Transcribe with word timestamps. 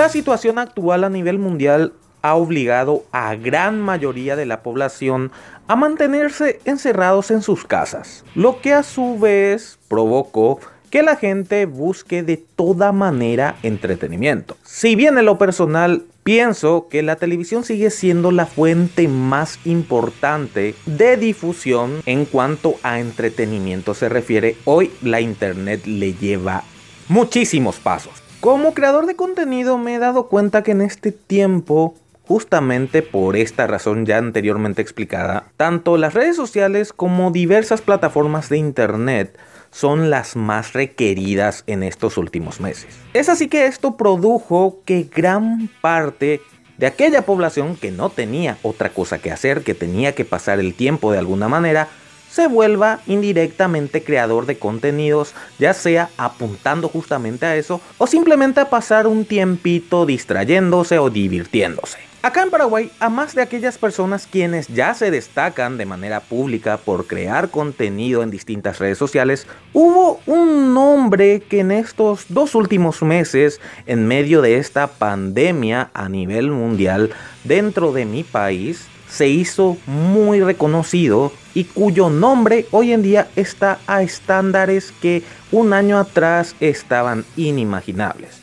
La 0.00 0.08
situación 0.08 0.58
actual 0.58 1.04
a 1.04 1.10
nivel 1.10 1.38
mundial 1.38 1.92
ha 2.22 2.34
obligado 2.34 3.04
a 3.12 3.34
gran 3.34 3.82
mayoría 3.82 4.34
de 4.34 4.46
la 4.46 4.62
población 4.62 5.30
a 5.68 5.76
mantenerse 5.76 6.58
encerrados 6.64 7.30
en 7.30 7.42
sus 7.42 7.66
casas, 7.66 8.24
lo 8.34 8.62
que 8.62 8.72
a 8.72 8.82
su 8.82 9.18
vez 9.18 9.78
provocó 9.88 10.58
que 10.88 11.02
la 11.02 11.16
gente 11.16 11.66
busque 11.66 12.22
de 12.22 12.38
toda 12.38 12.92
manera 12.92 13.56
entretenimiento. 13.62 14.56
Si 14.64 14.96
bien 14.96 15.18
en 15.18 15.26
lo 15.26 15.36
personal 15.36 16.04
pienso 16.24 16.88
que 16.88 17.02
la 17.02 17.16
televisión 17.16 17.62
sigue 17.62 17.90
siendo 17.90 18.30
la 18.30 18.46
fuente 18.46 19.06
más 19.06 19.58
importante 19.66 20.74
de 20.86 21.18
difusión 21.18 22.00
en 22.06 22.24
cuanto 22.24 22.76
a 22.82 23.00
entretenimiento 23.00 23.92
se 23.92 24.08
refiere, 24.08 24.56
hoy 24.64 24.92
la 25.02 25.20
internet 25.20 25.84
le 25.84 26.14
lleva 26.14 26.64
muchísimos 27.08 27.76
pasos. 27.76 28.29
Como 28.40 28.72
creador 28.72 29.06
de 29.06 29.16
contenido 29.16 29.76
me 29.76 29.94
he 29.94 29.98
dado 29.98 30.28
cuenta 30.28 30.62
que 30.62 30.72
en 30.72 30.80
este 30.80 31.12
tiempo 31.12 31.94
Justamente 32.30 33.02
por 33.02 33.36
esta 33.36 33.66
razón 33.66 34.06
ya 34.06 34.18
anteriormente 34.18 34.80
explicada, 34.80 35.46
tanto 35.56 35.96
las 35.96 36.14
redes 36.14 36.36
sociales 36.36 36.92
como 36.92 37.32
diversas 37.32 37.80
plataformas 37.80 38.48
de 38.48 38.56
Internet 38.56 39.36
son 39.72 40.10
las 40.10 40.36
más 40.36 40.72
requeridas 40.72 41.64
en 41.66 41.82
estos 41.82 42.16
últimos 42.18 42.60
meses. 42.60 42.86
Es 43.14 43.28
así 43.28 43.48
que 43.48 43.66
esto 43.66 43.96
produjo 43.96 44.78
que 44.84 45.10
gran 45.12 45.68
parte 45.80 46.40
de 46.78 46.86
aquella 46.86 47.22
población 47.22 47.74
que 47.74 47.90
no 47.90 48.10
tenía 48.10 48.58
otra 48.62 48.90
cosa 48.90 49.18
que 49.18 49.32
hacer, 49.32 49.64
que 49.64 49.74
tenía 49.74 50.14
que 50.14 50.24
pasar 50.24 50.60
el 50.60 50.74
tiempo 50.74 51.10
de 51.10 51.18
alguna 51.18 51.48
manera, 51.48 51.88
se 52.30 52.46
vuelva 52.46 53.00
indirectamente 53.06 54.02
creador 54.02 54.46
de 54.46 54.58
contenidos, 54.58 55.34
ya 55.58 55.74
sea 55.74 56.10
apuntando 56.16 56.88
justamente 56.88 57.46
a 57.46 57.56
eso 57.56 57.80
o 57.98 58.06
simplemente 58.06 58.60
a 58.60 58.70
pasar 58.70 59.06
un 59.06 59.24
tiempito 59.24 60.06
distrayéndose 60.06 60.98
o 60.98 61.10
divirtiéndose. 61.10 62.10
Acá 62.22 62.42
en 62.42 62.50
Paraguay, 62.50 62.90
a 63.00 63.08
más 63.08 63.34
de 63.34 63.40
aquellas 63.40 63.78
personas 63.78 64.28
quienes 64.30 64.68
ya 64.68 64.92
se 64.92 65.10
destacan 65.10 65.78
de 65.78 65.86
manera 65.86 66.20
pública 66.20 66.76
por 66.76 67.06
crear 67.06 67.48
contenido 67.48 68.22
en 68.22 68.30
distintas 68.30 68.78
redes 68.78 68.98
sociales, 68.98 69.46
hubo 69.72 70.20
un 70.26 70.74
nombre 70.74 71.40
que 71.40 71.60
en 71.60 71.70
estos 71.70 72.26
dos 72.28 72.54
últimos 72.54 73.02
meses, 73.02 73.58
en 73.86 74.06
medio 74.06 74.42
de 74.42 74.58
esta 74.58 74.86
pandemia 74.86 75.90
a 75.94 76.10
nivel 76.10 76.50
mundial 76.50 77.10
dentro 77.44 77.90
de 77.90 78.04
mi 78.04 78.22
país, 78.22 78.86
se 79.10 79.28
hizo 79.28 79.76
muy 79.86 80.40
reconocido 80.40 81.32
y 81.54 81.64
cuyo 81.64 82.10
nombre 82.10 82.66
hoy 82.70 82.92
en 82.92 83.02
día 83.02 83.28
está 83.36 83.78
a 83.86 84.02
estándares 84.02 84.92
que 85.02 85.22
un 85.52 85.72
año 85.72 85.98
atrás 85.98 86.54
estaban 86.60 87.24
inimaginables 87.36 88.40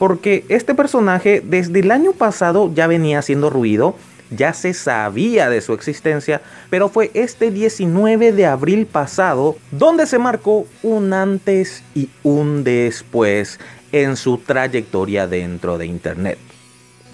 porque 0.00 0.46
este 0.48 0.74
personaje 0.74 1.42
desde 1.44 1.80
el 1.80 1.90
año 1.90 2.12
pasado 2.12 2.72
ya 2.74 2.86
venía 2.86 3.18
haciendo 3.18 3.50
ruido, 3.50 3.96
ya 4.30 4.54
se 4.54 4.72
sabía 4.72 5.50
de 5.50 5.60
su 5.60 5.74
existencia, 5.74 6.40
pero 6.70 6.88
fue 6.88 7.10
este 7.12 7.50
19 7.50 8.32
de 8.32 8.46
abril 8.46 8.86
pasado 8.86 9.58
donde 9.70 10.06
se 10.06 10.18
marcó 10.18 10.66
un 10.82 11.12
antes 11.12 11.84
y 11.94 12.08
un 12.22 12.64
después 12.64 13.60
en 13.92 14.16
su 14.16 14.38
trayectoria 14.38 15.26
dentro 15.26 15.76
de 15.76 15.84
Internet. 15.84 16.38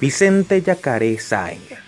Vicente 0.01 0.63
Yacaré 0.63 1.19
Saenger, 1.19 1.81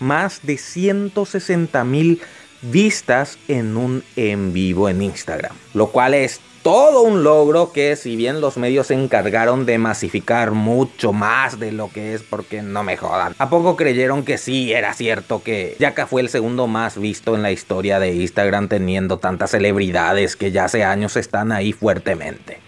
más 0.00 0.40
de 0.42 0.58
160 0.58 1.84
mil 1.84 2.20
vistas 2.62 3.38
en 3.48 3.76
un 3.76 4.02
en 4.16 4.52
vivo 4.52 4.88
en 4.88 5.02
Instagram, 5.02 5.54
lo 5.74 5.88
cual 5.88 6.14
es 6.14 6.40
todo 6.62 7.00
un 7.02 7.22
logro 7.22 7.72
que 7.72 7.96
si 7.96 8.16
bien 8.16 8.42
los 8.42 8.58
medios 8.58 8.88
se 8.88 8.94
encargaron 8.94 9.64
de 9.64 9.78
masificar 9.78 10.50
mucho 10.50 11.12
más 11.12 11.58
de 11.58 11.72
lo 11.72 11.88
que 11.90 12.12
es 12.12 12.22
porque 12.22 12.60
no 12.60 12.82
me 12.82 12.98
jodan. 12.98 13.34
¿A 13.38 13.48
poco 13.48 13.76
creyeron 13.76 14.24
que 14.24 14.36
sí 14.36 14.72
era 14.72 14.92
cierto 14.92 15.42
que 15.42 15.76
Yaka 15.78 16.06
fue 16.06 16.20
el 16.20 16.28
segundo 16.28 16.66
más 16.66 16.98
visto 16.98 17.34
en 17.34 17.42
la 17.42 17.50
historia 17.50 17.98
de 17.98 18.14
Instagram 18.14 18.68
teniendo 18.68 19.18
tantas 19.18 19.52
celebridades 19.52 20.36
que 20.36 20.52
ya 20.52 20.66
hace 20.66 20.84
años 20.84 21.16
están 21.16 21.50
ahí 21.50 21.72
fuertemente? 21.72 22.58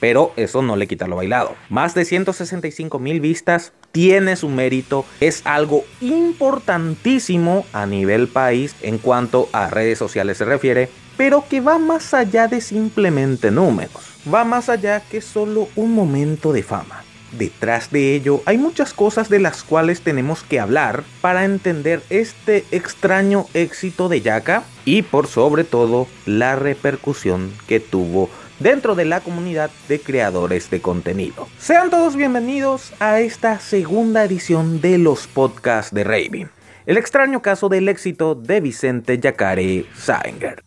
Pero 0.00 0.32
eso 0.36 0.62
no 0.62 0.76
le 0.76 0.86
quita 0.86 1.06
lo 1.06 1.16
bailado. 1.16 1.54
Más 1.68 1.94
de 1.94 2.04
165 2.04 2.98
mil 2.98 3.20
vistas 3.20 3.72
tiene 3.92 4.36
su 4.36 4.48
mérito, 4.48 5.04
es 5.20 5.42
algo 5.44 5.84
importantísimo 6.00 7.64
a 7.72 7.86
nivel 7.86 8.28
país 8.28 8.74
en 8.82 8.98
cuanto 8.98 9.48
a 9.52 9.70
redes 9.70 9.98
sociales 9.98 10.38
se 10.38 10.44
refiere 10.44 10.88
pero 11.18 11.44
que 11.50 11.60
va 11.60 11.78
más 11.78 12.14
allá 12.14 12.46
de 12.46 12.60
simplemente 12.60 13.50
números, 13.50 14.14
va 14.32 14.44
más 14.44 14.68
allá 14.68 15.00
que 15.00 15.20
solo 15.20 15.68
un 15.74 15.92
momento 15.92 16.52
de 16.52 16.62
fama. 16.62 17.02
Detrás 17.32 17.90
de 17.90 18.14
ello 18.14 18.40
hay 18.46 18.56
muchas 18.56 18.94
cosas 18.94 19.28
de 19.28 19.40
las 19.40 19.62
cuales 19.62 20.00
tenemos 20.00 20.42
que 20.44 20.60
hablar 20.60 21.02
para 21.20 21.44
entender 21.44 22.02
este 22.08 22.64
extraño 22.70 23.46
éxito 23.52 24.08
de 24.08 24.22
Yaka 24.22 24.62
y 24.86 25.02
por 25.02 25.26
sobre 25.26 25.64
todo 25.64 26.06
la 26.24 26.56
repercusión 26.56 27.52
que 27.66 27.80
tuvo 27.80 28.30
dentro 28.60 28.94
de 28.94 29.04
la 29.04 29.20
comunidad 29.20 29.70
de 29.88 30.00
creadores 30.00 30.70
de 30.70 30.80
contenido. 30.80 31.48
Sean 31.58 31.90
todos 31.90 32.16
bienvenidos 32.16 32.92
a 33.00 33.20
esta 33.20 33.60
segunda 33.60 34.24
edición 34.24 34.80
de 34.80 34.98
los 34.98 35.26
podcasts 35.26 35.94
de 35.94 36.04
Raven. 36.04 36.50
El 36.86 36.96
extraño 36.96 37.42
caso 37.42 37.68
del 37.68 37.88
éxito 37.88 38.34
de 38.34 38.60
Vicente 38.60 39.18
Yacare 39.18 39.84
Sanger. 39.94 40.62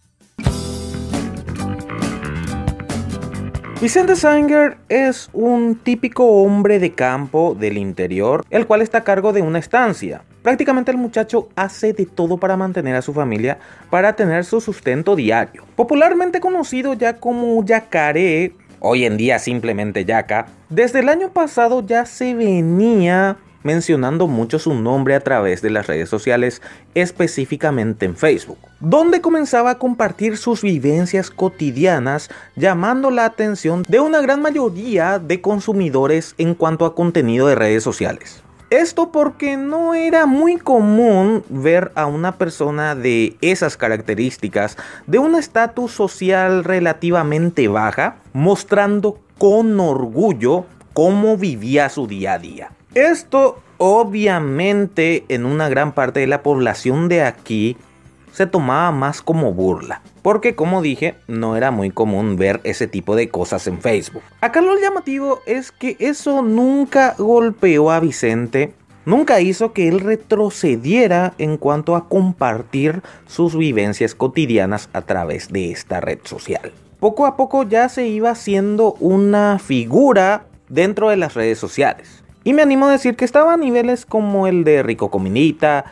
Vicente 3.81 4.15
Sanger 4.15 4.77
es 4.89 5.31
un 5.33 5.75
típico 5.75 6.43
hombre 6.43 6.77
de 6.77 6.93
campo 6.93 7.57
del 7.59 7.79
interior, 7.79 8.45
el 8.51 8.67
cual 8.67 8.83
está 8.83 8.99
a 8.99 9.03
cargo 9.03 9.33
de 9.33 9.41
una 9.41 9.57
estancia. 9.57 10.21
Prácticamente 10.41 10.91
el 10.91 10.97
muchacho 10.97 11.49
hace 11.55 11.93
de 11.93 12.05
todo 12.05 12.37
para 12.37 12.57
mantener 12.57 12.95
a 12.95 13.01
su 13.01 13.13
familia, 13.13 13.59
para 13.89 14.15
tener 14.15 14.43
su 14.43 14.59
sustento 14.59 15.15
diario. 15.15 15.65
Popularmente 15.75 16.39
conocido 16.39 16.93
ya 16.93 17.17
como 17.17 17.63
Yacaré, 17.63 18.53
hoy 18.79 19.05
en 19.05 19.17
día 19.17 19.37
simplemente 19.37 20.03
Yaca, 20.03 20.47
desde 20.69 20.99
el 20.99 21.09
año 21.09 21.29
pasado 21.29 21.85
ya 21.85 22.05
se 22.05 22.33
venía 22.33 23.37
mencionando 23.63 24.25
mucho 24.27 24.57
su 24.57 24.73
nombre 24.73 25.13
a 25.15 25.19
través 25.19 25.61
de 25.61 25.69
las 25.69 25.85
redes 25.85 26.09
sociales, 26.09 26.63
específicamente 26.95 28.05
en 28.05 28.15
Facebook, 28.15 28.57
donde 28.79 29.21
comenzaba 29.21 29.71
a 29.71 29.77
compartir 29.77 30.37
sus 30.37 30.63
vivencias 30.63 31.29
cotidianas, 31.29 32.29
llamando 32.55 33.11
la 33.11 33.25
atención 33.25 33.83
de 33.87 33.99
una 33.99 34.21
gran 34.21 34.41
mayoría 34.41 35.19
de 35.19 35.41
consumidores 35.41 36.33
en 36.39 36.55
cuanto 36.55 36.85
a 36.85 36.95
contenido 36.95 37.47
de 37.47 37.55
redes 37.55 37.83
sociales. 37.83 38.43
Esto 38.71 39.11
porque 39.11 39.57
no 39.57 39.93
era 39.95 40.25
muy 40.25 40.55
común 40.55 41.43
ver 41.49 41.91
a 41.95 42.05
una 42.05 42.37
persona 42.37 42.95
de 42.95 43.35
esas 43.41 43.75
características, 43.75 44.77
de 45.07 45.19
un 45.19 45.35
estatus 45.35 45.91
social 45.91 46.63
relativamente 46.63 47.67
baja, 47.67 48.15
mostrando 48.31 49.19
con 49.37 49.77
orgullo 49.77 50.63
cómo 50.93 51.35
vivía 51.35 51.89
su 51.89 52.07
día 52.07 52.35
a 52.35 52.39
día. 52.39 52.71
Esto 52.95 53.61
obviamente 53.77 55.25
en 55.27 55.45
una 55.45 55.67
gran 55.67 55.91
parte 55.91 56.21
de 56.21 56.27
la 56.27 56.41
población 56.41 57.09
de 57.09 57.23
aquí 57.23 57.75
se 58.31 58.47
tomaba 58.47 58.91
más 58.91 59.21
como 59.21 59.53
burla. 59.53 60.01
Porque 60.21 60.55
como 60.55 60.81
dije, 60.81 61.15
no 61.27 61.55
era 61.55 61.71
muy 61.71 61.89
común 61.89 62.35
ver 62.35 62.61
ese 62.63 62.87
tipo 62.87 63.15
de 63.15 63.29
cosas 63.29 63.67
en 63.67 63.81
Facebook. 63.81 64.23
Acá 64.41 64.61
lo 64.61 64.79
llamativo 64.79 65.39
es 65.45 65.71
que 65.71 65.95
eso 65.99 66.41
nunca 66.41 67.15
golpeó 67.17 67.91
a 67.91 67.99
Vicente. 67.99 68.73
Nunca 69.05 69.41
hizo 69.41 69.73
que 69.73 69.87
él 69.87 69.99
retrocediera 69.99 71.33
en 71.39 71.57
cuanto 71.57 71.95
a 71.95 72.07
compartir 72.07 73.01
sus 73.25 73.57
vivencias 73.57 74.13
cotidianas 74.13 74.89
a 74.93 75.01
través 75.01 75.49
de 75.49 75.71
esta 75.71 75.99
red 75.99 76.19
social. 76.23 76.71
Poco 76.99 77.25
a 77.25 77.35
poco 77.35 77.63
ya 77.63 77.89
se 77.89 78.07
iba 78.07 78.29
haciendo 78.29 78.93
una 78.99 79.57
figura 79.57 80.45
dentro 80.69 81.09
de 81.09 81.17
las 81.17 81.33
redes 81.33 81.57
sociales. 81.57 82.23
Y 82.43 82.53
me 82.53 82.61
animo 82.61 82.87
a 82.87 82.91
decir 82.91 83.15
que 83.15 83.25
estaba 83.25 83.53
a 83.53 83.57
niveles 83.57 84.05
como 84.05 84.47
el 84.47 84.63
de 84.63 84.81
Rico 84.83 85.09
Cominita, 85.09 85.85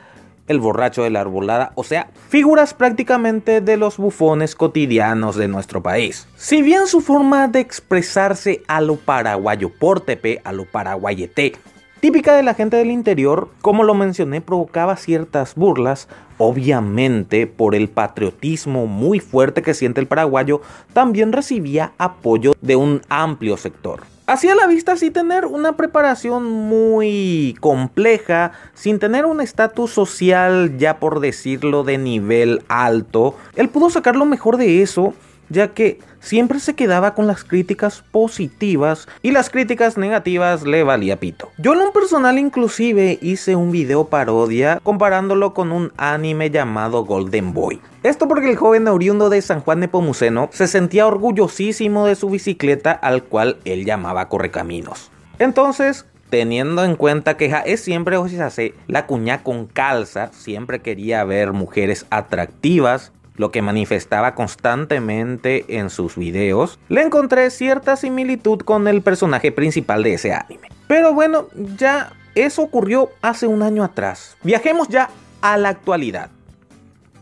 el 0.50 0.60
borracho 0.60 1.04
de 1.04 1.12
la 1.12 1.22
arbolada, 1.22 1.72
o 1.75 1.86
sea, 1.86 2.10
figuras 2.28 2.74
prácticamente 2.74 3.62
de 3.62 3.78
los 3.78 3.96
bufones 3.96 4.56
cotidianos 4.56 5.38
de 5.38 5.48
nuestro 5.48 5.81
país. 5.81 6.28
Si 6.36 6.62
bien 6.62 6.88
su 6.88 7.00
forma 7.00 7.48
de 7.48 7.62
expresarse 7.62 8.63
a 8.68 8.81
lo 8.81 8.98
paraguayo 8.98 9.69
por 9.69 10.01
tepe, 10.01 10.42
a 10.44 10.51
lo 10.51 10.66
paraguayete, 10.66 11.54
típica 12.00 12.36
de 12.36 12.44
la 12.44 12.54
gente 12.54 12.78
del 12.78 12.92
interior, 12.92 13.50
como 13.62 13.84
lo 13.84 13.94
mencioné, 13.94 14.42
provocaba 14.42 14.96
ciertas 14.96 15.56
burlas, 15.56 16.07
obviamente 16.38 17.48
por 17.48 17.75
el 17.75 17.90
patriotismo 17.90 18.88
muy 18.88 19.19
fuerte 19.19 19.62
que 19.62 19.74
siente 19.74 20.00
el 20.01 20.07
paraguayo, 20.07 20.62
también 20.94 21.31
recibía 21.31 21.94
apoyo 21.98 22.54
de 22.62 22.75
un 22.75 23.01
amplio 23.10 23.57
sector. 23.57 24.04
Hacía 24.28 24.54
la 24.54 24.68
vista 24.68 24.96
sin 24.96 25.12
tener 25.12 25.48
una 25.48 25.75
preparación 25.75 26.44
muy 26.46 27.57
compleja, 27.60 28.52
sin 28.75 29.00
tener 29.00 29.25
un 29.25 29.42
estatus 29.42 29.92
social 29.92 30.78
ya 30.78 31.00
por 31.00 31.19
decirlo 31.19 31.84
de 31.84 31.98
nivel 31.98 32.62
alto, 32.68 33.36
él 33.56 33.69
pudo 33.69 33.90
sacar 33.90 34.16
lo 34.16 34.25
mejor 34.25 34.57
de 34.57 34.84
eso 34.84 35.16
ya 35.50 35.69
que 35.69 36.00
siempre 36.19 36.60
se 36.60 36.75
quedaba 36.75 37.16
con 37.16 37.28
las 37.28 37.44
críticas 37.44 38.04
positivas 38.12 39.07
y 39.22 39.31
las 39.31 39.50
críticas 39.50 39.98
negativas 39.98 40.63
le 40.63 40.84
valía 40.84 41.19
pito. 41.19 41.51
Yo 41.57 41.74
en 41.74 41.81
un 41.81 41.92
personal 41.92 42.38
inclusive 42.38 43.19
hice 43.22 43.56
un 43.56 43.72
video 43.72 44.06
parodia 44.06 44.80
comparándolo 44.84 45.54
con 45.54 45.72
un 45.72 45.92
anime 45.98 46.50
llamado 46.50 47.06
Golden 47.06 47.54
Boy. 47.54 47.81
Esto 48.04 48.28
porque 48.28 48.50
el 48.50 48.56
joven 48.56 48.88
oriundo 48.88 49.30
de 49.30 49.42
San 49.42 49.62
Juan 49.62 49.81
de 49.81 49.88
Pomuceno 49.88 50.50
se 50.54 50.68
sentía 50.68 51.07
orgullosísimo 51.07 52.06
de 52.06 52.16
su 52.16 52.30
bicicleta 52.30 52.92
al 52.92 53.24
cual 53.24 53.57
él 53.66 53.86
llamaba 53.86 54.30
Correcaminos. 54.30 55.12
Entonces, 55.40 56.06
teniendo 56.30 56.84
en 56.84 56.95
cuenta 56.95 57.38
que 57.38 57.54
es 57.66 57.81
siempre 57.81 58.18
hace 58.42 58.74
la 58.88 59.06
cuña 59.06 59.44
con 59.44 59.66
calza, 59.66 60.31
siempre 60.31 60.81
quería 60.81 61.24
ver 61.24 61.54
mujeres 61.54 62.06
atractivas, 62.10 63.12
lo 63.39 63.51
que 63.51 63.62
manifestaba 63.62 64.36
constantemente 64.36 65.77
en 65.77 65.89
sus 65.89 66.18
videos, 66.18 66.77
le 66.89 67.03
encontré 67.03 67.50
cierta 67.51 67.95
similitud 67.95 68.59
con 68.59 68.86
el 68.89 69.01
personaje 69.01 69.53
principal 69.53 70.03
de 70.03 70.15
ese 70.15 70.33
anime. 70.33 70.68
Pero 70.89 71.13
bueno, 71.13 71.47
ya 71.77 72.12
eso 72.36 72.63
ocurrió 72.63 73.12
hace 73.21 73.47
un 73.47 73.62
año 73.62 73.86
atrás. 73.86 74.36
Viajemos 74.44 74.89
ya 74.89 75.09
a 75.41 75.57
la 75.57 75.69
actualidad. 75.69 76.31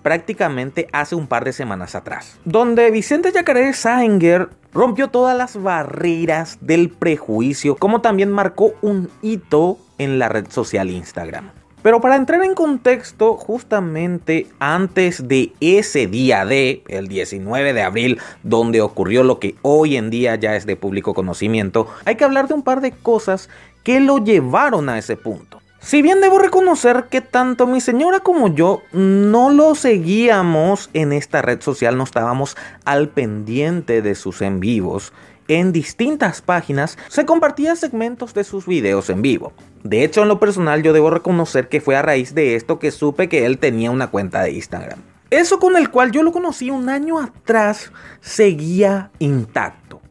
Prácticamente 0.01 0.87
hace 0.91 1.13
un 1.13 1.27
par 1.27 1.45
de 1.45 1.53
semanas 1.53 1.93
atrás, 1.93 2.39
donde 2.45 2.89
Vicente 2.89 3.31
Yacaré 3.31 3.71
Sanger 3.73 4.49
rompió 4.73 5.09
todas 5.09 5.37
las 5.37 5.61
barreras 5.61 6.57
del 6.61 6.89
prejuicio, 6.89 7.75
como 7.75 8.01
también 8.01 8.31
marcó 8.31 8.73
un 8.81 9.11
hito 9.21 9.77
en 9.99 10.17
la 10.17 10.29
red 10.29 10.47
social 10.49 10.89
Instagram. 10.89 11.51
Pero 11.83 12.01
para 12.01 12.15
entrar 12.15 12.43
en 12.43 12.55
contexto, 12.55 13.35
justamente 13.35 14.47
antes 14.59 15.27
de 15.27 15.53
ese 15.59 16.07
día 16.07 16.45
de, 16.45 16.83
el 16.87 17.07
19 17.07 17.73
de 17.73 17.83
abril, 17.83 18.19
donde 18.43 18.81
ocurrió 18.81 19.23
lo 19.23 19.39
que 19.39 19.55
hoy 19.61 19.95
en 19.95 20.09
día 20.09 20.35
ya 20.35 20.55
es 20.55 20.65
de 20.65 20.75
público 20.75 21.13
conocimiento, 21.13 21.87
hay 22.05 22.15
que 22.15 22.23
hablar 22.23 22.47
de 22.47 22.55
un 22.55 22.63
par 22.63 22.81
de 22.81 22.91
cosas 22.91 23.49
que 23.83 23.99
lo 23.99 24.17
llevaron 24.17 24.89
a 24.89 24.97
ese 24.97 25.15
punto. 25.15 25.61
Si 25.79 26.01
bien 26.01 26.19
debo 26.19 26.39
reconocer 26.39 27.05
que 27.09 27.21
tanto 27.21 27.67
mi 27.67 27.79
señora 27.79 28.19
como 28.19 28.53
yo 28.53 28.81
no 28.91 29.51
lo 29.51 29.75
seguíamos 29.75 30.89
en 30.93 31.13
esta 31.13 31.41
red 31.41 31.61
social, 31.61 31.95
no 31.95 32.03
estábamos 32.03 32.57
al 32.83 33.09
pendiente 33.09 34.01
de 34.01 34.15
sus 34.15 34.41
en 34.41 34.59
vivos, 34.59 35.13
en 35.47 35.71
distintas 35.71 36.41
páginas 36.41 36.97
se 37.07 37.25
compartían 37.25 37.77
segmentos 37.77 38.33
de 38.33 38.43
sus 38.43 38.65
videos 38.65 39.09
en 39.09 39.21
vivo. 39.21 39.53
De 39.83 40.03
hecho, 40.03 40.21
en 40.21 40.27
lo 40.27 40.39
personal 40.39 40.83
yo 40.83 40.93
debo 40.93 41.09
reconocer 41.09 41.69
que 41.69 41.81
fue 41.81 41.95
a 41.95 42.01
raíz 42.01 42.33
de 42.35 42.55
esto 42.55 42.79
que 42.79 42.91
supe 42.91 43.29
que 43.29 43.45
él 43.45 43.57
tenía 43.57 43.91
una 43.91 44.07
cuenta 44.07 44.41
de 44.41 44.51
Instagram. 44.51 44.99
Eso 45.29 45.59
con 45.59 45.75
el 45.75 45.89
cual 45.89 46.11
yo 46.11 46.23
lo 46.23 46.31
conocí 46.31 46.69
un 46.69 46.89
año 46.89 47.19
atrás 47.19 47.91
seguía 48.21 49.11
intacto. 49.19 50.01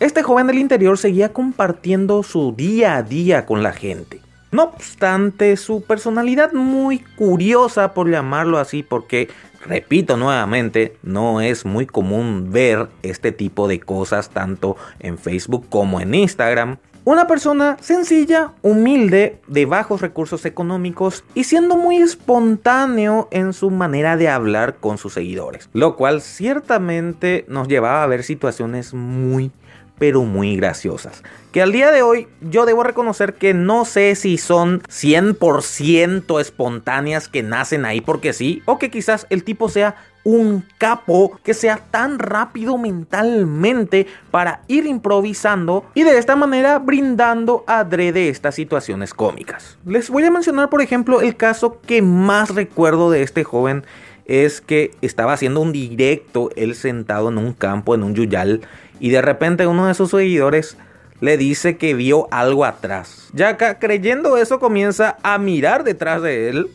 Este 0.00 0.22
joven 0.22 0.46
del 0.46 0.58
interior 0.58 0.98
seguía 0.98 1.32
compartiendo 1.32 2.22
su 2.22 2.54
día 2.56 2.96
a 2.96 3.02
día 3.02 3.46
con 3.46 3.62
la 3.62 3.72
gente. 3.72 4.20
No 4.50 4.64
obstante, 4.64 5.56
su 5.56 5.82
personalidad 5.82 6.52
muy 6.52 6.98
curiosa, 7.16 7.94
por 7.94 8.10
llamarlo 8.10 8.58
así, 8.58 8.82
porque 8.82 9.28
Repito 9.64 10.16
nuevamente, 10.16 10.96
no 11.02 11.40
es 11.40 11.64
muy 11.64 11.86
común 11.86 12.50
ver 12.50 12.88
este 13.02 13.32
tipo 13.32 13.68
de 13.68 13.80
cosas 13.80 14.30
tanto 14.30 14.76
en 14.98 15.18
Facebook 15.18 15.66
como 15.68 16.00
en 16.00 16.14
Instagram. 16.14 16.78
Una 17.04 17.26
persona 17.26 17.76
sencilla, 17.80 18.52
humilde, 18.62 19.40
de 19.48 19.66
bajos 19.66 20.00
recursos 20.00 20.44
económicos 20.44 21.24
y 21.34 21.44
siendo 21.44 21.76
muy 21.76 21.96
espontáneo 21.96 23.26
en 23.32 23.52
su 23.52 23.70
manera 23.70 24.16
de 24.16 24.28
hablar 24.28 24.76
con 24.76 24.98
sus 24.98 25.14
seguidores. 25.14 25.68
Lo 25.72 25.96
cual 25.96 26.20
ciertamente 26.20 27.44
nos 27.48 27.66
llevaba 27.66 28.04
a 28.04 28.06
ver 28.06 28.22
situaciones 28.22 28.94
muy 28.94 29.50
pero 29.98 30.24
muy 30.24 30.56
graciosas. 30.56 31.22
Que 31.52 31.60
al 31.60 31.70
día 31.70 31.90
de 31.90 32.00
hoy 32.00 32.28
yo 32.40 32.64
debo 32.64 32.82
reconocer 32.82 33.34
que 33.34 33.52
no 33.52 33.84
sé 33.84 34.14
si 34.14 34.38
son 34.38 34.80
100% 34.84 36.40
espontáneas 36.40 37.28
que 37.28 37.42
nacen 37.42 37.84
ahí 37.84 38.00
porque 38.00 38.32
sí, 38.32 38.62
o 38.64 38.78
que 38.78 38.90
quizás 38.90 39.26
el 39.28 39.44
tipo 39.44 39.68
sea 39.68 39.96
un 40.24 40.64
capo 40.78 41.38
que 41.44 41.52
sea 41.52 41.76
tan 41.76 42.18
rápido 42.18 42.78
mentalmente 42.78 44.06
para 44.30 44.62
ir 44.66 44.86
improvisando 44.86 45.84
y 45.92 46.04
de 46.04 46.16
esta 46.16 46.36
manera 46.36 46.78
brindando 46.78 47.64
adrede 47.66 48.30
estas 48.30 48.54
situaciones 48.54 49.12
cómicas. 49.12 49.76
Les 49.84 50.08
voy 50.08 50.24
a 50.24 50.30
mencionar 50.30 50.70
por 50.70 50.80
ejemplo 50.80 51.20
el 51.20 51.36
caso 51.36 51.82
que 51.82 52.00
más 52.00 52.54
recuerdo 52.54 53.10
de 53.10 53.22
este 53.22 53.44
joven 53.44 53.84
es 54.24 54.62
que 54.62 54.92
estaba 55.02 55.34
haciendo 55.34 55.60
un 55.60 55.72
directo 55.72 56.48
él 56.56 56.74
sentado 56.76 57.28
en 57.28 57.36
un 57.36 57.52
campo 57.52 57.94
en 57.94 58.04
un 58.04 58.14
yuyal 58.14 58.62
y 59.00 59.10
de 59.10 59.20
repente 59.20 59.66
uno 59.66 59.86
de 59.86 59.92
sus 59.92 60.12
seguidores 60.12 60.78
le 61.22 61.36
dice 61.36 61.76
que 61.76 61.94
vio 61.94 62.26
algo 62.32 62.64
atrás. 62.64 63.30
Yaka, 63.32 63.78
creyendo 63.78 64.36
eso, 64.36 64.58
comienza 64.58 65.16
a 65.22 65.38
mirar 65.38 65.84
detrás 65.84 66.20
de 66.20 66.48
él 66.48 66.68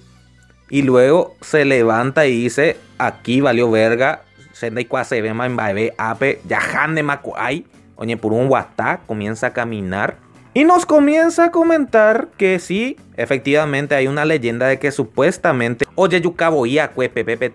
y 0.69 0.83
luego 0.83 1.35
se 1.41 1.65
levanta 1.65 2.25
y 2.27 2.43
dice: 2.43 2.77
Aquí 2.97 3.41
valió 3.41 3.69
verga. 3.69 4.21
Sendai 4.53 4.87
se 5.03 5.21
ve 5.21 5.33
baebe 5.33 5.93
ape 5.97 6.39
yahande 6.47 7.03
makuai. 7.03 7.65
Oye, 7.97 8.15
por 8.15 8.31
un 8.31 8.47
guatá 8.47 9.01
comienza 9.05 9.47
a 9.47 9.53
caminar. 9.53 10.15
Y 10.53 10.63
nos 10.63 10.85
comienza 10.85 11.45
a 11.45 11.51
comentar 11.51 12.29
que 12.37 12.57
sí, 12.59 12.97
efectivamente 13.17 13.95
hay 13.95 14.07
una 14.07 14.23
leyenda 14.23 14.67
de 14.67 14.79
que 14.79 14.91
supuestamente 14.91 15.85
Oye 15.93 16.21
Yukaboya 16.21 16.93
Pepe 16.95 17.51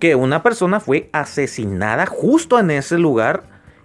que 0.00 0.14
una 0.14 0.42
persona 0.42 0.80
fue 0.80 1.10
asesinada 1.12 2.06
justo 2.06 2.58
en 2.58 2.70
ese 2.70 2.98
lugar 2.98 3.44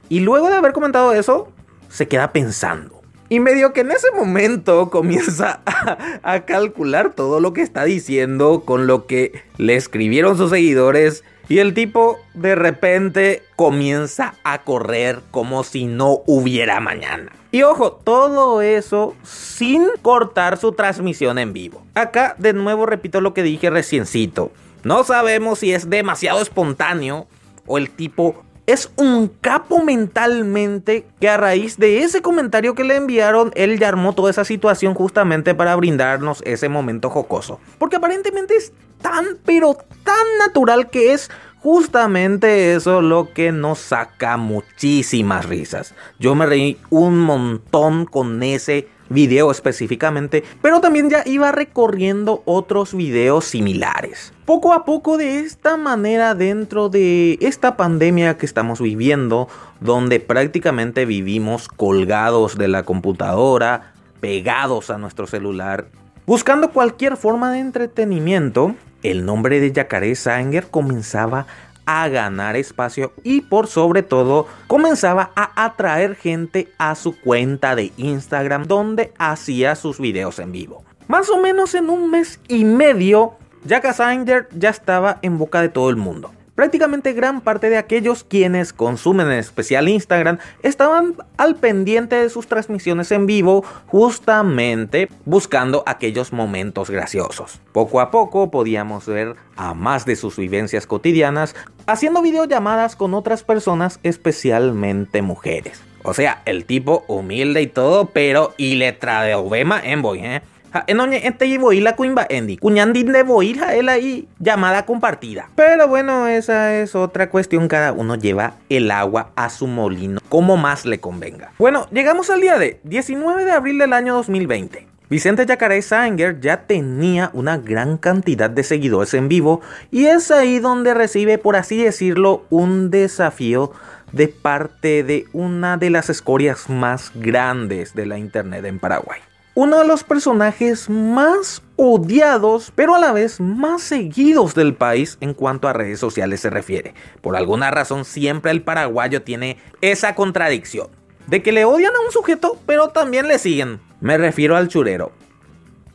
y 0.10 0.22
luego 0.22 0.50
de 0.50 0.56
haber 0.56 0.74
comentado 0.74 1.14
eso, 1.14 1.53
se 1.94 2.08
queda 2.08 2.34
pensando. 2.34 3.02
Y 3.30 3.40
medio 3.40 3.72
que 3.72 3.82
en 3.82 3.92
ese 3.92 4.12
momento 4.12 4.90
comienza 4.90 5.62
a, 6.24 6.40
calcular 6.42 7.14
todo 7.14 7.40
lo 7.40 7.54
que 7.54 7.62
está 7.62 7.84
diciendo 7.84 8.64
con 8.66 8.88
lo 8.88 9.06
que 9.06 9.44
le 9.58 9.76
escribieron 9.76 10.36
sus 10.36 10.50
seguidores. 10.50 11.24
Y 11.50 11.60
el 11.60 11.74
tipo 11.74 12.20
de 12.34 12.56
repente 12.56 13.44
comienza 13.56 14.36
a 14.44 14.64
correr 14.64 15.20
como 15.30 15.64
si 15.64 15.86
no 15.86 16.22
hubiera 16.26 16.80
mañana. 16.80 17.32
Y 17.52 17.62
ojo, 17.62 17.92
todo 17.92 18.62
eso 18.62 19.14
sin 19.24 19.86
cortar 20.02 20.58
su 20.58 20.72
transmisión 20.72 21.38
en 21.38 21.54
vivo. 21.54 21.84
Acá 21.94 22.36
de 22.40 22.54
nuevo 22.54 22.86
repito 22.86 23.22
lo 23.22 23.34
que 23.34 23.44
dije 23.44 23.70
reciencito. 23.70 24.52
No 24.84 25.04
sabemos 25.04 25.60
si 25.60 25.74
es 25.74 25.90
demasiado 25.90 26.42
espontáneo 26.42 27.28
o 27.68 27.78
el 27.78 27.90
tipo 27.90 28.43
es 28.66 28.92
un 28.96 29.28
capo 29.28 29.84
mentalmente 29.84 31.06
que 31.20 31.30
a 31.30 31.38
raíz 31.38 31.78
de 31.78 32.04
ese 32.04 32.22
comentario 32.22 32.76
que 32.76 32.84
le 32.84 32.96
enviaron, 32.96 33.52
él 33.56 33.78
ya 33.78 33.90
armó 33.90 34.14
toda 34.14 34.30
esa 34.30 34.46
situación 34.46 34.94
justamente 34.94 35.54
para 35.54 35.76
brindarnos 35.76 36.42
ese 36.46 36.70
momento 36.70 37.10
jocoso. 37.10 37.60
Porque 37.78 37.98
aparentemente 37.98 38.56
es 38.56 38.72
tan, 39.02 39.38
pero 39.46 39.78
tan 40.04 40.26
natural 40.40 40.90
que 40.90 41.14
es 41.14 41.30
justamente 41.62 42.74
eso 42.76 43.02
lo 43.02 43.34
que 43.34 43.52
nos 43.52 43.80
saca 43.80 44.38
muchísimas 44.38 45.46
risas. 45.46 45.94
Yo 46.20 46.36
me 46.36 46.46
reí 46.46 46.78
un 46.90 47.20
montón 47.20 48.06
con 48.06 48.44
ese 48.44 48.88
video 49.14 49.52
específicamente, 49.52 50.44
pero 50.62 50.82
también 50.82 51.10
ya 51.10 51.24
iba 51.26 51.52
recorriendo 51.52 52.42
otros 52.46 52.94
videos 52.94 53.46
similares. 53.46 54.34
Poco 54.46 54.74
a 54.74 54.84
poco 54.84 55.18
de 55.18 55.40
esta 55.40 55.78
manera 55.78 56.36
dentro 56.36 56.90
de 56.90 57.38
esta 57.42 57.78
pandemia 57.78 58.38
que 58.38 58.46
estamos 58.46 58.82
viviendo, 58.82 59.48
donde 59.80 60.20
prácticamente 60.20 61.06
vivimos 61.06 61.68
colgados 61.68 62.58
de 62.58 62.68
la 62.68 62.84
computadora, 62.84 63.94
pegados 64.20 64.90
a 64.90 64.98
nuestro 64.98 65.28
celular, 65.28 65.88
buscando 66.26 66.72
cualquier 66.72 67.18
forma 67.18 67.52
de 67.52 67.60
entretenimiento, 67.60 68.76
el 69.04 69.26
nombre 69.26 69.60
de 69.60 69.74
Yacaré 69.74 70.16
Sanger 70.16 70.68
comenzaba 70.68 71.46
a 71.86 72.08
ganar 72.10 72.56
espacio 72.56 73.14
y 73.24 73.42
por 73.42 73.68
sobre 73.68 74.04
todo 74.04 74.48
comenzaba 74.68 75.32
a 75.36 75.66
atraer 75.66 76.16
gente 76.16 76.70
a 76.78 76.96
su 76.96 77.20
cuenta 77.20 77.76
de 77.76 77.92
Instagram 77.98 78.66
donde 78.66 79.14
hacía 79.18 79.76
sus 79.76 80.00
videos 80.00 80.40
en 80.40 80.52
vivo. 80.52 80.84
Más 81.08 81.30
o 81.30 81.40
menos 81.40 81.76
en 81.76 81.90
un 81.90 82.10
mes 82.10 82.40
y 82.48 82.66
medio, 82.66 83.34
Jack 83.66 83.94
Sanger 83.94 84.48
ya 84.58 84.70
estaba 84.70 85.20
en 85.22 85.38
boca 85.38 85.62
de 85.62 85.70
todo 85.70 85.90
el 85.90 85.96
mundo. 85.96 86.32
Prácticamente 86.56 87.14
gran 87.14 87.42
parte 87.42 87.72
de 87.72 87.78
aquellos 87.78 88.24
quienes 88.24 88.74
consumen 88.74 89.26
en 89.28 89.40
especial 89.40 89.90
Instagram 89.90 90.38
estaban 90.62 91.16
al 91.38 91.56
pendiente 91.56 92.16
de 92.16 92.30
sus 92.30 92.46
transmisiones 92.46 93.12
en 93.12 93.26
vivo 93.26 93.64
justamente 93.88 95.10
buscando 95.26 95.84
aquellos 95.88 96.32
momentos 96.32 96.92
graciosos. 96.92 97.60
Poco 97.72 98.02
a 98.02 98.12
poco 98.12 98.52
podíamos 98.52 99.08
ver 99.08 99.36
a 99.56 99.74
más 99.74 100.06
de 100.06 100.16
sus 100.16 100.38
vivencias 100.38 100.86
cotidianas 100.86 101.56
haciendo 101.88 102.22
videollamadas 102.22 102.96
con 102.96 103.16
otras 103.16 103.44
personas 103.44 104.00
especialmente 104.04 105.24
mujeres. 105.24 105.82
O 106.04 106.14
sea, 106.14 106.44
el 106.46 106.66
tipo 106.66 107.04
humilde 107.08 107.62
y 107.62 107.68
todo, 107.68 108.08
pero 108.08 108.54
iletra 108.58 109.24
de 109.24 109.34
Obema 109.36 109.82
en 109.84 110.02
boy, 110.02 110.20
¿eh? 110.20 110.42
Enoñe 110.88 111.28
este 111.28 111.48
llevo 111.48 111.72
la 111.72 111.96
cuimba 111.96 112.26
endi. 112.30 112.58
Cuñandín 112.58 113.12
de 113.12 113.24
a 113.62 113.76
él 113.76 113.90
ahí 113.90 114.28
llamada 114.40 114.86
compartida. 114.86 115.50
Pero 115.56 115.88
bueno, 115.88 116.28
esa 116.28 116.76
es 116.76 116.96
otra 116.96 117.30
cuestión. 117.30 117.68
Cada 117.68 117.92
uno 117.94 118.16
lleva 118.16 118.56
el 118.70 118.92
agua 118.92 119.32
a 119.36 119.50
su 119.50 119.68
molino 119.68 120.20
como 120.30 120.58
más 120.58 120.86
le 120.86 121.00
convenga. 121.00 121.52
Bueno, 121.60 121.88
llegamos 121.92 122.30
al 122.30 122.42
día 122.42 122.58
de 122.58 122.80
19 122.84 123.46
de 123.46 123.52
abril 123.52 123.78
del 123.78 123.94
año 123.94 124.16
2020. 124.16 124.88
Vicente 125.10 125.46
Yacaré 125.46 125.82
Sanger 125.82 126.40
ya 126.40 126.66
tenía 126.66 127.30
una 127.34 127.58
gran 127.58 127.98
cantidad 127.98 128.50
de 128.50 128.64
seguidores 128.64 129.14
en 129.14 129.28
vivo 129.28 129.62
y 129.92 130.06
es 130.06 130.32
ahí 130.32 130.58
donde 130.58 130.96
recibe, 130.96 131.38
por 131.38 131.56
así 131.56 131.84
decirlo, 131.84 132.46
un 132.50 132.90
desafío 132.90 133.72
de 134.12 134.28
parte 134.28 135.04
de 135.04 135.28
una 135.34 135.78
de 135.78 135.92
las 135.92 136.10
escorias 136.10 136.68
más 136.70 137.12
grandes 137.14 137.94
de 137.94 138.08
la 138.08 138.18
internet 138.18 138.66
en 138.66 138.80
Paraguay 138.80 139.20
uno 139.56 139.80
de 139.80 139.88
los 139.88 140.04
personajes 140.04 140.90
más 140.90 141.62
odiados, 141.76 142.72
pero 142.76 142.96
a 142.96 143.00
la 143.00 143.12
vez 143.12 143.40
más 143.40 143.84
seguidos 143.84 144.56
del 144.56 144.74
país 144.74 145.18
en 145.22 145.34
cuanto 145.34 145.68
a 145.68 145.74
redes 145.74 146.00
sociales 146.00 146.40
se 146.42 146.50
refiere. 146.50 146.96
Por 147.22 147.36
alguna 147.36 147.70
razón 147.70 148.06
siempre 148.06 148.52
el 148.52 148.64
paraguayo 148.64 149.22
tiene 149.22 149.58
esa 149.82 150.16
contradicción, 150.16 150.88
de 151.28 151.44
que 151.44 151.52
le 151.52 151.66
odian 151.66 151.96
a 151.96 152.06
un 152.06 152.12
sujeto, 152.12 152.58
pero 152.66 152.90
también 152.90 153.28
le 153.28 153.38
siguen. 153.38 153.80
Me 154.02 154.18
refiero 154.18 154.58
al 154.58 154.70
churero. 154.70 155.12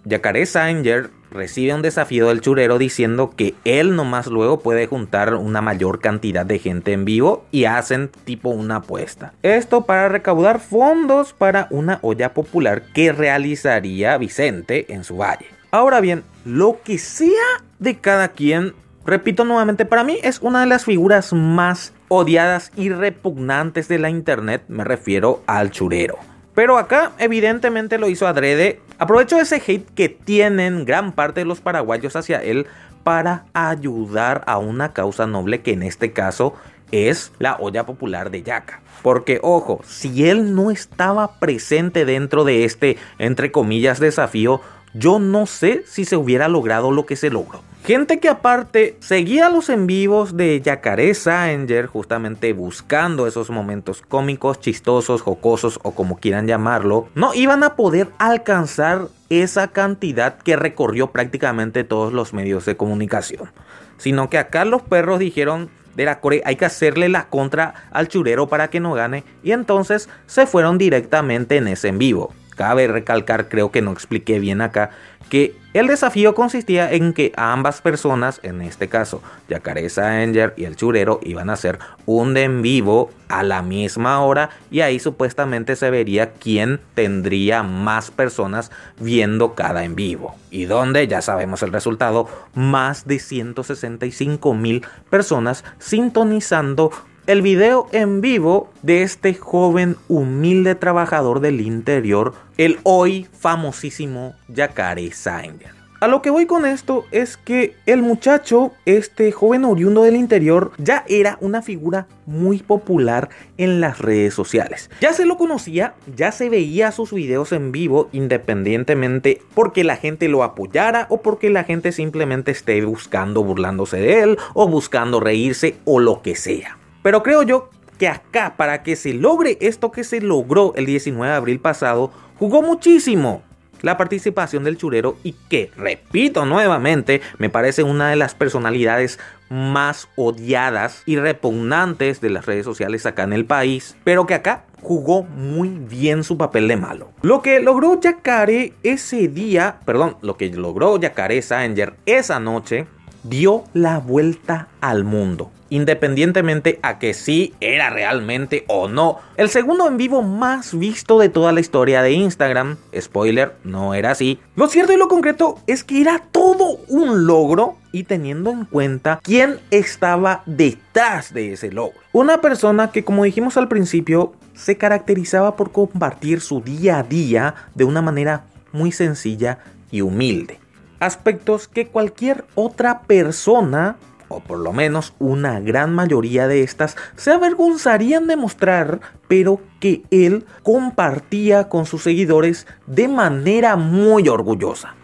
Yacaré 0.04 0.46
Sanger 0.46 1.10
recibe 1.30 1.74
un 1.74 1.82
desafío 1.82 2.28
del 2.28 2.40
churero 2.40 2.78
diciendo 2.78 3.32
que 3.36 3.54
él 3.64 3.96
nomás 3.96 4.26
luego 4.26 4.60
puede 4.60 4.86
juntar 4.86 5.34
una 5.34 5.60
mayor 5.60 6.00
cantidad 6.00 6.46
de 6.46 6.58
gente 6.58 6.92
en 6.92 7.04
vivo 7.04 7.44
y 7.50 7.64
hacen 7.64 8.10
tipo 8.24 8.50
una 8.50 8.76
apuesta. 8.76 9.32
Esto 9.42 9.82
para 9.82 10.08
recaudar 10.08 10.60
fondos 10.60 11.32
para 11.32 11.68
una 11.70 11.98
olla 12.02 12.34
popular 12.34 12.82
que 12.94 13.12
realizaría 13.12 14.18
Vicente 14.18 14.92
en 14.92 15.04
su 15.04 15.16
valle. 15.16 15.46
Ahora 15.70 16.00
bien, 16.00 16.22
lo 16.44 16.78
que 16.82 16.98
sea 16.98 17.30
de 17.78 17.98
cada 17.98 18.28
quien, 18.28 18.74
repito 19.04 19.44
nuevamente, 19.44 19.84
para 19.84 20.04
mí 20.04 20.18
es 20.22 20.40
una 20.40 20.60
de 20.60 20.66
las 20.66 20.84
figuras 20.84 21.32
más 21.32 21.92
odiadas 22.08 22.72
y 22.74 22.88
repugnantes 22.88 23.86
de 23.88 23.98
la 23.98 24.08
internet, 24.10 24.64
me 24.68 24.84
refiero 24.84 25.42
al 25.46 25.70
churero. 25.70 26.18
Pero 26.58 26.76
acá 26.76 27.12
evidentemente 27.20 27.98
lo 27.98 28.08
hizo 28.08 28.26
adrede. 28.26 28.80
Aprovecho 28.98 29.38
ese 29.38 29.62
hate 29.64 29.88
que 29.94 30.08
tienen 30.08 30.84
gran 30.84 31.12
parte 31.12 31.42
de 31.42 31.46
los 31.46 31.60
paraguayos 31.60 32.16
hacia 32.16 32.42
él 32.42 32.66
para 33.04 33.44
ayudar 33.52 34.42
a 34.44 34.58
una 34.58 34.92
causa 34.92 35.28
noble 35.28 35.60
que 35.60 35.74
en 35.74 35.84
este 35.84 36.12
caso 36.12 36.54
es 36.90 37.30
la 37.38 37.56
olla 37.60 37.86
popular 37.86 38.32
de 38.32 38.42
Yaca. 38.42 38.80
Porque 39.04 39.38
ojo, 39.40 39.82
si 39.86 40.28
él 40.28 40.56
no 40.56 40.72
estaba 40.72 41.38
presente 41.38 42.04
dentro 42.04 42.42
de 42.42 42.64
este, 42.64 42.96
entre 43.20 43.52
comillas, 43.52 44.00
desafío, 44.00 44.60
yo 44.94 45.20
no 45.20 45.46
sé 45.46 45.84
si 45.86 46.04
se 46.04 46.16
hubiera 46.16 46.48
logrado 46.48 46.90
lo 46.90 47.06
que 47.06 47.14
se 47.14 47.30
logró. 47.30 47.62
Gente 47.84 48.20
que 48.20 48.28
aparte 48.28 48.96
seguía 49.00 49.48
los 49.48 49.70
en 49.70 49.86
vivos 49.86 50.36
de 50.36 50.60
Yacaré 50.60 51.14
Sanger 51.14 51.86
justamente 51.86 52.52
buscando 52.52 53.26
esos 53.26 53.48
momentos 53.48 54.02
cómicos, 54.06 54.60
chistosos, 54.60 55.22
jocosos 55.22 55.80
o 55.82 55.92
como 55.92 56.18
quieran 56.18 56.46
llamarlo, 56.46 57.08
no 57.14 57.32
iban 57.32 57.62
a 57.62 57.76
poder 57.76 58.08
alcanzar 58.18 59.08
esa 59.30 59.68
cantidad 59.68 60.36
que 60.36 60.56
recorrió 60.56 61.12
prácticamente 61.12 61.82
todos 61.82 62.12
los 62.12 62.34
medios 62.34 62.66
de 62.66 62.76
comunicación. 62.76 63.50
Sino 63.96 64.28
que 64.28 64.36
acá 64.36 64.66
los 64.66 64.82
perros 64.82 65.18
dijeron 65.18 65.70
de 65.94 66.04
la 66.04 66.20
Core 66.20 66.42
hay 66.44 66.56
que 66.56 66.66
hacerle 66.66 67.08
la 67.08 67.28
contra 67.28 67.74
al 67.90 68.08
churero 68.08 68.48
para 68.48 68.68
que 68.68 68.80
no 68.80 68.92
gane 68.92 69.24
y 69.42 69.52
entonces 69.52 70.08
se 70.26 70.46
fueron 70.46 70.78
directamente 70.78 71.56
en 71.56 71.68
ese 71.68 71.88
en 71.88 71.98
vivo. 71.98 72.32
Cabe 72.58 72.88
recalcar, 72.88 73.48
creo 73.48 73.70
que 73.70 73.82
no 73.82 73.92
expliqué 73.92 74.40
bien 74.40 74.60
acá, 74.60 74.90
que 75.30 75.54
el 75.74 75.86
desafío 75.86 76.34
consistía 76.34 76.90
en 76.90 77.12
que 77.12 77.32
ambas 77.36 77.80
personas, 77.80 78.40
en 78.42 78.62
este 78.62 78.88
caso 78.88 79.22
Yacaré 79.48 79.88
Sanger 79.88 80.54
y 80.56 80.64
el 80.64 80.74
churero, 80.74 81.20
iban 81.22 81.50
a 81.50 81.52
hacer 81.52 81.78
un 82.04 82.36
en 82.36 82.60
vivo 82.60 83.10
a 83.28 83.44
la 83.44 83.62
misma 83.62 84.20
hora 84.24 84.50
y 84.72 84.80
ahí 84.80 84.98
supuestamente 84.98 85.76
se 85.76 85.88
vería 85.88 86.32
quién 86.32 86.80
tendría 86.96 87.62
más 87.62 88.10
personas 88.10 88.72
viendo 88.98 89.54
cada 89.54 89.84
en 89.84 89.94
vivo. 89.94 90.34
Y 90.50 90.64
donde 90.64 91.06
ya 91.06 91.22
sabemos 91.22 91.62
el 91.62 91.72
resultado, 91.72 92.26
más 92.54 93.06
de 93.06 93.20
165 93.20 94.52
mil 94.54 94.84
personas 95.10 95.62
sintonizando 95.78 96.90
el 97.28 97.42
video 97.42 97.88
en 97.92 98.22
vivo 98.22 98.70
de 98.80 99.02
este 99.02 99.34
joven 99.34 99.96
humilde 100.08 100.74
trabajador 100.74 101.40
del 101.40 101.60
interior, 101.60 102.32
el 102.56 102.78
hoy 102.84 103.26
famosísimo 103.38 104.32
Yacaré 104.48 105.12
Sanger. 105.12 105.74
A 106.00 106.08
lo 106.08 106.22
que 106.22 106.30
voy 106.30 106.46
con 106.46 106.64
esto 106.64 107.04
es 107.10 107.36
que 107.36 107.76
el 107.84 108.00
muchacho, 108.00 108.72
este 108.86 109.30
joven 109.30 109.66
oriundo 109.66 110.04
del 110.04 110.16
interior, 110.16 110.72
ya 110.78 111.04
era 111.06 111.36
una 111.42 111.60
figura 111.60 112.06
muy 112.24 112.60
popular 112.60 113.28
en 113.58 113.82
las 113.82 113.98
redes 113.98 114.32
sociales. 114.32 114.88
Ya 115.02 115.12
se 115.12 115.26
lo 115.26 115.36
conocía, 115.36 115.96
ya 116.16 116.32
se 116.32 116.48
veía 116.48 116.92
sus 116.92 117.12
videos 117.12 117.52
en 117.52 117.72
vivo 117.72 118.08
independientemente 118.12 119.42
porque 119.52 119.84
la 119.84 119.96
gente 119.96 120.28
lo 120.28 120.44
apoyara 120.44 121.06
o 121.10 121.20
porque 121.20 121.50
la 121.50 121.64
gente 121.64 121.92
simplemente 121.92 122.52
esté 122.52 122.82
buscando 122.86 123.44
burlándose 123.44 123.98
de 123.98 124.22
él 124.22 124.38
o 124.54 124.66
buscando 124.66 125.20
reírse 125.20 125.76
o 125.84 126.00
lo 126.00 126.22
que 126.22 126.34
sea. 126.34 126.78
Pero 127.02 127.22
creo 127.22 127.42
yo 127.42 127.70
que 127.98 128.08
acá, 128.08 128.54
para 128.56 128.82
que 128.82 128.96
se 128.96 129.12
logre 129.12 129.58
esto 129.60 129.90
que 129.90 130.04
se 130.04 130.20
logró 130.20 130.72
el 130.76 130.86
19 130.86 131.30
de 131.30 131.36
abril 131.36 131.60
pasado, 131.60 132.12
jugó 132.38 132.62
muchísimo 132.62 133.42
la 133.82 133.96
participación 133.96 134.64
del 134.64 134.76
churero 134.76 135.16
y 135.22 135.32
que, 135.48 135.70
repito 135.76 136.44
nuevamente, 136.44 137.20
me 137.38 137.50
parece 137.50 137.82
una 137.82 138.10
de 138.10 138.16
las 138.16 138.34
personalidades 138.34 139.18
más 139.50 140.08
odiadas 140.16 141.02
y 141.06 141.16
repugnantes 141.16 142.20
de 142.20 142.30
las 142.30 142.46
redes 142.46 142.64
sociales 142.64 143.06
acá 143.06 143.22
en 143.24 143.32
el 143.32 143.44
país, 143.44 143.96
pero 144.04 144.26
que 144.26 144.34
acá 144.34 144.64
jugó 144.82 145.22
muy 145.22 145.68
bien 145.68 146.24
su 146.24 146.36
papel 146.36 146.68
de 146.68 146.76
malo. 146.76 147.10
Lo 147.22 147.42
que 147.42 147.60
logró 147.60 148.00
Yacaré 148.00 148.74
ese 148.82 149.28
día, 149.28 149.78
perdón, 149.84 150.16
lo 150.22 150.36
que 150.36 150.48
logró 150.50 150.98
Yacaré 150.98 151.42
Sanger 151.42 151.94
esa 152.06 152.40
noche, 152.40 152.86
dio 153.22 153.64
la 153.74 153.98
vuelta 153.98 154.68
al 154.80 155.04
mundo 155.04 155.50
independientemente 155.70 156.78
a 156.82 156.98
que 156.98 157.14
sí 157.14 157.54
era 157.60 157.90
realmente 157.90 158.64
o 158.68 158.88
no. 158.88 159.18
El 159.36 159.48
segundo 159.48 159.86
en 159.86 159.96
vivo 159.96 160.22
más 160.22 160.78
visto 160.78 161.18
de 161.18 161.28
toda 161.28 161.52
la 161.52 161.60
historia 161.60 162.02
de 162.02 162.12
Instagram, 162.12 162.76
spoiler, 162.98 163.54
no 163.64 163.94
era 163.94 164.10
así. 164.10 164.40
Lo 164.56 164.68
cierto 164.68 164.92
y 164.92 164.96
lo 164.96 165.08
concreto 165.08 165.58
es 165.66 165.84
que 165.84 166.00
era 166.00 166.22
todo 166.30 166.78
un 166.88 167.26
logro 167.26 167.76
y 167.92 168.04
teniendo 168.04 168.50
en 168.50 168.64
cuenta 168.64 169.20
quién 169.22 169.58
estaba 169.70 170.42
detrás 170.46 171.32
de 171.32 171.52
ese 171.52 171.70
logro. 171.70 171.98
Una 172.12 172.40
persona 172.40 172.90
que 172.90 173.04
como 173.04 173.24
dijimos 173.24 173.56
al 173.56 173.68
principio 173.68 174.32
se 174.54 174.76
caracterizaba 174.76 175.56
por 175.56 175.72
compartir 175.72 176.40
su 176.40 176.60
día 176.60 176.98
a 176.98 177.02
día 177.02 177.54
de 177.74 177.84
una 177.84 178.02
manera 178.02 178.44
muy 178.72 178.92
sencilla 178.92 179.58
y 179.90 180.00
humilde. 180.00 180.58
Aspectos 181.00 181.68
que 181.68 181.86
cualquier 181.86 182.44
otra 182.54 183.02
persona 183.02 183.96
o 184.28 184.40
por 184.40 184.58
lo 184.58 184.72
menos 184.72 185.14
una 185.18 185.60
gran 185.60 185.94
mayoría 185.94 186.46
de 186.48 186.62
estas, 186.62 186.96
se 187.16 187.32
avergonzarían 187.32 188.26
de 188.26 188.36
mostrar, 188.36 189.00
pero 189.26 189.60
que 189.80 190.02
él 190.10 190.44
compartía 190.62 191.68
con 191.68 191.86
sus 191.86 192.02
seguidores 192.02 192.66
de 192.86 193.08
manera 193.08 193.76
muy 193.76 194.28
orgullosa. 194.28 194.94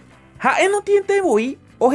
no 0.70 0.82
tiene 0.82 1.20
boy 1.20 1.58
o 1.78 1.92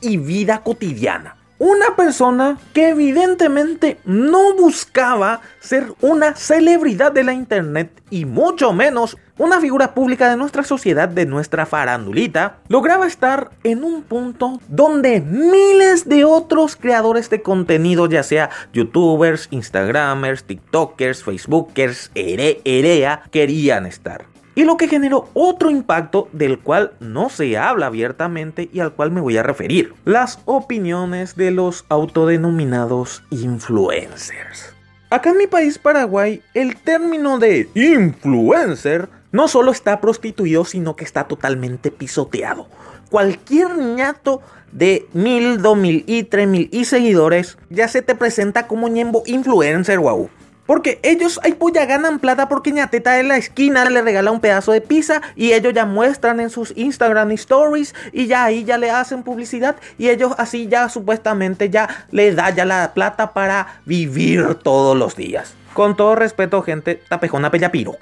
y 0.00 0.16
vida 0.16 0.62
cotidiana. 0.62 1.36
Una 1.58 1.96
persona 1.96 2.56
que 2.72 2.90
evidentemente 2.90 3.98
no 4.04 4.54
buscaba 4.54 5.40
ser 5.58 5.92
una 6.00 6.36
celebridad 6.36 7.10
de 7.10 7.24
la 7.24 7.32
internet 7.32 8.00
y 8.10 8.26
mucho 8.26 8.72
menos 8.72 9.16
una 9.38 9.60
figura 9.60 9.94
pública 9.94 10.28
de 10.28 10.36
nuestra 10.36 10.64
sociedad, 10.64 11.08
de 11.08 11.24
nuestra 11.24 11.64
farandulita, 11.64 12.58
lograba 12.68 13.06
estar 13.06 13.50
en 13.64 13.84
un 13.84 14.02
punto 14.02 14.60
donde 14.68 15.20
miles 15.20 16.08
de 16.08 16.24
otros 16.24 16.76
creadores 16.76 17.30
de 17.30 17.40
contenido, 17.42 18.06
ya 18.06 18.22
sea 18.22 18.50
youtubers, 18.72 19.48
instagramers, 19.50 20.44
tiktokers, 20.44 21.22
facebookers, 21.22 22.10
erea, 22.14 23.22
querían 23.30 23.86
estar 23.86 24.26
y 24.58 24.64
lo 24.64 24.76
que 24.76 24.88
generó 24.88 25.28
otro 25.34 25.70
impacto 25.70 26.28
del 26.32 26.58
cual 26.58 26.94
no 26.98 27.28
se 27.28 27.56
habla 27.56 27.86
abiertamente 27.86 28.68
y 28.72 28.80
al 28.80 28.92
cual 28.92 29.12
me 29.12 29.20
voy 29.20 29.36
a 29.36 29.44
referir, 29.44 29.94
las 30.04 30.40
opiniones 30.46 31.36
de 31.36 31.52
los 31.52 31.84
autodenominados 31.88 33.22
influencers. 33.30 34.74
Acá 35.10 35.30
en 35.30 35.38
mi 35.38 35.46
país 35.46 35.78
Paraguay, 35.78 36.42
el 36.54 36.74
término 36.74 37.38
de 37.38 37.68
influencer 37.76 39.08
no 39.32 39.48
solo 39.48 39.70
está 39.70 40.00
prostituido, 40.00 40.64
sino 40.64 40.96
que 40.96 41.04
está 41.04 41.24
totalmente 41.24 41.90
pisoteado. 41.90 42.66
Cualquier 43.10 43.76
niñato 43.76 44.42
de 44.72 45.06
mil, 45.12 45.62
dos 45.62 45.76
mil 45.76 46.04
y 46.06 46.24
tres 46.24 46.46
mil 46.46 46.68
y 46.72 46.84
seguidores 46.84 47.56
ya 47.70 47.88
se 47.88 48.02
te 48.02 48.14
presenta 48.14 48.66
como 48.66 48.88
ñembo 48.88 49.22
influencer, 49.26 49.98
wow. 49.98 50.28
Porque 50.66 51.00
ellos 51.02 51.40
ahí 51.42 51.54
pues 51.54 51.72
ya 51.72 51.86
ganan 51.86 52.18
plata 52.18 52.50
porque 52.50 52.72
ñateta 52.72 53.12
de 53.12 53.22
la 53.22 53.38
esquina 53.38 53.88
le 53.88 54.02
regala 54.02 54.30
un 54.30 54.40
pedazo 54.40 54.72
de 54.72 54.82
pizza 54.82 55.22
y 55.34 55.54
ellos 55.54 55.72
ya 55.72 55.86
muestran 55.86 56.40
en 56.40 56.50
sus 56.50 56.74
Instagram 56.76 57.30
stories 57.30 57.94
y 58.12 58.26
ya 58.26 58.44
ahí 58.44 58.64
ya 58.64 58.76
le 58.76 58.90
hacen 58.90 59.22
publicidad 59.22 59.76
y 59.96 60.10
ellos 60.10 60.34
así 60.36 60.68
ya 60.68 60.90
supuestamente 60.90 61.70
ya 61.70 61.88
le 62.10 62.34
da 62.34 62.50
ya 62.50 62.66
la 62.66 62.92
plata 62.92 63.32
para 63.32 63.80
vivir 63.86 64.56
todos 64.56 64.94
los 64.94 65.16
días. 65.16 65.54
Con 65.72 65.96
todo 65.96 66.14
respeto, 66.16 66.60
gente, 66.60 67.02
tapejona 67.08 67.50
pellapiro. 67.50 67.96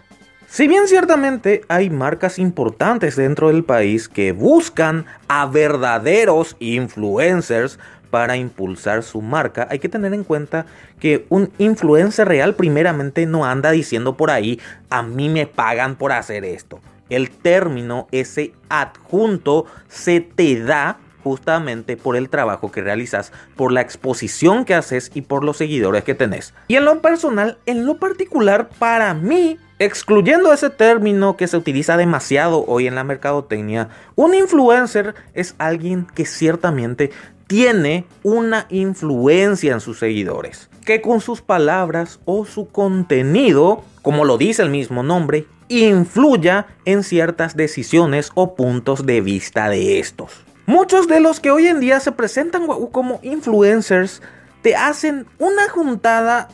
Si 0.57 0.69
bien 0.69 0.89
ciertamente 0.89 1.61
hay 1.69 1.91
marcas 1.91 2.39
importantes 2.39 3.15
dentro 3.15 3.49
del 3.49 3.63
país 3.63 4.09
que 4.09 4.33
buscan 4.33 5.05
a 5.29 5.45
verdaderos 5.45 6.57
influencers 6.61 7.79
para 8.09 8.39
impulsar 8.39 9.03
su 9.03 9.21
marca, 9.21 9.69
hay 9.71 9.81
que 9.81 9.91
tener 9.91 10.15
en 10.15 10.25
cuenta 10.25 10.65
que 10.99 11.27
un 11.29 11.53
influencer 11.59 12.27
real 12.27 12.55
primeramente 12.55 13.27
no 13.27 13.45
anda 13.45 13.71
diciendo 13.71 14.17
por 14.17 14.31
ahí, 14.31 14.59
a 14.89 15.03
mí 15.03 15.29
me 15.29 15.47
pagan 15.47 15.95
por 15.97 16.13
hacer 16.13 16.47
esto. 16.47 16.81
El 17.11 17.29
término, 17.29 18.09
ese 18.11 18.55
adjunto, 18.71 19.67
se 19.89 20.23
te 20.23 20.59
da 20.59 20.97
justamente 21.23 21.99
por 21.99 22.17
el 22.17 22.31
trabajo 22.31 22.73
que 22.73 22.81
realizas, 22.81 23.31
por 23.57 23.73
la 23.73 23.83
exposición 23.83 24.65
que 24.65 24.73
haces 24.73 25.11
y 25.13 25.21
por 25.21 25.45
los 25.45 25.59
seguidores 25.59 26.03
que 26.03 26.15
tenés. 26.15 26.55
Y 26.67 26.77
en 26.77 26.87
lo 26.87 27.03
personal, 27.03 27.59
en 27.67 27.85
lo 27.85 27.99
particular, 27.99 28.71
para 28.79 29.13
mí, 29.13 29.59
excluyendo 29.78 30.52
ese 30.52 30.71
término 30.71 31.37
que 31.37 31.47
se 31.47 31.56
utiliza 31.56 31.97
demasiado 31.97 32.64
hoy 32.66 32.87
en 32.87 32.95
la 32.95 33.04
mercadotecnia, 33.04 33.88
un 34.14 34.35
influencer 34.35 35.14
es 35.35 35.54
alguien 35.59 36.06
que 36.14 36.25
ciertamente 36.25 37.11
tiene 37.47 38.06
una 38.23 38.66
influencia 38.71 39.73
en 39.73 39.80
sus 39.80 39.99
seguidores, 39.99 40.68
que 40.85 41.00
con 41.00 41.21
sus 41.21 41.42
palabras 41.42 42.21
o 42.25 42.45
su 42.45 42.68
contenido, 42.68 43.85
como 44.02 44.25
lo 44.25 44.38
dice 44.38 44.62
el 44.62 44.71
mismo 44.71 45.02
nombre, 45.02 45.47
influya 45.68 46.66
en 46.85 47.02
ciertas 47.02 47.56
decisiones 47.56 48.30
o 48.35 48.54
puntos 48.54 49.04
de 49.04 49.21
vista 49.21 49.68
de 49.68 49.99
estos. 49.99 50.45
Muchos 50.66 51.06
de 51.06 51.21
los 51.21 51.38
que 51.38 51.50
hoy 51.50 51.68
en 51.68 51.80
día 51.80 52.00
se 52.00 52.12
presentan 52.12 52.66
como 52.90 53.21
influencers 53.23 54.23
te 54.62 54.75
hacen 54.75 55.26
una 55.38 55.68
juntada 55.68 56.49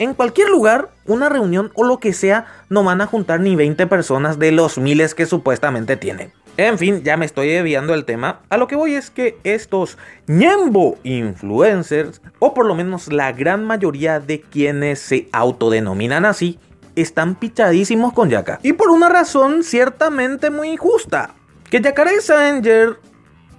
en 0.00 0.14
cualquier 0.14 0.48
lugar, 0.48 0.88
una 1.04 1.28
reunión 1.28 1.70
o 1.74 1.84
lo 1.84 1.98
que 1.98 2.14
sea, 2.14 2.46
no 2.70 2.82
van 2.82 3.02
a 3.02 3.06
juntar 3.06 3.40
ni 3.40 3.54
20 3.54 3.86
personas 3.86 4.38
de 4.38 4.50
los 4.50 4.78
miles 4.78 5.14
que 5.14 5.26
supuestamente 5.26 5.98
tienen. 5.98 6.32
En 6.56 6.78
fin, 6.78 7.02
ya 7.04 7.18
me 7.18 7.26
estoy 7.26 7.48
desviando 7.48 7.92
el 7.92 8.06
tema. 8.06 8.40
A 8.48 8.56
lo 8.56 8.66
que 8.66 8.76
voy 8.76 8.94
es 8.94 9.10
que 9.10 9.38
estos 9.44 9.98
ñembo 10.26 10.96
influencers, 11.02 12.22
o 12.38 12.54
por 12.54 12.64
lo 12.64 12.74
menos 12.74 13.12
la 13.12 13.32
gran 13.32 13.62
mayoría 13.66 14.20
de 14.20 14.40
quienes 14.40 15.00
se 15.00 15.28
autodenominan 15.32 16.24
así, 16.24 16.58
están 16.96 17.34
pichadísimos 17.34 18.14
con 18.14 18.30
Yaka. 18.30 18.58
Y 18.62 18.72
por 18.72 18.88
una 18.88 19.10
razón 19.10 19.62
ciertamente 19.62 20.48
muy 20.48 20.70
injusta. 20.70 21.34
Que 21.68 21.82
Yacaré 21.82 22.22
Sanger 22.22 22.96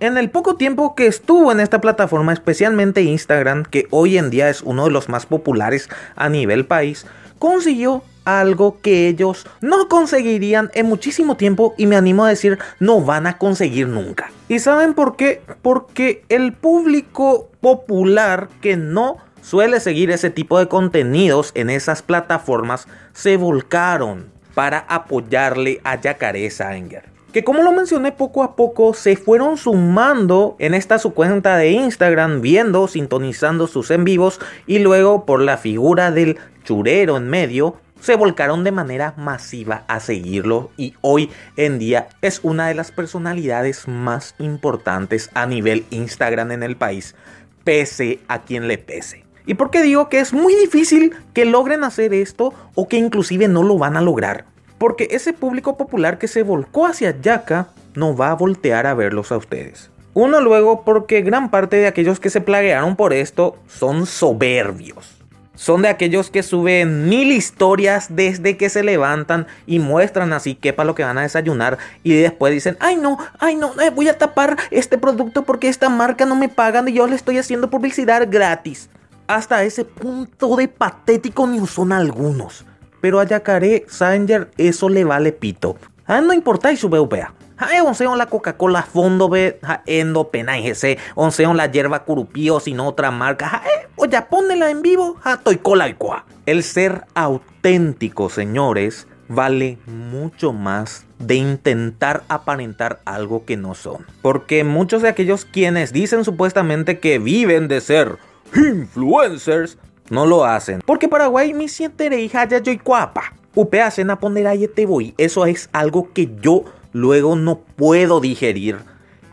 en 0.02 0.18
el 0.18 0.32
poco 0.32 0.56
tiempo 0.56 0.96
que 0.96 1.06
estuvo 1.06 1.52
en 1.52 1.60
esta 1.60 1.80
plataforma, 1.80 2.34
especialmente 2.34 3.04
Instagram, 3.04 3.64
que 3.64 3.88
hoy 3.92 4.18
en 4.18 4.32
día 4.32 4.50
es 4.50 4.64
uno 4.64 4.86
de 4.86 4.92
los 4.92 5.10
más 5.10 5.28
populares 5.28 5.90
a 6.16 6.28
nivel 6.28 6.66
país, 6.66 7.06
consiguió 7.38 8.04
algo 8.26 8.80
que 8.82 9.08
ellos 9.08 9.46
no 9.62 9.88
conseguirían 9.90 10.72
en 10.74 10.88
muchísimo 10.88 11.38
tiempo 11.38 11.76
y 11.78 11.86
me 11.86 11.96
animo 11.96 12.26
a 12.26 12.30
decir 12.30 12.58
no 12.80 13.02
van 13.02 13.28
a 13.28 13.38
conseguir 13.38 13.88
nunca. 13.88 14.32
¿Y 14.50 14.58
saben 14.58 14.96
por 14.96 15.16
qué? 15.16 15.44
Porque 15.62 16.24
el 16.30 16.54
público 16.54 17.52
popular 17.62 18.50
que 18.60 18.78
no 18.78 19.18
suele 19.44 19.80
seguir 19.80 20.10
ese 20.10 20.32
tipo 20.32 20.58
de 20.58 20.68
contenidos 20.68 21.52
en 21.54 21.70
esas 21.70 22.02
plataformas 22.02 22.88
se 23.14 23.38
volcaron 23.38 24.32
para 24.56 24.80
apoyarle 24.80 25.80
a 25.84 26.02
Yacaré 26.02 26.50
Sanger 26.50 27.12
que 27.32 27.44
como 27.44 27.64
lo 27.64 27.72
mencioné 27.72 28.12
poco 28.12 28.44
a 28.44 28.56
poco 28.56 28.94
se 28.94 29.16
fueron 29.16 29.58
sumando 29.58 30.56
en 30.60 30.74
esta 30.74 31.00
su 31.00 31.14
cuenta 31.14 31.56
de 31.58 31.72
Instagram 31.72 32.42
viendo, 32.42 32.88
sintonizando 32.88 33.68
sus 33.68 33.90
en 33.92 34.04
vivos 34.04 34.40
y 34.68 34.80
luego 34.80 35.26
por 35.26 35.42
la 35.42 35.58
figura 35.58 36.12
del 36.12 36.38
churero 36.64 37.18
en 37.18 37.30
medio 37.30 37.78
se 38.02 38.16
volcaron 38.16 38.64
de 38.64 38.72
manera 38.72 39.14
masiva 39.16 39.86
a 39.88 40.00
seguirlo 40.00 40.72
y 40.76 40.96
hoy 41.02 41.30
en 41.56 41.80
día 41.80 42.10
es 42.22 42.40
una 42.44 42.68
de 42.68 42.74
las 42.74 42.92
personalidades 42.92 43.88
más 43.88 44.36
importantes 44.40 45.30
a 45.34 45.46
nivel 45.46 45.86
Instagram 45.92 46.52
en 46.52 46.64
el 46.64 46.76
país, 46.76 47.16
pese 47.64 48.20
a 48.28 48.42
quien 48.42 48.68
le 48.68 48.78
pese. 48.78 49.24
¿Y 49.46 49.54
por 49.54 49.70
qué 49.70 49.82
digo 49.82 50.10
que 50.10 50.20
es 50.20 50.34
muy 50.34 50.56
difícil 50.56 51.16
que 51.34 51.46
logren 51.46 51.84
hacer 51.84 52.14
esto 52.14 52.54
o 52.76 52.88
que 52.88 52.98
inclusive 52.98 53.48
no 53.48 53.64
lo 53.64 53.78
van 53.78 53.98
a 53.98 54.02
lograr? 54.02 54.51
Porque 54.82 55.10
ese 55.12 55.32
público 55.32 55.78
popular 55.78 56.18
que 56.18 56.28
se 56.28 56.42
volcó 56.42 56.88
hacia 56.88 57.22
Yaka 57.22 57.68
no 57.94 58.18
va 58.18 58.32
a 58.32 58.34
voltear 58.34 58.88
a 58.88 58.96
verlos 58.96 59.32
a 59.32 59.38
ustedes. 59.38 59.92
Uno 60.16 60.42
luego 60.42 60.84
porque 60.84 61.22
gran 61.22 61.52
parte 61.52 61.76
de 61.76 61.86
aquellos 61.86 62.20
que 62.20 62.32
se 62.32 62.42
plaguearon 62.42 62.96
por 62.96 63.14
esto 63.14 63.60
son 63.68 64.08
soberbios. 64.08 65.22
Son 65.54 65.84
de 65.84 65.88
aquellos 65.88 66.32
que 66.32 66.42
suben 66.42 67.08
mil 67.10 67.32
historias 67.32 68.08
desde 68.10 68.58
que 68.58 68.70
se 68.70 68.82
levantan 68.82 69.46
y 69.68 69.78
muestran 69.78 70.34
así 70.34 70.56
que 70.56 70.74
para 70.74 70.88
lo 70.88 70.96
que 70.96 71.04
van 71.04 71.20
a 71.20 71.22
desayunar 71.22 71.78
y 72.02 72.16
después 72.16 72.52
dicen, 72.52 72.76
ay 72.80 72.96
no, 72.96 73.20
ay 73.38 73.58
no, 73.58 73.80
eh, 73.80 73.92
voy 73.92 74.10
a 74.10 74.18
tapar 74.18 74.58
este 74.72 74.98
producto 74.98 75.44
porque 75.44 75.68
esta 75.68 75.90
marca 75.90 76.26
no 76.26 76.36
me 76.36 76.50
pagan 76.50 76.88
y 76.88 76.94
yo 76.94 77.06
le 77.06 77.16
estoy 77.16 77.38
haciendo 77.38 77.70
publicidad 77.70 78.28
gratis. 78.32 78.90
Hasta 79.28 79.64
ese 79.64 79.86
punto 79.86 80.56
de 80.56 80.68
patético 80.68 81.46
ni 81.46 81.68
son 81.68 81.92
algunos. 81.92 82.66
Pero 83.02 83.20
a 83.20 83.26
Yacaré 83.26 83.86
Sanger 83.88 84.50
eso 84.58 84.88
le 84.88 85.04
vale 85.04 85.32
pito. 85.32 85.76
A 86.06 86.20
él 86.20 86.28
no 86.28 86.34
importa 86.34 86.72
y 86.72 86.78
su 86.78 86.90
VPA. 86.90 87.34
A 87.58 87.84
once 87.84 88.06
la 88.06 88.26
Coca-Cola 88.26 88.82
fondo 88.82 89.30
ve 89.30 89.60
endo 89.86 90.30
pena 90.30 90.58
ese, 90.58 90.98
once 91.14 91.46
la 91.46 91.72
hierba 91.72 92.06
curupío 92.06 92.60
sin 92.60 92.80
otra 92.80 93.12
marca. 93.12 93.62
o 93.96 94.06
ya 94.06 94.30
ponela 94.30 94.72
en 94.72 94.82
vivo, 94.82 95.18
ja 95.22 95.38
toy 95.38 95.58
cola 95.58 95.88
y 95.88 95.94
cuá. 95.94 96.26
El 96.48 96.64
ser 96.64 97.04
auténtico, 97.14 98.30
señores, 98.30 99.08
vale 99.28 99.78
mucho 99.86 100.54
más 100.54 101.06
de 101.20 101.36
intentar 101.36 102.24
aparentar 102.28 103.00
algo 103.06 103.46
que 103.46 103.58
no 103.58 103.76
son. 103.76 104.08
Porque 104.24 104.64
muchos 104.64 105.04
de 105.04 105.10
aquellos 105.10 105.46
quienes 105.46 105.94
dicen 105.94 106.26
supuestamente 106.26 107.00
que 107.00 107.20
viven 107.20 107.68
de 107.68 107.80
ser 107.82 108.18
influencers 108.56 109.78
no 110.12 110.26
lo 110.26 110.46
hacen. 110.46 110.82
Porque 110.86 111.08
Paraguay 111.08 111.54
mi 111.54 111.68
siente 111.70 112.22
hija 112.22 112.48
ya 112.48 112.60
yo 112.60 112.72
y 112.72 112.78
cuapa. 112.78 113.34
Upe 113.56 113.82
hacen 113.82 114.12
a 114.12 114.20
poner 114.20 114.46
ahí 114.46 114.68
te 114.68 114.86
voy. 114.86 115.16
Eso 115.18 115.46
es 115.46 115.70
algo 115.72 116.12
que 116.14 116.30
yo 116.42 116.66
luego 116.92 117.36
no 117.36 117.60
puedo 117.60 118.20
digerir. 118.20 118.78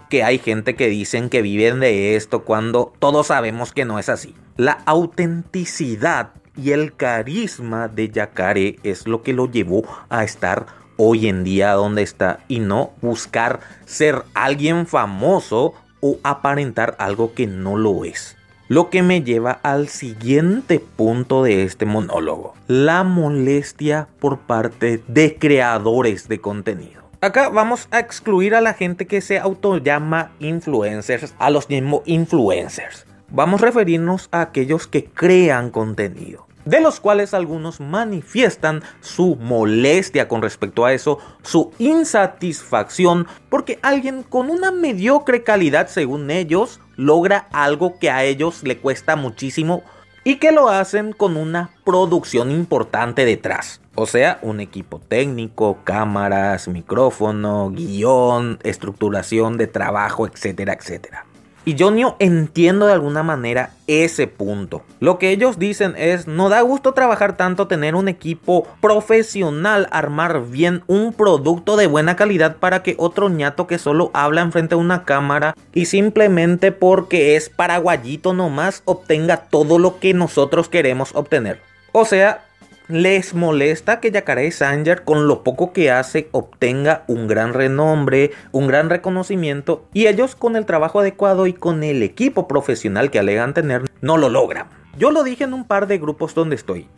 Que 0.09 0.23
hay 0.23 0.39
gente 0.39 0.77
que 0.77 0.89
dicen 0.89 1.29
que 1.29 1.43
viven 1.43 1.81
de 1.81 2.17
esto 2.17 2.45
cuando 2.45 2.95
todos 2.99 3.27
sabemos 3.27 3.73
que 3.73 3.85
no 3.85 3.99
es 3.99 4.09
así. 4.09 4.35
La 4.57 4.79
autenticidad 4.87 6.31
y 6.57 6.71
el 6.71 6.95
carisma 6.95 7.89
de 7.89 8.11
Yacaré 8.11 8.79
es 8.85 9.07
lo 9.07 9.23
que 9.23 9.33
lo 9.33 9.51
llevó 9.51 9.83
a 10.09 10.25
estar 10.25 10.67
hoy 10.97 11.29
en 11.29 11.45
día 11.45 11.73
donde 11.73 12.03
está 12.03 12.41
y 12.47 12.61
no 12.61 12.93
buscar 13.03 13.61
ser 13.85 14.23
alguien 14.35 14.87
famoso 14.87 15.75
o 16.01 16.19
aparentar 16.23 16.95
algo 16.99 17.35
que 17.35 17.49
no 17.49 17.77
lo 17.77 18.05
es. 18.05 18.38
Lo 18.69 18.91
que 18.91 19.03
me 19.03 19.23
lleva 19.23 19.61
al 19.63 19.89
siguiente 19.89 20.79
punto 20.79 21.43
de 21.43 21.63
este 21.63 21.87
monólogo, 21.87 22.53
la 22.67 23.03
molestia 23.03 24.09
por 24.21 24.41
parte 24.41 25.03
de 25.09 25.39
creadores 25.39 26.29
de 26.29 26.39
contenido. 26.43 27.01
Acá 27.23 27.49
vamos 27.49 27.89
a 27.91 27.99
excluir 27.99 28.55
a 28.55 28.61
la 28.61 28.75
gente 28.75 29.07
que 29.07 29.23
se 29.23 29.39
autollama 29.39 30.33
influencers, 30.39 31.35
a 31.39 31.49
los 31.49 31.71
mismos 31.71 32.03
influencers. 32.05 33.07
Vamos 33.31 33.63
a 33.63 33.67
referirnos 33.67 34.29
a 34.33 34.43
aquellos 34.43 34.87
que 34.87 35.07
crean 35.07 35.71
contenido 35.71 36.47
de 36.67 36.83
los 36.83 37.01
cuales 37.01 37.33
algunos 37.33 37.81
manifiestan 37.81 38.83
su 39.01 39.37
molestia 39.37 40.29
con 40.29 40.43
respecto 40.43 40.85
a 40.85 40.93
eso, 40.93 41.19
su 41.41 41.73
insatisfacción, 41.79 43.27
porque 43.49 43.79
alguien 43.81 44.23
con 44.23 44.51
una 44.51 44.71
mediocre 44.71 45.43
calidad, 45.43 45.89
según 45.89 46.31
ellos, 46.31 46.79
logra 46.99 47.47
algo 47.53 47.99
que 47.99 48.11
a 48.11 48.25
ellos 48.25 48.65
le 48.65 48.79
cuesta 48.79 49.15
muchísimo 49.15 49.85
y 50.25 50.37
que 50.37 50.51
lo 50.53 50.69
hacen 50.69 51.13
con 51.13 51.37
una 51.37 51.71
producción 51.85 52.51
importante 52.51 53.25
detrás. 53.25 53.81
O 53.95 54.05
sea, 54.05 54.39
un 54.43 54.61
equipo 54.61 54.99
técnico, 54.99 55.79
cámaras, 55.85 56.69
micrófono, 56.69 57.71
guion, 57.71 58.59
estructuración 58.65 59.57
de 59.57 59.69
trabajo, 59.69 60.27
etcétera, 60.27 60.75
etcétera. 60.75 61.25
Y 61.65 61.75
yo 61.75 61.91
no 61.91 62.17
entiendo 62.19 62.87
de 62.87 62.95
alguna 62.95 63.23
manera 63.23 63.73
ese 63.87 64.27
punto. 64.27 64.83
Lo 65.01 65.19
que 65.19 65.31
ellos 65.31 65.59
dicen 65.59 65.95
es, 65.97 66.27
no 66.27 66.49
da 66.49 66.61
gusto 66.63 66.95
trabajar 66.95 67.37
tanto, 67.37 67.69
tener 67.69 67.95
un 67.95 68.09
equipo 68.09 68.67
profesional, 68.81 69.87
armar 69.91 70.47
bien 70.47 70.83
un 70.87 71.13
producto 71.13 71.77
de 71.77 71.87
buena 71.87 72.17
calidad 72.17 72.57
para 72.57 72.83
que 72.83 72.95
otro 72.99 73.29
ñato 73.29 73.67
que 73.67 73.79
solo 73.79 74.11
habla 74.15 74.41
enfrente 74.41 74.77
de 74.77 74.81
una 74.81 75.05
cámara 75.05 75.55
y 75.75 75.87
simplemente 75.87 76.73
porque 76.73 77.37
es 77.37 77.51
paraguayito 77.51 78.33
nomás 78.33 78.83
obtenga 78.85 79.37
todo 79.37 79.79
lo 79.79 79.99
que 79.99 80.15
nosotros 80.15 80.69
queremos 80.69 81.15
obtener. 81.15 81.61
O 81.93 82.05
sea, 82.05 82.48
les 82.89 83.35
molesta 83.35 84.01
que 84.01 84.11
Yacaré 84.11 84.51
Sanger 84.51 85.05
con 85.05 85.29
lo 85.29 85.45
poco 85.45 85.73
que 85.73 85.91
hace 85.91 86.29
obtenga 86.33 87.05
un 87.07 87.29
gran 87.29 87.53
renombre, 87.53 88.33
un 88.51 88.67
gran 88.67 88.89
reconocimiento 88.89 89.85
y 89.93 90.07
ellos 90.07 90.35
con 90.35 90.57
el 90.57 90.65
trabajo 90.65 91.01
adecuado 91.01 91.47
y 91.47 91.53
con 91.53 91.83
el 91.83 92.03
equipo 92.03 92.49
profesional 92.49 93.11
que 93.11 93.19
alegan 93.19 93.53
tener 93.53 93.85
no 94.01 94.17
lo 94.17 94.31
logran. 94.31 94.69
Yo 94.97 95.11
lo 95.11 95.23
dije 95.23 95.45
en 95.45 95.53
un 95.53 95.67
par 95.67 95.87
de 95.87 95.99
grupos 95.99 96.35
donde 96.35 96.57
estoy. 96.57 96.89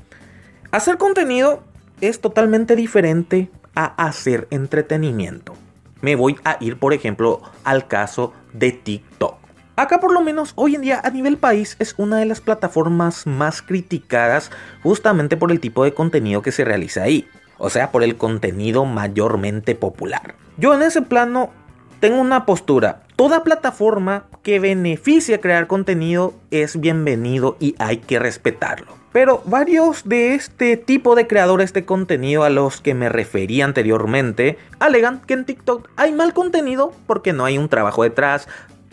Hacer 0.70 0.96
contenido 0.96 1.64
es 2.00 2.20
totalmente 2.20 2.76
diferente 2.76 3.50
a 3.74 3.86
hacer 4.06 4.46
entretenimiento. 4.50 5.54
Me 6.00 6.14
voy 6.14 6.36
a 6.44 6.56
ir, 6.60 6.78
por 6.78 6.94
ejemplo, 6.94 7.42
al 7.64 7.88
caso 7.88 8.32
de 8.52 8.72
TikTok. 8.72 9.39
Acá 9.80 9.98
por 9.98 10.12
lo 10.12 10.20
menos 10.20 10.52
hoy 10.56 10.74
en 10.74 10.82
día 10.82 11.00
a 11.02 11.08
nivel 11.08 11.38
país 11.38 11.76
es 11.78 11.94
una 11.96 12.18
de 12.18 12.26
las 12.26 12.42
plataformas 12.42 13.26
más 13.26 13.62
criticadas 13.62 14.50
justamente 14.82 15.38
por 15.38 15.50
el 15.50 15.58
tipo 15.58 15.84
de 15.84 15.94
contenido 15.94 16.42
que 16.42 16.52
se 16.52 16.66
realiza 16.66 17.02
ahí. 17.02 17.26
O 17.56 17.70
sea, 17.70 17.90
por 17.90 18.02
el 18.02 18.16
contenido 18.16 18.84
mayormente 18.84 19.74
popular. 19.74 20.34
Yo 20.58 20.74
en 20.74 20.82
ese 20.82 21.00
plano 21.00 21.48
tengo 21.98 22.20
una 22.20 22.44
postura. 22.44 23.04
Toda 23.16 23.42
plataforma 23.42 24.26
que 24.42 24.60
beneficie 24.60 25.40
crear 25.40 25.66
contenido 25.66 26.34
es 26.50 26.78
bienvenido 26.78 27.56
y 27.58 27.74
hay 27.78 27.96
que 27.96 28.18
respetarlo. 28.18 29.00
Pero 29.12 29.42
varios 29.46 30.06
de 30.06 30.34
este 30.34 30.76
tipo 30.76 31.14
de 31.14 31.26
creadores 31.26 31.72
de 31.72 31.86
contenido 31.86 32.44
a 32.44 32.50
los 32.50 32.82
que 32.82 32.92
me 32.92 33.08
referí 33.08 33.62
anteriormente 33.62 34.58
alegan 34.78 35.22
que 35.22 35.34
en 35.34 35.46
TikTok 35.46 35.88
hay 35.96 36.12
mal 36.12 36.34
contenido 36.34 36.92
porque 37.06 37.32
no 37.32 37.46
hay 37.46 37.56
un 37.56 37.68
trabajo 37.68 38.02
detrás, 38.02 38.46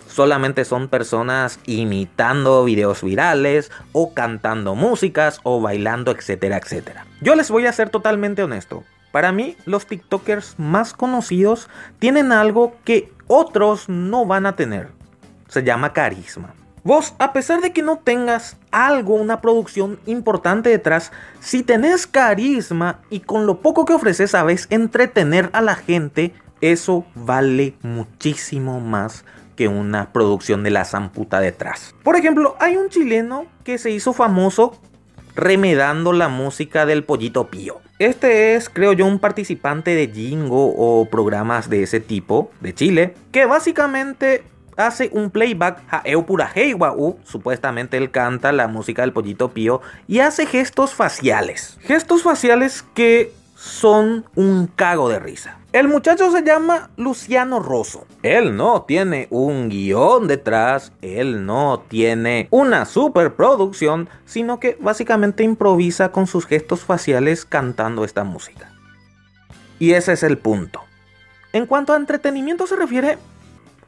solamente 0.08 0.66
son 0.66 0.88
personas 0.88 1.60
imitando 1.66 2.64
videos 2.64 3.04
virales 3.04 3.72
o 3.92 4.14
cantando 4.14 4.76
músicas 4.76 5.40
o 5.44 5.62
bailando, 5.62 6.12
etcétera, 6.12 6.58
etcétera. 6.58 7.06
Yo 7.22 7.36
les 7.36 7.52
voy 7.52 7.66
a 7.66 7.74
ser 7.74 7.90
totalmente 7.90 8.44
honesto. 8.44 8.84
Para 9.12 9.32
mí, 9.32 9.56
los 9.66 9.88
TikTokers 9.88 10.56
más 10.58 10.94
conocidos 10.94 11.70
tienen 12.00 12.32
algo 12.32 12.76
que 12.84 13.12
otros 13.28 13.90
no 13.90 14.26
van 14.26 14.46
a 14.46 14.56
tener. 14.56 14.90
Se 15.48 15.64
llama 15.64 15.94
carisma. 15.94 16.54
Vos, 16.84 17.16
a 17.20 17.34
pesar 17.34 17.62
de 17.62 17.74
que 17.74 17.82
no 17.82 17.98
tengas 17.98 18.58
algo, 18.72 19.16
una 19.16 19.42
producción 19.42 20.00
importante 20.06 20.70
detrás, 20.70 21.12
si 21.42 21.64
tenés 21.64 22.08
carisma 22.08 23.00
y 23.10 23.20
con 23.22 23.46
lo 23.46 23.60
poco 23.60 23.84
que 23.86 23.94
ofreces 23.94 24.32
sabes 24.32 24.68
entretener 24.70 25.50
a 25.52 25.62
la 25.62 25.76
gente, 25.76 26.34
eso 26.62 27.06
vale 27.14 27.76
muchísimo 27.82 28.80
más 28.80 29.26
que 29.58 29.68
una 29.68 30.14
producción 30.14 30.64
de 30.64 30.70
la 30.70 30.86
zamputa 30.86 31.42
detrás. 31.42 31.94
Por 32.04 32.16
ejemplo, 32.16 32.56
hay 32.62 32.78
un 32.78 32.88
chileno 32.88 33.48
que 33.66 33.78
se 33.78 33.92
hizo 33.92 34.14
famoso 34.14 34.80
remedando 35.36 36.14
la 36.14 36.30
música 36.30 36.86
del 36.86 37.04
pollito 37.04 37.48
pío. 37.48 37.82
Este 38.00 38.56
es, 38.56 38.70
creo 38.70 38.94
yo, 38.94 39.06
un 39.06 39.20
participante 39.20 39.96
de 39.96 40.08
Jingo 40.08 40.74
o 40.76 41.10
programas 41.10 41.70
de 41.70 41.84
ese 41.84 42.00
tipo 42.00 42.52
de 42.62 42.74
Chile, 42.74 43.16
que 43.32 43.46
básicamente 43.46 44.44
hace 44.78 45.10
un 45.12 45.32
playback 45.32 45.82
jaeu 45.90 46.24
pura 46.24 46.54
supuestamente 47.24 47.98
él 47.98 48.12
canta 48.12 48.52
la 48.52 48.68
música 48.68 49.02
del 49.02 49.12
pollito 49.12 49.50
pío 49.50 49.82
y 50.08 50.20
hace 50.20 50.46
gestos 50.46 50.94
faciales. 50.94 51.80
Gestos 51.82 52.24
faciales 52.24 52.86
que 52.94 53.34
son 53.56 54.26
un 54.36 54.68
cago 54.68 55.10
de 55.10 55.20
risa. 55.20 55.58
El 55.78 55.90
muchacho 55.90 56.32
se 56.32 56.42
llama 56.42 56.90
Luciano 56.98 57.60
Rosso. 57.60 58.08
Él 58.24 58.56
no 58.56 58.82
tiene 58.88 59.28
un 59.30 59.70
guion 59.70 60.28
detrás, 60.28 60.92
él 61.04 61.46
no 61.46 61.86
tiene 61.88 62.48
una 62.50 62.86
superproducción, 62.86 64.10
sino 64.26 64.60
que 64.60 64.76
básicamente 64.82 65.44
improvisa 65.44 66.12
con 66.12 66.26
sus 66.26 66.48
gestos 66.48 66.80
faciales 66.80 67.46
cantando 67.46 68.06
esta 68.06 68.24
música. 68.24 68.72
Y 69.78 69.92
ese 69.92 70.14
es 70.14 70.24
el 70.24 70.40
punto. 70.40 70.82
En 71.54 71.68
cuanto 71.68 71.94
a 71.94 71.98
entretenimiento 71.98 72.66
se 72.66 72.76
refiere, 72.76 73.20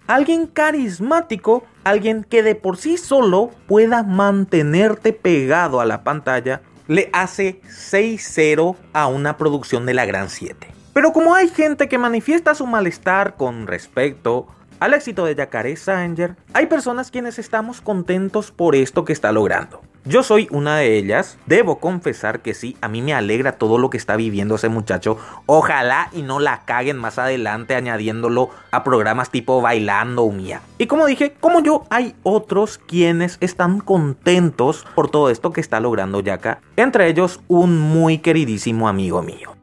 alguien 0.05 0.45
carismático, 0.45 1.63
alguien 1.83 2.23
que 2.23 2.43
de 2.43 2.53
por 2.53 2.77
sí 2.77 2.97
solo 2.97 3.49
pueda 3.65 4.03
mantenerte 4.03 5.11
pegado 5.11 5.81
a 5.81 5.85
la 5.85 6.03
pantalla, 6.03 6.61
le 6.87 7.09
hace 7.13 7.61
6-0 7.63 8.75
a 8.93 9.07
una 9.07 9.37
producción 9.37 9.87
de 9.87 9.95
la 9.95 10.05
Gran 10.05 10.29
7. 10.29 10.78
Pero 10.93 11.13
como 11.13 11.35
hay 11.35 11.49
gente 11.49 11.87
que 11.87 11.97
manifiesta 11.97 12.55
su 12.55 12.65
malestar 12.65 13.35
con 13.35 13.67
respecto 13.67 14.47
al 14.79 14.93
éxito 14.93 15.25
de 15.25 15.35
Yacaré 15.35 15.75
Sanger, 15.75 16.35
hay 16.53 16.67
personas 16.67 17.11
quienes 17.11 17.37
estamos 17.37 17.81
contentos 17.81 18.51
por 18.51 18.75
esto 18.75 19.05
que 19.05 19.13
está 19.13 19.31
logrando. 19.31 19.81
Yo 20.05 20.23
soy 20.23 20.47
una 20.49 20.77
de 20.77 20.97
ellas, 20.97 21.37
debo 21.45 21.79
confesar 21.79 22.39
que 22.39 22.53
sí, 22.53 22.77
a 22.81 22.87
mí 22.87 23.01
me 23.01 23.13
alegra 23.13 23.57
todo 23.57 23.77
lo 23.77 23.89
que 23.89 23.97
está 23.97 24.15
viviendo 24.15 24.55
ese 24.55 24.69
muchacho. 24.69 25.17
Ojalá 25.45 26.09
y 26.13 26.21
no 26.21 26.39
la 26.39 26.61
caguen 26.65 26.97
más 26.97 27.19
adelante 27.19 27.75
añadiéndolo 27.75 28.49
a 28.71 28.83
programas 28.83 29.29
tipo 29.29 29.61
Bailando 29.61 30.23
o 30.23 30.31
Mía. 30.31 30.61
Y 30.77 30.87
como 30.87 31.05
dije, 31.05 31.35
como 31.39 31.59
yo, 31.59 31.83
hay 31.89 32.15
otros 32.23 32.77
quienes 32.77 33.37
están 33.41 33.81
contentos 33.81 34.87
por 34.95 35.11
todo 35.11 35.29
esto 35.29 35.51
que 35.51 35.61
está 35.61 35.81
logrando 35.81 36.21
Yaka, 36.21 36.61
entre 36.77 37.07
ellos 37.09 37.41
un 37.49 37.77
muy 37.77 38.19
queridísimo 38.19 38.87
amigo 38.87 39.21
mío 39.21 39.58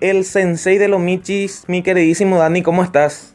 el 0.00 0.24
sensei 0.24 0.78
de 0.78 0.88
los 0.88 1.00
michis, 1.00 1.64
mi 1.66 1.82
queridísimo 1.82 2.38
Dani, 2.38 2.62
¿cómo 2.62 2.82
estás? 2.82 3.34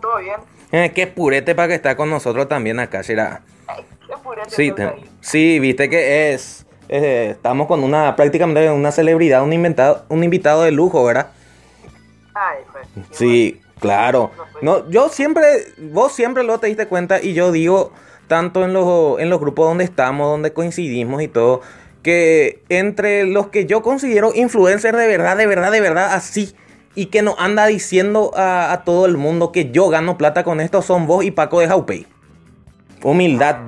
¿todo 0.00 0.18
bien? 0.18 0.36
Eh, 0.70 0.92
qué 0.94 1.06
purete 1.06 1.54
para 1.54 1.68
que 1.68 1.74
está 1.74 1.96
con 1.96 2.10
nosotros 2.10 2.48
también 2.48 2.78
acá, 2.78 3.02
será. 3.02 3.42
Qué 4.06 4.14
purete. 4.22 4.50
Sí, 4.50 4.72
sí, 5.20 5.58
viste 5.58 5.88
que 5.88 6.32
es. 6.32 6.66
Eh, 6.88 7.30
estamos 7.32 7.66
con 7.66 7.84
una 7.84 8.16
prácticamente 8.16 8.70
una 8.70 8.92
celebridad, 8.92 9.42
un 9.42 9.52
invitado, 9.52 10.04
un 10.08 10.24
invitado 10.24 10.62
de 10.62 10.70
lujo, 10.70 11.04
¿verdad? 11.04 11.32
Ay, 12.34 12.58
pues. 12.72 13.06
Sí, 13.10 13.60
claro. 13.80 14.30
No, 14.62 14.88
yo 14.90 15.08
siempre, 15.08 15.44
vos 15.78 16.12
siempre 16.12 16.44
lo 16.44 16.58
te 16.58 16.68
diste 16.68 16.86
cuenta 16.86 17.20
y 17.20 17.34
yo 17.34 17.52
digo, 17.52 17.92
tanto 18.26 18.64
en 18.64 18.72
los, 18.72 19.20
en 19.20 19.30
los 19.30 19.40
grupos 19.40 19.68
donde 19.68 19.84
estamos, 19.84 20.28
donde 20.28 20.52
coincidimos 20.52 21.22
y 21.22 21.28
todo, 21.28 21.62
que 22.08 22.64
entre 22.70 23.26
los 23.26 23.48
que 23.48 23.66
yo 23.66 23.82
considero 23.82 24.32
influencers 24.34 24.96
de 24.96 25.06
verdad, 25.06 25.36
de 25.36 25.46
verdad, 25.46 25.70
de 25.70 25.82
verdad, 25.82 26.14
así, 26.14 26.56
y 26.94 27.06
que 27.06 27.20
nos 27.20 27.38
anda 27.38 27.66
diciendo 27.66 28.30
a, 28.34 28.80
todo 28.86 29.04
el 29.04 29.18
mundo 29.18 29.52
que 29.52 29.72
yo 29.72 29.90
gano 29.90 30.16
plata 30.16 30.42
con 30.42 30.62
esto, 30.62 30.80
son 30.80 31.06
vos 31.06 31.22
y 31.22 31.32
Paco 31.32 31.60
de 31.60 31.68
Jaupey. 31.68 32.06
Humildad, 33.02 33.58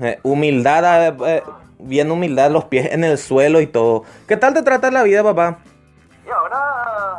eh, 0.00 0.18
humildad, 0.24 1.06
eh, 1.06 1.16
eh, 1.26 1.42
bien 1.78 2.10
humildad, 2.10 2.50
los 2.50 2.64
pies 2.64 2.90
en 2.90 3.04
el 3.04 3.16
suelo 3.18 3.60
y 3.60 3.68
todo. 3.68 4.02
¿Qué 4.26 4.36
tal 4.36 4.52
te 4.52 4.62
trata 4.62 4.90
la 4.90 5.04
vida, 5.04 5.22
papá? 5.22 5.60
Y 6.26 6.28
ahora, 6.28 6.58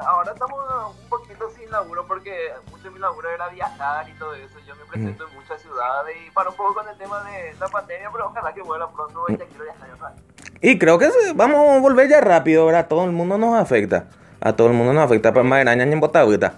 ahora 0.06 0.34
estamos 0.34 0.60
un 1.02 1.10
poquito 1.10 1.50
sin 1.58 1.72
laburo 1.72 2.06
porque 2.06 2.52
mucho 2.70 2.84
de 2.84 2.90
mi 2.90 3.00
laburo 3.00 3.30
era 3.30 3.48
viajar 3.48 4.10
y 4.10 4.20
todo 4.20 4.36
eso. 4.36 4.60
Yo 4.68 4.76
me 4.76 4.84
presento 4.84 5.30
en 5.30 5.34
muchas 5.34 5.41
ciudades 5.82 6.16
y 6.28 6.32
para 6.32 6.50
un 6.50 6.56
poco 6.56 6.76
con 6.76 6.88
el 6.88 6.98
tema 6.98 7.24
de 7.24 7.54
la 7.60 7.68
pandemia, 7.68 8.10
pero 8.12 8.28
ojalá 8.28 8.54
que 8.54 8.62
vuelva 8.62 8.90
pronto 8.92 9.26
y 9.30 9.38
ya 9.38 9.46
quiero 9.46 9.64
viajar 9.64 10.14
y 10.62 10.78
creo 10.78 11.00
que 11.00 11.10
vamos 11.34 11.76
a 11.76 11.80
volver 11.80 12.08
ya 12.08 12.22
rápido, 12.22 12.68
¿verdad? 12.68 12.88
Todo 12.88 13.06
el 13.06 13.12
mundo 13.12 13.38
nos 13.38 13.60
afecta. 13.60 14.06
A 14.40 14.54
todo 14.54 14.68
el 14.68 14.74
mundo 14.74 14.94
nos 14.94 15.04
afecta, 15.04 15.34
pues 15.34 15.44
más 15.44 15.66
en 15.66 16.00
botagüita. 16.00 16.54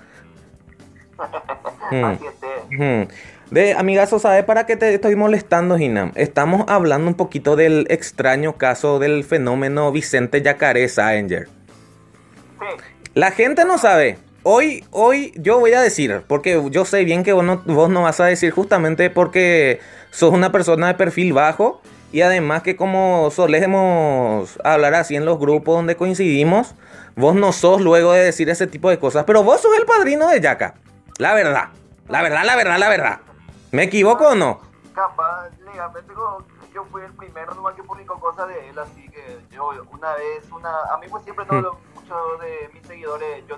Hmm. 1.89 2.13
Hmm. 2.77 3.07
De 3.49 3.73
amigazo, 3.73 4.19
¿sabes 4.19 4.43
para 4.43 4.65
qué 4.65 4.75
te 4.75 4.93
estoy 4.93 5.15
molestando, 5.15 5.77
Gina? 5.77 6.11
Estamos 6.15 6.65
hablando 6.67 7.07
un 7.07 7.13
poquito 7.15 7.55
del 7.55 7.87
extraño 7.89 8.57
caso 8.57 8.99
del 8.99 9.23
fenómeno 9.23 9.91
Vicente 9.91 10.41
Yacaré 10.41 10.89
Sanger. 10.89 11.47
Sí. 11.47 12.83
La 13.13 13.31
gente 13.31 13.63
no 13.63 13.77
sabe. 13.77 14.17
Hoy, 14.45 14.85
hoy 14.91 15.31
yo 15.37 15.57
voy 15.57 15.71
a 15.71 15.79
decir, 15.79 16.25
porque 16.27 16.61
yo 16.69 16.83
sé 16.83 17.05
bien 17.05 17.23
que 17.23 17.31
vos 17.31 17.45
no, 17.45 17.61
vos 17.65 17.89
no 17.89 18.01
vas 18.01 18.19
a 18.19 18.25
decir 18.25 18.51
justamente 18.51 19.09
porque 19.09 19.79
sos 20.11 20.33
una 20.33 20.51
persona 20.51 20.87
de 20.87 20.95
perfil 20.95 21.31
bajo 21.31 21.81
y 22.11 22.23
además 22.23 22.61
que 22.61 22.75
como 22.75 23.31
solemos 23.31 24.59
hablar 24.65 24.95
así 24.95 25.15
en 25.15 25.23
los 25.23 25.39
grupos 25.39 25.75
donde 25.75 25.95
coincidimos, 25.95 26.75
vos 27.15 27.35
no 27.35 27.53
sos 27.53 27.79
luego 27.79 28.11
de 28.11 28.25
decir 28.25 28.49
ese 28.49 28.67
tipo 28.67 28.89
de 28.89 28.99
cosas, 28.99 29.23
pero 29.23 29.43
vos 29.43 29.61
sos 29.61 29.77
el 29.77 29.85
padrino 29.85 30.27
de 30.27 30.41
Yaka. 30.41 30.75
La 31.19 31.33
verdad, 31.33 31.69
la 32.09 32.21
verdad, 32.21 32.43
la 32.43 32.57
verdad, 32.57 32.77
la 32.77 32.89
verdad. 32.89 33.19
¿Me 33.71 33.83
equivoco 33.83 34.27
o 34.27 34.35
no? 34.35 34.59
Capaz, 34.93 35.51
legalmente 35.65 36.11
yo 36.73 36.83
fui 36.91 37.01
el 37.01 37.13
primero 37.13 37.53
nomás 37.53 37.75
que 37.75 37.83
publicó 37.83 38.19
cosas 38.19 38.49
de 38.49 38.69
él, 38.69 38.77
así 38.77 39.07
que 39.07 39.39
yo 39.51 39.69
una 39.89 40.13
vez, 40.15 40.51
una, 40.51 40.69
a 40.93 40.97
mí 40.97 41.07
pues 41.09 41.23
siempre 41.23 41.45
todos 41.45 41.77
mm. 41.77 41.95
muchos 41.95 42.41
de 42.41 42.69
mis 42.73 42.85
seguidores, 42.85 43.47
yo 43.47 43.57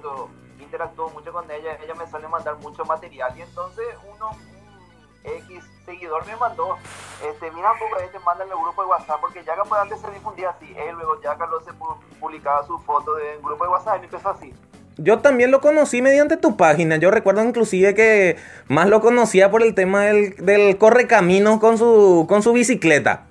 interactúo 0.65 1.09
mucho 1.09 1.31
con 1.31 1.49
ella, 1.49 1.77
ella 1.83 1.95
me 1.95 2.07
suele 2.07 2.27
mandar 2.27 2.55
mucho 2.57 2.83
material 2.85 3.33
y 3.37 3.41
entonces 3.41 3.85
uno, 4.13 4.31
X 5.23 5.63
seguidor 5.85 6.25
me 6.25 6.35
mandó, 6.35 6.77
este, 7.27 7.51
mira 7.51 7.71
un 7.71 7.79
poco, 7.79 7.97
este, 7.97 8.19
manda 8.19 8.43
en 8.43 8.51
el 8.51 8.57
grupo 8.57 8.81
de 8.83 8.89
WhatsApp, 8.89 9.21
porque 9.21 9.43
ya 9.43 9.53
que 9.55 9.61
antes 9.79 9.99
se 9.99 10.11
difundía 10.11 10.49
así, 10.49 10.73
él 10.77 10.95
luego 10.95 11.21
ya 11.21 11.37
Carlos 11.37 11.63
se 11.65 11.71
publicaba 12.19 12.65
su 12.65 12.77
foto 12.79 13.17
en 13.19 13.41
grupo 13.41 13.63
de 13.63 13.69
WhatsApp 13.69 14.01
y 14.01 14.05
empezó 14.05 14.29
así. 14.29 14.53
Yo 14.97 15.19
también 15.19 15.51
lo 15.51 15.59
conocí 15.59 16.01
mediante 16.01 16.37
tu 16.37 16.55
página. 16.55 16.95
Yo 16.95 17.11
recuerdo 17.11 17.43
inclusive 17.43 17.93
que 17.93 18.37
más 18.67 18.87
lo 18.87 19.01
conocía 19.01 19.51
por 19.51 19.61
el 19.61 19.75
tema 19.75 20.05
del, 20.05 20.35
del 20.37 20.77
correcaminos 20.77 21.59
con 21.59 21.77
su, 21.77 22.25
con 22.29 22.41
su 22.41 22.53
bicicleta. 22.53 23.25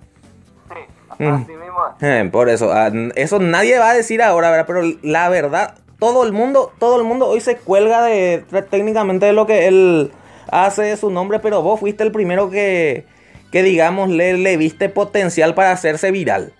Sí, 0.69 1.25
mm. 1.25 1.33
así 1.33 1.53
mismo. 1.53 1.65
verdad. 1.99 2.21
Eh, 2.21 2.29
por 2.31 2.51
eso, 2.51 2.71
ah, 2.73 2.91
eso 3.15 3.39
nadie 3.39 3.79
va 3.79 3.91
a 3.91 3.95
decir 3.95 4.23
ahora, 4.23 4.51
¿verdad? 4.51 4.67
Pero 4.67 4.83
la 5.03 5.29
verdad, 5.31 5.75
todo 6.05 6.23
el 6.23 6.33
mundo, 6.33 6.71
todo 6.79 6.99
el 6.99 7.05
mundo 7.05 7.27
hoy 7.27 7.41
se 7.41 7.57
cuelga 7.57 8.03
de 8.03 8.45
técnicamente 8.69 9.25
de 9.25 9.33
lo 9.33 9.47
que 9.47 9.69
él 9.69 10.13
hace 10.53 10.83
de 10.83 10.99
su 10.99 11.09
nombre, 11.09 11.39
pero 11.39 11.63
vos 11.63 11.81
fuiste 11.81 12.03
el 12.03 12.13
primero 12.13 12.51
que, 12.51 13.07
que 13.51 13.63
digamos, 13.63 14.11
le, 14.11 14.35
le 14.35 14.59
viste 14.59 14.91
potencial 14.91 15.55
para 15.55 15.71
hacerse 15.71 16.11
viral. 16.11 16.53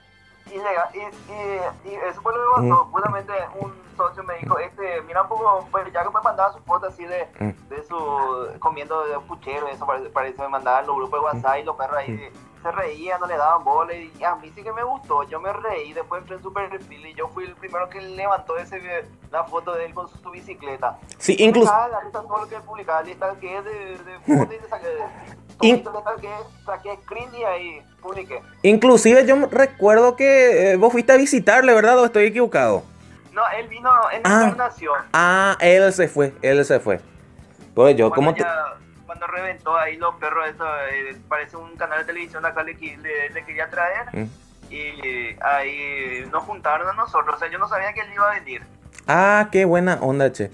Y, 0.51 0.55
y, 0.55 0.61
y, 1.91 1.95
eso 2.11 2.23
fue 2.23 2.33
lo 2.33 2.63
que 2.63 2.71
pasó. 2.71 2.85
Justamente 2.91 3.33
un 3.61 3.84
socio 3.95 4.23
me 4.23 4.35
dijo, 4.39 4.59
este, 4.59 5.03
mira 5.03 5.23
un 5.23 5.29
poco, 5.29 5.67
pues 5.71 5.93
ya 5.93 6.03
que 6.03 6.11
me 6.11 6.21
mandaba 6.23 6.53
su 6.53 6.61
foto 6.61 6.87
así 6.87 7.05
de, 7.05 7.27
de 7.69 7.85
su 7.85 7.97
comiendo 8.59 9.05
de 9.07 9.19
puchero, 9.21 9.69
eso 9.69 9.87
parece, 9.87 10.09
parece 10.11 10.43
me 10.43 10.49
mandaba 10.49 10.81
en 10.81 10.87
los 10.87 10.97
grupos 10.97 11.21
de 11.21 11.25
WhatsApp 11.25 11.59
y 11.61 11.65
los 11.65 11.77
perros 11.77 11.97
ahí 11.97 12.33
se 12.63 12.73
reían, 12.73 13.21
no 13.21 13.27
le 13.27 13.37
daban 13.37 13.63
bola 13.63 13.93
y 13.95 14.11
a 14.25 14.35
mí 14.37 14.51
sí 14.55 14.63
que 14.63 14.73
me 14.73 14.83
gustó, 14.83 15.23
yo 15.25 15.39
me 15.39 15.53
reí, 15.53 15.93
después 15.93 16.23
entré 16.23 16.37
en 16.37 16.43
su 16.43 16.53
perfil 16.53 17.07
y 17.07 17.15
yo 17.15 17.29
fui 17.29 17.45
el 17.45 17.55
primero 17.57 17.89
que 17.91 18.01
levantó 18.01 18.57
ese 18.57 18.81
la 19.31 19.45
foto 19.45 19.75
de 19.75 19.85
él 19.87 19.95
con 19.95 20.09
su, 20.09 20.31
bicicleta. 20.31 20.99
Sí, 21.19 21.37
incluso... 21.39 21.71
todo 22.13 22.39
lo 22.39 22.49
que 22.49 22.59
publicaba, 22.61 23.03
le 23.03 23.17
que 23.41 23.63
de, 23.63 23.99
de 23.99 24.19
foto 24.21 24.53
y 24.53 24.61
le 24.61 24.69
saqué... 24.69 24.89
In... 25.61 25.85
saqué. 26.65 26.99
Inclusive 28.63 29.27
yo 29.27 29.37
recuerdo 29.51 30.17
que 30.17 30.73
eh, 30.73 30.77
vos 30.77 30.93
fuiste 30.93 31.13
a 31.13 31.17
visitarle, 31.17 31.73
¿verdad? 31.75 31.99
¿O 31.99 32.05
estoy 32.05 32.25
equivocado? 32.27 32.83
No, 33.35 33.43
él 33.59 33.67
vino 33.67 33.91
en 34.13 34.23
ah, 34.25 34.45
encarnación. 34.45 34.95
Ah, 35.13 35.57
él 35.61 35.93
se 35.93 36.07
fue, 36.07 36.33
él 36.41 36.65
se 36.65 36.79
fue. 36.79 37.01
Pues 37.75 37.97
yo, 37.97 38.11
¿cómo 38.11 38.33
te...? 38.33 38.45
Cuando 39.07 39.27
reventó 39.27 39.77
ahí 39.77 39.97
los 39.97 40.15
perros, 40.17 40.49
eso, 40.49 40.65
eh, 40.91 41.17
parece 41.29 41.57
un 41.57 41.77
canal 41.77 41.99
de 41.99 42.05
televisión 42.05 42.47
acá 42.47 42.63
le, 42.63 42.75
le, 42.75 43.45
quería 43.45 43.69
traer. 43.71 44.07
Mm. 44.13 44.25
Y 44.71 45.37
ahí 45.41 46.25
nos 46.33 46.43
juntaron 46.45 46.89
a 46.89 46.93
nosotros. 46.95 47.37
O 47.37 47.39
sea, 47.39 47.51
yo 47.51 47.59
no 47.59 47.69
sabía 47.69 47.93
que 47.93 48.01
él 48.01 48.13
iba 48.13 48.31
a 48.31 48.35
venir. 48.39 48.63
Ah, 49.07 49.49
qué 49.53 49.65
buena 49.65 49.99
onda, 50.01 50.33
che. 50.33 50.51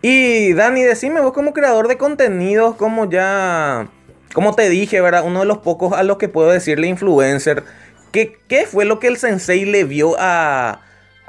Y 0.00 0.52
Dani, 0.54 0.82
decime 0.82 1.20
vos 1.20 1.32
como 1.32 1.52
creador 1.52 1.86
de 1.86 1.96
contenidos, 1.96 2.74
como 2.76 3.08
ya, 3.08 3.86
como 4.34 4.54
te 4.54 4.68
dije, 4.68 5.00
¿verdad? 5.00 5.24
Uno 5.24 5.40
de 5.40 5.46
los 5.46 5.58
pocos 5.58 5.92
a 5.92 6.02
los 6.02 6.16
que 6.18 6.28
puedo 6.28 6.50
decirle 6.50 6.88
influencer. 6.88 7.64
¿Qué, 8.10 8.38
qué 8.48 8.66
fue 8.66 8.84
lo 8.84 8.98
que 8.98 9.06
el 9.06 9.16
sensei 9.16 9.64
le 9.64 9.84
vio 9.84 10.16
a, 10.18 10.80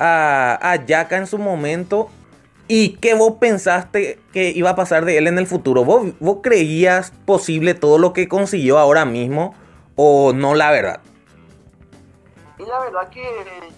a, 0.04 0.60
a 0.62 0.86
Yaka 0.86 1.16
en 1.16 1.28
su 1.28 1.38
momento 1.38 2.10
y 2.68 2.98
qué 2.98 3.13
vos 3.13 3.36
pensaste 3.39 4.20
que 4.34 4.50
iba 4.50 4.72
a 4.72 4.76
pasar 4.76 5.06
de 5.06 5.18
él 5.18 5.28
en 5.28 5.38
el 5.38 5.48
futuro. 5.48 5.86
¿Vos, 5.86 6.08
¿Vos, 6.20 6.39
creías 6.42 7.12
posible 7.26 7.74
todo 7.74 7.98
lo 7.98 8.13
que 8.13 8.28
consiguió 8.28 8.80
ahora 8.80 9.06
mismo 9.06 9.56
o 9.96 10.34
no 10.34 10.56
la 10.56 10.72
verdad? 10.72 11.00
Y 12.58 12.63
la 12.66 12.80
verdad 12.80 13.10
que 13.10 13.24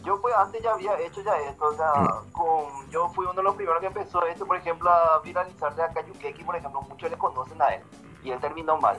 yo 0.04 0.20
pues 0.22 0.34
antes 0.36 0.62
ya 0.64 0.74
había 0.74 1.00
hecho 1.00 1.22
ya 1.24 1.36
esto, 1.50 1.66
o 1.66 1.76
sea, 1.76 1.94
mm. 1.94 2.32
con, 2.32 2.90
yo 2.90 3.10
fui 3.10 3.26
uno 3.26 3.36
de 3.36 3.44
los 3.44 3.56
primeros 3.56 3.80
que 3.80 3.88
empezó 3.88 4.26
esto, 4.26 4.46
por 4.46 4.58
ejemplo, 4.58 4.90
a 4.90 5.22
viralizarle 5.24 5.84
a 5.84 5.90
Kayukeki, 5.90 6.44
por 6.44 6.56
ejemplo, 6.56 6.82
muchos 6.82 7.10
le 7.10 7.18
conocen 7.18 7.62
a 7.62 7.70
él 7.70 7.82
y 8.24 8.32
él 8.32 8.40
terminó 8.40 8.78
mal. 8.78 8.98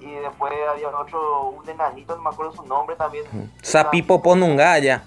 Y 0.00 0.10
después 0.12 0.52
había 0.70 0.88
otro, 0.88 1.48
un 1.50 1.68
enanito, 1.68 2.16
no 2.16 2.22
me 2.22 2.30
acuerdo 2.30 2.52
su 2.52 2.64
nombre 2.64 2.96
también. 2.96 3.24
Sapipo 3.62 4.22
Ponungaya 4.22 5.04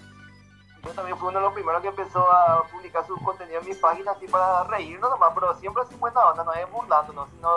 yo 0.83 0.91
también 0.91 1.17
fui 1.17 1.29
uno 1.29 1.39
de 1.39 1.45
los 1.45 1.53
primeros 1.53 1.81
que 1.81 1.87
empezó 1.87 2.19
a 2.19 2.63
publicar 2.71 3.05
su 3.07 3.15
contenido 3.15 3.61
en 3.61 3.67
mis 3.67 3.77
páginas 3.77 4.17
así 4.17 4.27
para 4.27 4.63
reírnos 4.65 5.09
nomás, 5.09 5.31
pero 5.33 5.55
siempre 5.59 5.83
así 5.83 5.95
buena 5.95 6.19
onda, 6.19 6.43
no 6.43 6.53
es 6.53 6.69
burlándonos, 6.71 7.29
sino 7.29 7.49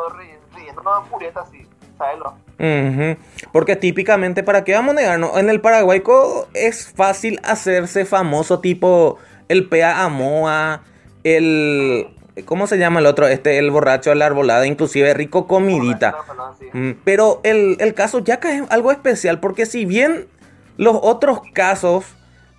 riéndonos 0.55 1.09
pureta 1.09 1.41
así, 1.41 1.67
¿sabes? 1.99 3.19
Porque 3.53 3.77
típicamente, 3.77 4.43
¿para 4.43 4.63
qué 4.63 4.75
vamos 4.75 4.93
a 4.93 5.01
negarnos? 5.01 5.37
En 5.37 5.51
el 5.51 5.61
Paraguay 5.61 6.03
es 6.55 6.93
fácil 6.93 7.41
hacerse 7.43 8.05
famoso 8.05 8.61
tipo 8.61 9.19
el 9.49 9.69
Pea 9.69 10.05
Amoa, 10.05 10.83
el... 11.25 12.13
¿Cómo 12.45 12.67
se 12.67 12.77
llama 12.77 13.01
el 13.01 13.07
otro? 13.07 13.27
Este, 13.27 13.57
el 13.57 13.71
borracho 13.71 14.11
de 14.11 14.17
la 14.17 14.27
arbolada, 14.27 14.67
inclusive 14.67 15.15
rico 15.15 15.47
comidita. 15.47 16.17
Mm, 16.75 16.91
pero 17.03 17.41
el, 17.45 17.79
el 17.81 17.95
caso 17.95 18.19
ya 18.19 18.35
es 18.35 18.63
algo 18.69 18.93
especial 18.93 19.41
porque 19.41 19.65
si 19.65 19.87
bien 19.87 20.29
los 20.77 20.99
otros 21.01 21.41
casos 21.55 22.05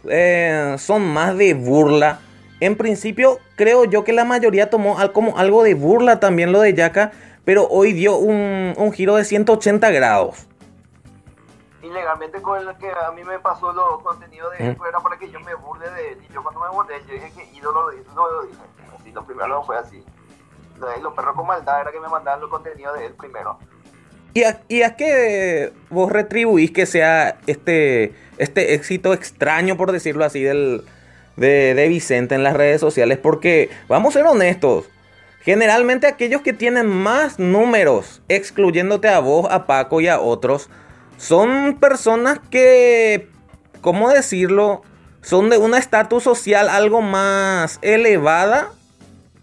eh, 0.09 0.75
son 0.77 1.13
más 1.13 1.37
de 1.37 1.53
burla. 1.53 2.19
En 2.59 2.75
principio, 2.75 3.39
creo 3.55 3.85
yo 3.85 4.03
que 4.03 4.13
la 4.13 4.25
mayoría 4.25 4.69
tomó 4.69 4.97
como 5.13 5.37
algo 5.37 5.63
de 5.63 5.75
burla 5.75 6.19
también 6.19 6.51
lo 6.51 6.61
de 6.61 6.73
Yaka, 6.73 7.11
pero 7.45 7.67
hoy 7.67 7.93
dio 7.93 8.17
un, 8.17 8.73
un 8.77 8.91
giro 8.91 9.15
de 9.15 9.23
180 9.23 9.91
grados. 9.91 10.47
Ilegalmente 11.81 12.41
con 12.41 12.59
el 12.59 12.75
que 12.77 12.89
a 12.89 13.11
mí 13.11 13.23
me 13.23 13.39
pasó 13.39 13.71
los 13.71 14.01
contenidos 14.01 14.51
de 14.57 14.69
él, 14.69 14.77
era 14.89 14.99
para 14.99 15.17
que 15.17 15.29
yo 15.29 15.39
me 15.39 15.53
burle 15.55 15.89
de 15.91 16.11
él. 16.13 16.17
Y 16.27 16.33
yo 16.33 16.41
cuando 16.43 16.59
me 16.61 16.69
burlé, 16.69 16.95
yo 17.07 17.13
dije 17.13 17.31
que 17.35 17.57
ídolo 17.57 17.89
de 17.89 18.03
no 18.15 18.29
lo 18.29 18.43
dije. 18.43 18.61
Así, 18.99 19.11
lo 19.11 19.23
primero 19.23 19.47
no 19.47 19.63
fue 19.63 19.77
así. 19.77 20.03
Los 21.01 21.13
perros 21.13 21.35
con 21.35 21.47
maldad 21.47 21.81
era 21.81 21.91
que 21.91 21.99
me 21.99 22.07
mandaban 22.07 22.41
los 22.41 22.49
contenidos 22.49 22.97
de 22.97 23.05
él 23.05 23.13
primero. 23.13 23.57
¿Y 24.37 24.43
a, 24.43 24.59
¿Y 24.67 24.83
a 24.83 24.95
qué 24.95 25.73
vos 25.89 26.11
retribuís 26.11 26.69
que 26.69 26.85
sea 26.85 27.39
este 27.47 28.13
este 28.37 28.75
éxito 28.75 29.15
extraño, 29.15 29.77
por 29.77 29.91
decirlo 29.91 30.23
así, 30.23 30.43
del, 30.43 30.83
de, 31.37 31.87
Vicente 31.89 32.35
en 32.35 32.43
las 32.43 32.53
redes 32.53 32.79
sociales. 32.79 33.17
Porque, 33.17 33.71
vamos 33.87 34.15
a 34.15 34.19
ser 34.19 34.27
honestos, 34.27 34.85
generalmente 35.41 36.05
aquellos 36.05 36.43
que 36.43 36.53
tienen 36.53 36.85
más 36.85 37.39
números, 37.39 38.21
excluyéndote 38.29 39.07
a 39.07 39.17
vos, 39.21 39.47
a 39.49 39.65
Paco 39.65 40.01
y 40.01 40.07
a 40.07 40.19
otros, 40.19 40.69
son 41.17 41.79
personas 41.79 42.37
que, 42.51 43.29
¿cómo 43.81 44.07
decirlo? 44.11 44.83
Son 45.23 45.49
de 45.49 45.57
una 45.57 45.79
estatus 45.79 46.21
social 46.21 46.69
algo 46.69 47.01
más 47.01 47.79
elevada. 47.81 48.69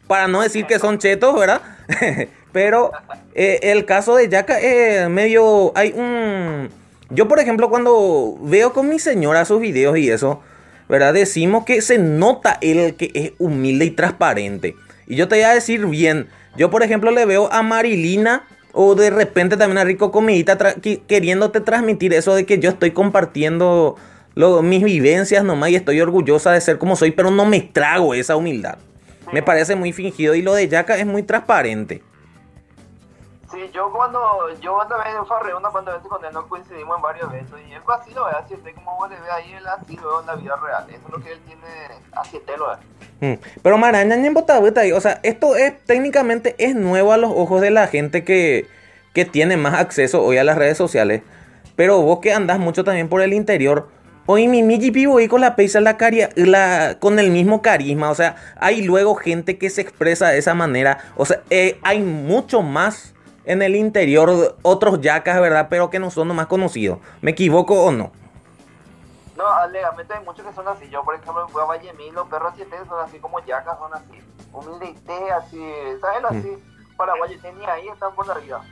Para 0.07 0.29
no 0.29 0.41
decir 0.41 0.67
que 0.67 0.79
son 0.79 0.99
chetos, 0.99 1.37
¿verdad? 1.37 1.63
Pero 2.55 2.93
eh, 3.35 3.59
el 3.65 3.85
caso 3.85 4.17
de 4.17 4.31
Yaka, 4.31 4.59
eh, 4.63 5.11
medio. 5.11 5.73
Hay 5.75 5.93
un 5.95 6.71
yo, 7.11 7.29
por 7.29 7.39
ejemplo, 7.39 7.69
cuando 7.69 8.37
veo 8.41 8.73
con 8.73 8.89
mi 8.89 8.99
señora 8.99 9.45
sus 9.45 9.61
videos 9.61 9.99
y 9.99 10.11
eso, 10.11 10.41
¿verdad? 10.89 11.13
Decimos 11.13 11.65
que 11.65 11.83
se 11.83 11.99
nota 11.99 12.59
el 12.61 12.95
que 12.95 13.11
es 13.15 13.33
humilde 13.39 13.85
y 13.85 13.91
transparente. 13.91 14.75
Y 15.07 15.17
yo 15.17 15.29
te 15.29 15.37
voy 15.37 15.45
a 15.45 15.55
decir 15.55 15.85
bien, 15.87 16.29
yo 16.57 16.71
por 16.71 16.83
ejemplo 16.83 17.11
le 17.11 17.27
veo 17.27 17.53
a 17.53 17.63
Marilina 17.63 18.47
o 18.73 18.95
de 18.95 19.11
repente 19.11 19.57
también 19.57 19.79
a 19.79 19.85
Rico 19.85 20.11
Comidita 20.11 20.57
queriéndote 21.07 21.61
transmitir 21.61 22.15
eso 22.15 22.35
de 22.35 22.47
que 22.47 22.59
yo 22.59 22.71
estoy 22.71 22.93
compartiendo 22.93 23.97
mis 24.63 24.83
vivencias 24.83 25.45
nomás 25.45 25.71
y 25.71 25.77
estoy 25.77 26.01
orgullosa 26.01 26.53
de 26.53 26.61
ser 26.61 26.79
como 26.79 26.97
soy, 26.97 27.11
pero 27.11 27.31
no 27.31 27.45
me 27.45 27.61
trago 27.61 28.15
esa 28.15 28.35
humildad. 28.35 28.79
Me 29.33 29.43
parece 29.43 29.77
muy 29.77 29.93
fingido 29.93 30.35
y 30.35 30.43
lo 30.43 30.55
de 30.55 30.69
Yaka 30.69 30.97
es 30.97 31.07
muy 31.07 31.23
transparente. 31.23 32.03
Sí, 33.51 33.71
yo 33.73 33.93
cuando, 33.93 34.49
yo 34.61 34.79
también 34.89 35.25
farré 35.27 35.55
una 35.55 35.69
cuantas 35.71 35.95
veces 35.95 36.09
con 36.09 36.25
él, 36.25 36.33
coincidimos 36.49 36.97
en 36.97 37.03
varios 37.03 37.33
eventos 37.33 37.61
y 37.69 37.73
él 37.73 37.83
así 37.87 38.15
lo 38.15 38.25
ve, 38.25 38.33
así 38.33 38.55
es 38.55 38.75
como 38.75 38.97
vos 38.97 39.11
le 39.11 39.21
ves 39.21 39.31
ahí, 39.31 39.53
él 39.53 39.67
así 39.67 39.97
ve 39.97 40.03
en 40.21 40.27
la 40.27 40.35
vida 40.37 40.57
real, 40.57 40.87
eso 40.89 41.01
es 41.05 41.11
lo 41.11 41.23
que 41.23 41.33
él 41.33 41.41
tiene, 41.47 41.63
así 42.13 42.39
te 42.47 42.57
lo 42.57 42.69
ve. 42.69 43.35
Mm. 43.35 43.41
Pero 43.63 43.79
maraña 43.79 44.15
en 44.15 44.79
ahí, 44.79 44.93
o 44.93 45.01
sea, 45.01 45.21
esto 45.23 45.57
es 45.57 45.79
técnicamente 45.85 46.55
es 46.59 46.75
nuevo 46.75 47.13
a 47.13 47.17
los 47.17 47.31
ojos 47.31 47.61
de 47.61 47.71
la 47.71 47.87
gente 47.87 48.25
que, 48.25 48.67
que 49.13 49.25
tiene 49.25 49.57
más 49.57 49.75
acceso 49.75 50.23
hoy 50.23 50.39
a 50.39 50.45
las 50.45 50.57
redes 50.57 50.79
sociales, 50.79 51.23
pero 51.77 52.01
vos 52.01 52.21
que 52.21 52.33
andás 52.33 52.59
mucho 52.59 52.83
también 52.83 53.09
por 53.09 53.21
el 53.21 53.35
interior, 53.35 53.89
Hoy 54.27 54.49
mi 54.49 54.63
GP 54.79 55.07
voy 55.07 55.29
con 55.29 55.43
la 55.43 55.55
pesa 55.55 55.83
la, 55.83 55.99
la 56.37 56.97
con 56.99 57.19
el 57.19 57.31
mismo 57.31 57.61
carisma. 57.61 58.11
O 58.11 58.15
sea, 58.15 58.37
hay 58.57 58.81
luego 58.81 59.17
gente 59.17 59.59
que 59.59 59.69
se 59.69 59.83
expresa 59.83 60.29
de 60.29 60.39
esa 60.39 60.55
manera. 60.55 60.97
O 61.17 61.27
sea, 61.27 61.43
eh, 61.51 61.79
hay 61.83 62.01
mucho 62.01 62.63
más 62.63 63.14
en 63.45 63.63
el 63.63 63.77
interior 63.77 64.57
otros 64.63 65.01
yacas, 65.01 65.41
¿verdad? 65.41 65.69
Pero 65.71 65.91
que 65.91 65.99
no 65.99 66.11
son 66.11 66.29
los 66.29 66.37
más 66.37 66.47
conocidos. 66.47 66.99
¿Me 67.21 67.33
equivoco 67.33 67.85
o 67.85 67.93
no? 67.93 68.13
No, 69.37 69.45
legalmente 69.69 70.15
hay 70.15 70.25
muchos 70.25 70.47
que 70.47 70.53
son 70.53 70.67
así. 70.69 70.89
Yo, 70.91 71.03
por 71.05 71.15
ejemplo, 71.15 71.49
fui 71.49 71.61
a 71.61 71.65
Vallemín, 71.65 72.15
los 72.15 72.29
perros 72.29 72.53
siete 72.57 72.77
son 72.89 73.05
así 73.05 73.19
como 73.19 73.45
yacas, 73.45 73.79
son 73.79 73.93
así. 73.93 74.21
Humilde 74.53 74.95
así, 75.33 75.61
¿sabes? 76.01 76.25
Así, 76.25 76.49
mm. 76.49 76.97
Paraguay 76.97 77.39
ni 77.59 77.65
ahí 77.67 77.89
están 77.89 78.15
por 78.15 78.31
arriba. 78.31 78.63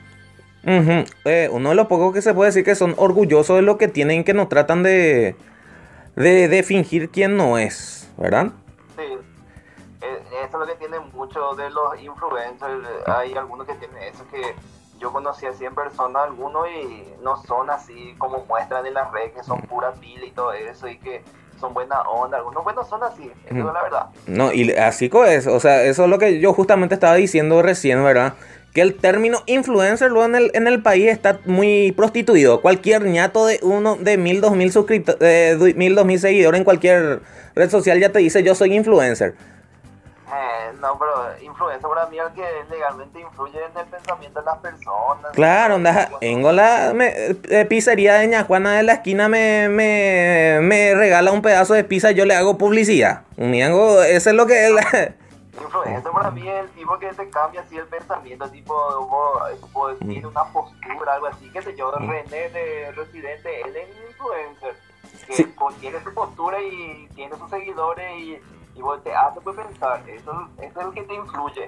eh, 1.25 1.49
uno 1.51 1.69
de 1.69 1.75
los 1.75 1.87
pocos 1.87 2.13
que 2.13 2.21
se 2.21 2.33
puede 2.33 2.49
decir 2.49 2.63
que 2.63 2.75
son 2.75 2.95
orgullosos 2.97 3.57
de 3.57 3.61
lo 3.61 3.77
que 3.77 3.89
tienen, 3.89 4.23
que 4.23 4.33
no 4.33 4.47
tratan 4.47 4.81
de, 4.81 5.35
de, 6.15 6.47
de 6.47 6.63
fingir 6.63 7.09
quién 7.09 7.35
no 7.35 7.57
es, 7.57 8.09
¿verdad? 8.17 8.53
Eso 10.43 10.61
es 10.61 10.67
lo 10.67 10.67
que 10.67 10.75
tienen 10.75 11.01
muchos 11.13 11.57
de 11.57 11.69
los 11.69 11.99
influencers. 12.01 12.87
Hay 13.07 13.33
algunos 13.33 13.67
que 13.67 13.75
tienen 13.75 14.03
eso 14.03 14.25
que 14.29 14.55
yo 14.99 15.11
conocí 15.11 15.45
así 15.45 15.65
en 15.65 15.75
persona, 15.75 16.23
algunos 16.23 16.67
y 16.69 17.03
no 17.21 17.35
son 17.43 17.69
así 17.69 18.15
como 18.17 18.45
muestran 18.45 18.85
en 18.85 18.93
las 18.93 19.11
redes, 19.11 19.33
que 19.33 19.43
son 19.43 19.61
pura 19.61 19.91
pila 19.93 20.25
y 20.25 20.31
todo 20.31 20.53
eso 20.53 20.87
y 20.87 20.97
que 20.97 21.23
son 21.59 21.73
buena 21.73 22.01
onda. 22.01 22.37
Algunos 22.37 22.63
buenos 22.63 22.87
son 22.87 23.03
así, 23.03 23.31
eso 23.45 23.57
es 23.57 23.65
la 23.65 23.83
verdad. 23.83 24.05
No, 24.27 24.53
y 24.53 24.71
así 24.71 25.09
es, 25.27 25.47
o 25.47 25.59
sea, 25.59 25.83
eso 25.83 26.03
es 26.03 26.09
lo 26.09 26.19
que 26.19 26.39
yo 26.39 26.53
justamente 26.53 26.95
estaba 26.95 27.15
diciendo 27.15 27.61
recién, 27.61 28.03
¿verdad? 28.03 28.35
que 28.73 28.81
el 28.81 28.95
término 28.95 29.43
influencer 29.45 30.09
luego 30.09 30.25
en 30.25 30.35
el, 30.35 30.51
en 30.55 30.67
el 30.67 30.81
país 30.81 31.07
está 31.07 31.39
muy 31.45 31.91
prostituido. 31.91 32.61
Cualquier 32.61 33.05
ñato 33.05 33.45
de 33.45 33.59
uno 33.61 33.97
de 33.97 34.17
mil, 34.17 34.41
dos 34.41 34.55
mil 34.55 34.71
suscriptores, 34.71 35.21
eh, 35.21 35.73
mil, 35.75 35.93
dos 35.93 36.05
mil 36.05 36.19
seguidores 36.19 36.57
en 36.57 36.65
cualquier 36.65 37.21
red 37.55 37.69
social 37.69 37.99
ya 37.99 38.09
te 38.09 38.19
dice 38.19 38.41
yo 38.41 38.55
soy 38.55 38.75
influencer. 38.75 39.35
Eh, 40.73 40.77
no, 40.81 40.97
pero 40.97 41.13
influencer 41.41 41.89
para 41.89 42.05
mí 42.07 42.17
es 42.17 42.25
el 42.25 42.33
que 42.33 42.45
legalmente 42.69 43.19
influye 43.19 43.59
en 43.63 43.77
el 43.77 43.85
pensamiento 43.85 44.39
de 44.39 44.45
las 44.45 44.57
personas. 44.57 45.31
Claro, 45.33 45.75
anda, 45.75 46.09
vengo 46.21 46.51
la 46.51 46.91
eh, 46.91 47.65
pizzería 47.69 48.15
de 48.15 48.27
Ña 48.27 48.45
Juana 48.45 48.73
de 48.73 48.83
la 48.83 48.93
esquina 48.93 49.29
me, 49.29 49.69
me, 49.69 50.59
me 50.61 50.95
regala 50.95 51.31
un 51.31 51.41
pedazo 51.41 51.73
de 51.73 51.83
pizza 51.83 52.11
y 52.11 52.15
yo 52.15 52.25
le 52.25 52.35
hago 52.35 52.57
publicidad. 52.57 53.23
Un 53.37 53.53
eso 53.53 54.29
es 54.29 54.35
lo 54.35 54.45
que 54.45 54.67
él... 54.67 54.75
Influencer 55.53 56.11
para 56.11 56.31
mí 56.31 56.49
es 56.49 56.63
el 56.63 56.69
tipo 56.71 56.97
que 56.97 57.13
te 57.13 57.29
cambia 57.29 57.61
así 57.61 57.77
el 57.77 57.85
pensamiento, 57.85 58.49
tipo, 58.49 58.73
vos, 59.71 59.99
decir 59.99 60.25
una 60.25 60.43
postura, 60.45 61.13
algo 61.13 61.27
así, 61.27 61.47
que 61.51 61.61
sé 61.61 61.75
yo, 61.75 61.91
mm. 61.91 62.09
René 62.09 62.49
de 62.49 62.91
Residente, 62.91 63.61
él 63.61 63.75
es 63.75 63.87
un 63.95 64.09
influencer, 64.09 64.75
que 65.27 65.79
tiene 65.79 66.03
su 66.03 66.11
postura 66.11 66.59
y 66.59 67.07
tiene 67.13 67.37
sus 67.37 67.49
seguidores 67.51 68.11
y, 68.17 68.39
y 68.75 68.81
vos 68.81 69.03
te 69.03 69.13
hace 69.13 69.39
pues 69.41 69.55
pensar, 69.55 70.03
eso, 70.07 70.49
es 70.61 70.75
el 70.75 70.93
que 70.93 71.03
te 71.03 71.13
influye. 71.13 71.67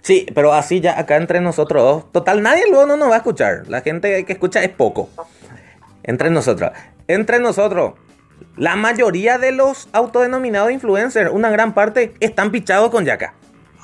Sí, 0.00 0.26
pero 0.34 0.52
así 0.52 0.80
ya 0.80 0.98
acá 0.98 1.16
entre 1.16 1.40
nosotros 1.40 1.82
dos, 1.82 2.12
total, 2.12 2.42
nadie 2.42 2.64
luego 2.68 2.86
no 2.86 2.96
nos 2.96 3.10
va 3.10 3.14
a 3.14 3.18
escuchar, 3.18 3.68
la 3.68 3.82
gente 3.82 4.24
que 4.24 4.32
escucha 4.32 4.62
es 4.62 4.70
poco, 4.70 5.08
entre 6.02 6.30
nosotros, 6.30 6.72
entre 7.06 7.38
nosotros. 7.38 7.94
La 8.56 8.74
mayoría 8.74 9.38
de 9.38 9.52
los 9.52 9.88
autodenominados 9.92 10.72
influencers, 10.72 11.30
una 11.30 11.50
gran 11.50 11.72
parte, 11.74 12.14
están 12.18 12.50
pichados 12.50 12.90
con 12.90 13.04
Yaka. 13.04 13.34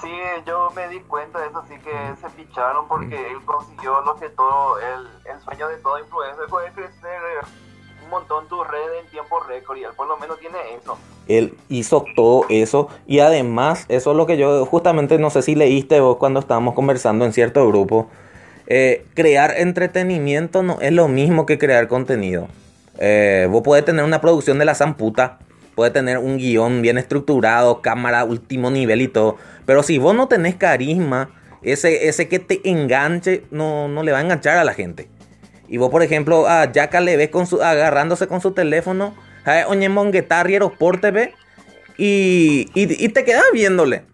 Sí, 0.01 0.11
yo 0.47 0.71
me 0.75 0.89
di 0.89 1.01
cuenta 1.01 1.41
de 1.41 1.49
eso, 1.49 1.59
así 1.59 1.75
que 1.79 1.93
se 2.21 2.29
picharon 2.31 2.87
porque 2.89 3.17
él 3.31 3.39
consiguió 3.45 4.01
lo 4.03 4.17
que 4.17 4.29
todo, 4.31 4.79
el, 4.79 5.09
el 5.33 5.41
sueño 5.41 5.69
de 5.69 5.77
todo 5.79 5.99
influencer 5.99 6.49
fue 6.49 6.71
crecer 6.73 7.21
un 8.09 8.11
montón 8.11 8.49
tu 8.49 8.65
red 8.65 9.01
en 9.05 9.11
tiempo 9.11 9.39
récord 9.41 9.77
y 9.77 9.85
él 9.85 9.91
por 9.95 10.09
lo 10.09 10.17
menos 10.17 10.41
tiene 10.41 10.57
eso. 10.81 10.99
Él 11.29 11.55
hizo 11.69 12.07
todo 12.17 12.47
eso 12.49 12.89
y 13.07 13.19
además, 13.19 13.85
eso 13.89 14.13
es 14.13 14.17
lo 14.17 14.27
que 14.27 14.39
yo 14.39 14.65
justamente 14.65 15.19
no 15.19 15.29
sé 15.29 15.43
si 15.43 15.55
leíste 15.55 16.01
vos 16.01 16.17
cuando 16.17 16.41
estábamos 16.41 16.75
conversando 16.75 17.27
en 17.27 17.35
cierto 17.35 17.69
grupo, 17.69 18.09
eh, 18.67 19.05
crear 19.15 19.55
entretenimiento 19.59 20.63
no 20.63 20.81
es 20.81 20.93
lo 20.93 21.07
mismo 21.09 21.45
que 21.45 21.59
crear 21.59 21.87
contenido. 21.87 22.49
Eh, 22.99 23.47
vos 23.51 23.63
podés 23.63 23.85
tener 23.85 24.05
una 24.05 24.23
producción 24.23 24.59
de 24.59 24.65
la 24.65 24.75
zamputa, 24.75 25.39
puede 25.75 25.91
tener 25.91 26.17
un 26.17 26.39
guion 26.39 26.81
bien 26.81 26.97
estructurado, 26.97 27.83
cámara 27.83 28.25
último 28.25 28.71
nivel 28.71 29.03
y 29.03 29.09
todo. 29.09 29.37
Pero 29.67 29.83
si 29.83 29.99
vos 29.99 30.15
no 30.15 30.29
tenés 30.29 30.55
carisma, 30.57 31.31
ese, 31.61 32.09
ese 32.09 32.27
que 32.29 32.39
te 32.39 32.69
enganche 32.71 33.45
no, 33.51 33.87
no 33.89 34.03
le 34.03 34.13
va 34.13 34.19
a 34.19 34.23
enganchar 34.23 34.57
a 34.57 34.65
la 34.65 34.73
gente. 34.73 35.11
Y 35.69 35.77
vos, 35.77 35.91
por 35.91 36.03
ejemplo, 36.03 36.47
a 36.49 36.71
Yaka 36.73 37.01
le 37.01 37.17
ves 37.17 37.31
agarrándose 37.63 38.27
con 38.27 38.41
su 38.41 38.53
teléfono, 38.53 39.15
oye, 39.69 39.89
monguetarriero 39.89 40.71
por 40.71 41.01
TV, 41.01 41.35
y, 41.97 42.71
y, 42.75 43.05
y 43.05 43.09
te 43.11 43.25
quedas 43.25 43.45
viéndole. 43.53 44.05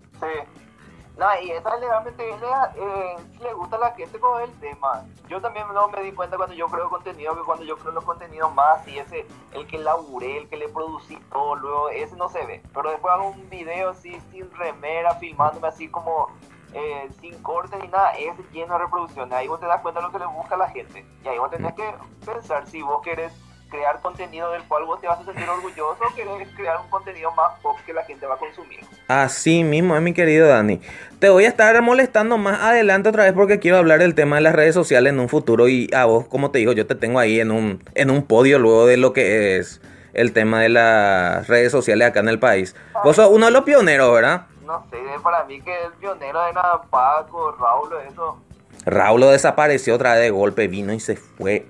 No, 1.17 1.27
y 1.40 1.53
esa 1.53 1.77
legalmente 1.77 2.29
eh, 2.29 3.17
le 3.40 3.55
gusta 3.55 3.77
a 3.77 3.79
la 3.79 3.93
gente 3.93 4.19
con 4.19 4.43
el 4.43 4.51
tema. 4.59 5.05
Yo 5.29 5.40
también 5.40 5.64
no 5.73 5.88
me 5.88 6.03
di 6.03 6.11
cuenta 6.11 6.37
cuando 6.37 6.57
yo 6.57 6.67
creo 6.67 6.90
contenido, 6.90 7.37
que 7.37 7.43
cuando 7.43 7.64
yo 7.64 7.77
creo 7.77 7.93
los 7.93 8.05
contenidos 8.05 8.53
más, 8.53 8.87
y 8.88 8.99
ese, 8.99 9.25
el 9.53 9.64
que 9.69 9.79
laburé, 9.79 10.38
el 10.38 10.49
que 10.49 10.57
le 10.57 10.69
producí 10.69 11.17
todo, 11.31 11.55
luego 11.55 11.88
ese 11.90 12.17
no 12.17 12.29
se 12.29 12.45
ve. 12.45 12.62
Pero 12.75 12.90
después 12.90 13.14
hago 13.14 13.29
un 13.29 13.49
video 13.49 13.90
así, 13.90 14.21
sin 14.33 14.51
remera, 14.53 15.14
filmándome 15.14 15.69
así 15.69 15.87
como 15.88 16.31
eh, 16.74 17.08
sin 17.20 17.40
cortes 17.42 17.78
ni 17.80 17.88
nada, 17.88 18.12
ese 18.12 18.42
lleno 18.52 18.74
de 18.74 18.84
reproducciones. 18.84 19.32
Ahí 19.32 19.48
vos 19.48 19.60
te 19.60 19.66
das 19.66 19.80
cuenta 19.80 20.00
de 20.00 20.06
lo 20.06 20.12
que 20.12 20.18
le 20.18 20.26
busca 20.26 20.56
a 20.56 20.58
la 20.58 20.68
gente. 20.70 21.04
Y 21.24 21.28
ahí 21.28 21.38
vos 21.38 21.50
tenés 21.50 21.72
que 21.74 21.88
pensar 22.24 22.66
si 22.66 22.82
vos 22.82 23.00
querés 23.02 23.32
crear 23.70 24.00
contenido 24.00 24.52
del 24.52 24.62
cual 24.64 24.84
vos 24.84 25.00
te 25.00 25.08
vas 25.08 25.18
a 25.20 25.24
sentir 25.24 25.48
orgulloso 25.48 25.98
o 26.08 26.14
querés 26.14 26.48
crear 26.54 26.78
un 26.80 26.88
contenido 26.90 27.32
más 27.32 27.58
pop 27.60 27.76
que 27.84 27.92
la 27.92 28.04
gente 28.04 28.24
va 28.26 28.34
a 28.34 28.38
consumir. 28.38 28.80
Así 29.08 29.64
mismo 29.64 29.96
es 29.96 30.02
mi 30.02 30.12
querido 30.12 30.46
Dani. 30.46 30.80
Te 31.18 31.28
voy 31.28 31.44
a 31.44 31.48
estar 31.48 31.80
molestando 31.82 32.38
más 32.38 32.60
adelante 32.60 33.08
otra 33.08 33.24
vez 33.24 33.32
porque 33.32 33.58
quiero 33.58 33.78
hablar 33.78 33.98
del 33.98 34.14
tema 34.14 34.37
de 34.37 34.42
las 34.42 34.54
redes 34.54 34.74
sociales 34.74 35.12
en 35.12 35.18
un 35.18 35.28
futuro 35.28 35.68
y 35.68 35.90
a 35.94 36.04
vos, 36.04 36.26
como 36.28 36.50
te 36.50 36.58
digo, 36.58 36.72
yo 36.72 36.87
te 36.87 36.94
tengo 36.94 37.18
ahí 37.18 37.40
en 37.40 37.50
un, 37.50 37.82
en 37.94 38.10
un 38.10 38.22
podio 38.24 38.58
luego 38.58 38.87
de 38.87 38.96
lo 38.96 39.12
que 39.12 39.56
es 39.56 39.80
el 40.12 40.32
tema 40.32 40.60
de 40.60 40.68
las 40.68 41.48
redes 41.48 41.72
sociales 41.72 42.08
acá 42.08 42.20
en 42.20 42.28
el 42.28 42.38
país. 42.38 42.76
Vos 43.02 43.16
sos 43.16 43.28
uno 43.30 43.46
de 43.46 43.52
los 43.52 43.64
pioneros, 43.64 44.12
¿verdad? 44.12 44.46
No 44.64 44.85
sé, 44.90 44.98
para 45.22 45.44
mí 45.44 45.61
que 45.61 45.85
el 45.85 45.92
pionero 45.92 46.44
era 46.46 46.83
Paco, 46.90 47.53
Raúl, 47.53 47.90
eso. 48.09 48.38
Raúl 48.87 49.20
desapareció 49.20 49.94
otra 49.94 50.14
vez 50.14 50.22
de 50.22 50.31
golpe, 50.31 50.68
vino 50.68 50.92
y 50.92 51.00
se 51.00 51.16
fue 51.16 51.66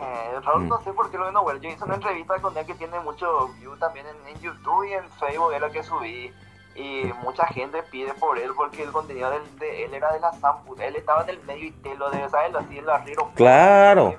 eh, 0.00 0.40
Raúl 0.44 0.64
mm. 0.64 0.68
no 0.68 0.80
sé 0.82 0.92
por 0.92 1.10
qué 1.10 1.18
lo 1.18 1.26
vino 1.26 1.42
bueno. 1.42 1.60
Yo 1.60 1.70
hice 1.70 1.84
una 1.84 1.96
entrevista 1.96 2.38
con 2.40 2.56
él 2.56 2.66
que 2.66 2.74
tiene 2.74 3.00
mucho 3.00 3.48
view 3.58 3.76
también 3.76 4.06
en, 4.26 4.40
YouTube 4.40 4.88
y 4.88 4.92
en 4.92 5.08
Facebook, 5.10 5.52
es 5.52 5.60
lo 5.60 5.70
que 5.70 5.82
subí. 5.82 6.32
Y 6.74 7.12
mucha 7.24 7.44
gente 7.48 7.82
pide 7.90 8.14
por 8.14 8.38
él 8.38 8.52
porque 8.56 8.84
el 8.84 8.92
contenido 8.92 9.30
de, 9.58 9.84
él 9.84 9.94
era 9.94 10.12
de 10.12 10.20
la 10.20 10.32
Sampu. 10.34 10.76
Él 10.80 10.94
estaba 10.94 11.22
en 11.24 11.30
el 11.30 11.42
medio 11.42 11.66
y 11.66 11.72
te 11.72 11.94
lo 11.96 12.08
debe 12.10 12.28
saber 12.28 12.56
así 12.56 12.78
en 12.78 12.86
la 12.86 12.98
Riro. 12.98 13.30
Claro. 13.34 14.14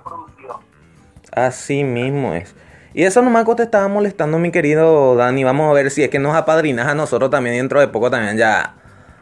Así 1.31 1.83
mismo 1.85 2.33
es. 2.33 2.53
Y 2.93 3.03
eso 3.03 3.21
nomás 3.21 3.45
te 3.55 3.63
estaba 3.63 3.87
molestando, 3.87 4.39
mi 4.39 4.51
querido 4.51 5.15
Dani. 5.15 5.43
Vamos 5.43 5.69
a 5.69 5.73
ver 5.73 5.91
si 5.91 6.03
es 6.03 6.09
que 6.09 6.19
nos 6.19 6.35
apadrinas 6.35 6.87
a 6.87 6.95
nosotros 6.95 7.29
también 7.29 7.55
dentro 7.55 7.79
de 7.79 7.87
poco 7.87 8.09
también 8.09 8.37
ya, 8.37 8.75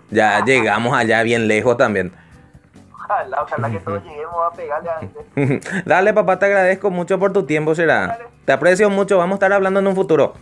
ya 0.10 0.44
llegamos 0.46 0.98
allá 0.98 1.22
bien 1.24 1.48
lejos 1.48 1.78
también. 1.78 2.14
Ojalá, 2.94 3.42
ojalá 3.42 3.70
que 3.70 3.80
todos 3.80 4.04
lleguemos 4.04 4.36
a 4.52 4.56
pegarle 4.56 4.90
a 4.90 5.82
Dale, 5.86 6.14
papá, 6.14 6.40
te 6.40 6.46
agradezco 6.46 6.90
mucho 6.90 7.20
por 7.20 7.34
tu 7.34 7.44
tiempo, 7.44 7.76
será. 7.76 8.18
Te 8.46 8.54
aprecio 8.54 8.90
mucho, 8.90 9.18
vamos 9.18 9.36
a 9.36 9.38
estar 9.38 9.54
hablando 9.54 9.80
en 9.80 9.88
un 9.88 9.96
futuro. 9.96 10.34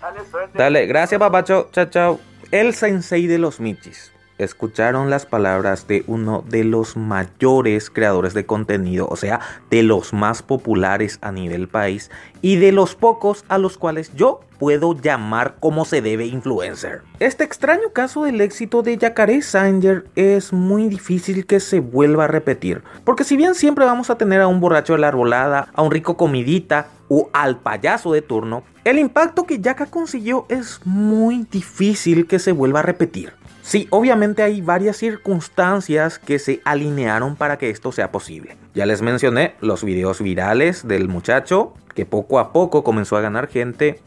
Dale, 0.00 0.20
suerte. 0.30 0.58
Dale, 0.58 0.86
gracias, 0.86 1.18
papacho. 1.18 1.68
Chao, 1.72 1.86
chao. 1.86 2.20
El 2.50 2.74
sensei 2.74 3.26
de 3.26 3.38
los 3.38 3.60
michis 3.60 4.12
escucharon 4.38 5.10
las 5.10 5.26
palabras 5.26 5.86
de 5.86 6.04
uno 6.06 6.44
de 6.48 6.64
los 6.64 6.96
mayores 6.96 7.90
creadores 7.90 8.34
de 8.34 8.46
contenido, 8.46 9.06
o 9.10 9.16
sea, 9.16 9.40
de 9.70 9.82
los 9.82 10.12
más 10.12 10.42
populares 10.42 11.18
a 11.20 11.32
nivel 11.32 11.68
país 11.68 12.10
y 12.40 12.56
de 12.56 12.72
los 12.72 12.94
pocos 12.94 13.44
a 13.48 13.58
los 13.58 13.78
cuales 13.78 14.12
yo 14.14 14.40
puedo 14.58 14.94
llamar 15.00 15.56
como 15.60 15.84
se 15.84 16.02
debe 16.02 16.26
influencer. 16.26 17.02
Este 17.20 17.44
extraño 17.44 17.92
caso 17.92 18.24
del 18.24 18.40
éxito 18.40 18.82
de 18.82 18.96
Yacaré 18.96 19.40
Sanger 19.42 20.06
es 20.16 20.52
muy 20.52 20.88
difícil 20.88 21.46
que 21.46 21.60
se 21.60 21.80
vuelva 21.80 22.24
a 22.24 22.28
repetir, 22.28 22.82
porque 23.04 23.24
si 23.24 23.36
bien 23.36 23.54
siempre 23.54 23.84
vamos 23.84 24.10
a 24.10 24.18
tener 24.18 24.40
a 24.40 24.48
un 24.48 24.60
borracho 24.60 24.94
de 24.94 25.00
la 25.00 25.08
arbolada, 25.08 25.68
a 25.74 25.82
un 25.82 25.90
rico 25.90 26.16
comidita 26.16 26.88
o 27.08 27.30
al 27.32 27.58
payaso 27.58 28.12
de 28.12 28.22
turno, 28.22 28.64
el 28.84 28.98
impacto 28.98 29.44
que 29.44 29.60
Yaka 29.60 29.86
consiguió 29.86 30.46
es 30.48 30.80
muy 30.84 31.46
difícil 31.50 32.26
que 32.26 32.38
se 32.38 32.52
vuelva 32.52 32.80
a 32.80 32.82
repetir. 32.82 33.37
Sí, 33.68 33.86
obviamente 33.90 34.42
hay 34.42 34.62
varias 34.62 34.96
circunstancias 34.96 36.18
que 36.18 36.38
se 36.38 36.62
alinearon 36.64 37.36
para 37.36 37.58
que 37.58 37.68
esto 37.68 37.92
sea 37.92 38.10
posible. 38.10 38.56
Ya 38.72 38.86
les 38.86 39.02
mencioné 39.02 39.56
los 39.60 39.84
videos 39.84 40.22
virales 40.22 40.88
del 40.88 41.06
muchacho, 41.06 41.74
que 41.94 42.06
poco 42.06 42.38
a 42.38 42.54
poco 42.54 42.82
comenzó 42.82 43.18
a 43.18 43.20
ganar 43.20 43.46
gente, 43.46 44.00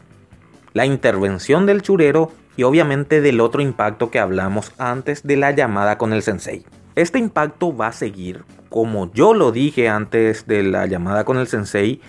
la 0.72 0.84
intervención 0.84 1.64
del 1.64 1.80
churero 1.80 2.32
y 2.56 2.64
obviamente 2.64 3.20
del 3.20 3.40
otro 3.40 3.62
impacto 3.62 4.10
que 4.10 4.18
hablamos 4.18 4.72
antes 4.78 5.22
de 5.22 5.36
la 5.36 5.52
llamada 5.52 5.96
con 5.96 6.12
el 6.12 6.22
sensei. 6.22 6.66
Este 6.96 7.20
impacto 7.20 7.72
va 7.72 7.86
a 7.86 7.92
seguir, 7.92 8.42
como 8.68 9.12
yo 9.12 9.32
lo 9.32 9.52
dije 9.52 9.88
antes 9.88 10.48
de 10.48 10.64
la 10.64 10.86
llamada 10.86 11.24
con 11.24 11.38
el 11.38 11.46
sensei, 11.46 12.00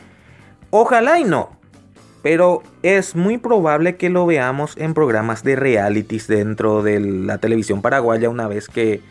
ojalá 0.72 1.20
y 1.20 1.24
no, 1.24 1.52
pero 2.24 2.64
es 2.82 3.16
muy 3.16 3.38
probable 3.38 3.98
que 3.98 4.10
lo 4.10 4.26
veamos 4.26 4.76
en 4.78 4.96
programas 4.96 5.44
de 5.44 5.56
realities 5.56 6.28
dentro 6.28 6.82
de 6.82 7.00
la 7.00 7.38
televisión 7.38 7.84
paraguaya 7.84 8.30
una 8.30 8.48
vez 8.48 8.68
que 8.70 9.02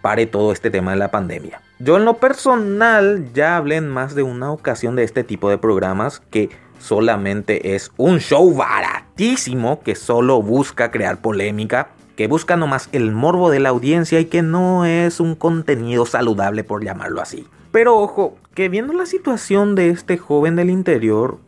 pare 0.00 0.26
todo 0.26 0.52
este 0.52 0.70
tema 0.70 0.92
de 0.92 0.96
la 0.96 1.10
pandemia. 1.10 1.60
Yo 1.80 1.96
en 1.96 2.04
lo 2.04 2.14
personal 2.14 3.26
ya 3.34 3.56
hablé 3.56 3.76
en 3.76 3.88
más 3.88 4.14
de 4.14 4.22
una 4.22 4.52
ocasión 4.52 4.94
de 4.94 5.02
este 5.02 5.24
tipo 5.24 5.50
de 5.50 5.58
programas 5.58 6.20
que 6.30 6.50
solamente 6.78 7.74
es 7.74 7.90
un 7.96 8.20
show 8.20 8.54
baratísimo 8.54 9.82
que 9.82 9.96
solo 9.96 10.40
busca 10.40 10.92
crear 10.92 11.20
polémica, 11.20 11.88
que 12.16 12.28
busca 12.28 12.56
nomás 12.56 12.88
el 12.92 13.10
morbo 13.10 13.50
de 13.50 13.58
la 13.58 13.70
audiencia 13.70 14.20
y 14.20 14.26
que 14.26 14.42
no 14.42 14.84
es 14.84 15.18
un 15.18 15.34
contenido 15.34 16.06
saludable 16.06 16.62
por 16.62 16.84
llamarlo 16.84 17.20
así. 17.20 17.46
Pero 17.72 17.98
ojo, 17.98 18.36
que 18.54 18.68
viendo 18.68 18.92
la 18.92 19.06
situación 19.06 19.74
de 19.74 19.90
este 19.90 20.18
joven 20.18 20.54
del 20.54 20.70
interior, 20.70 21.38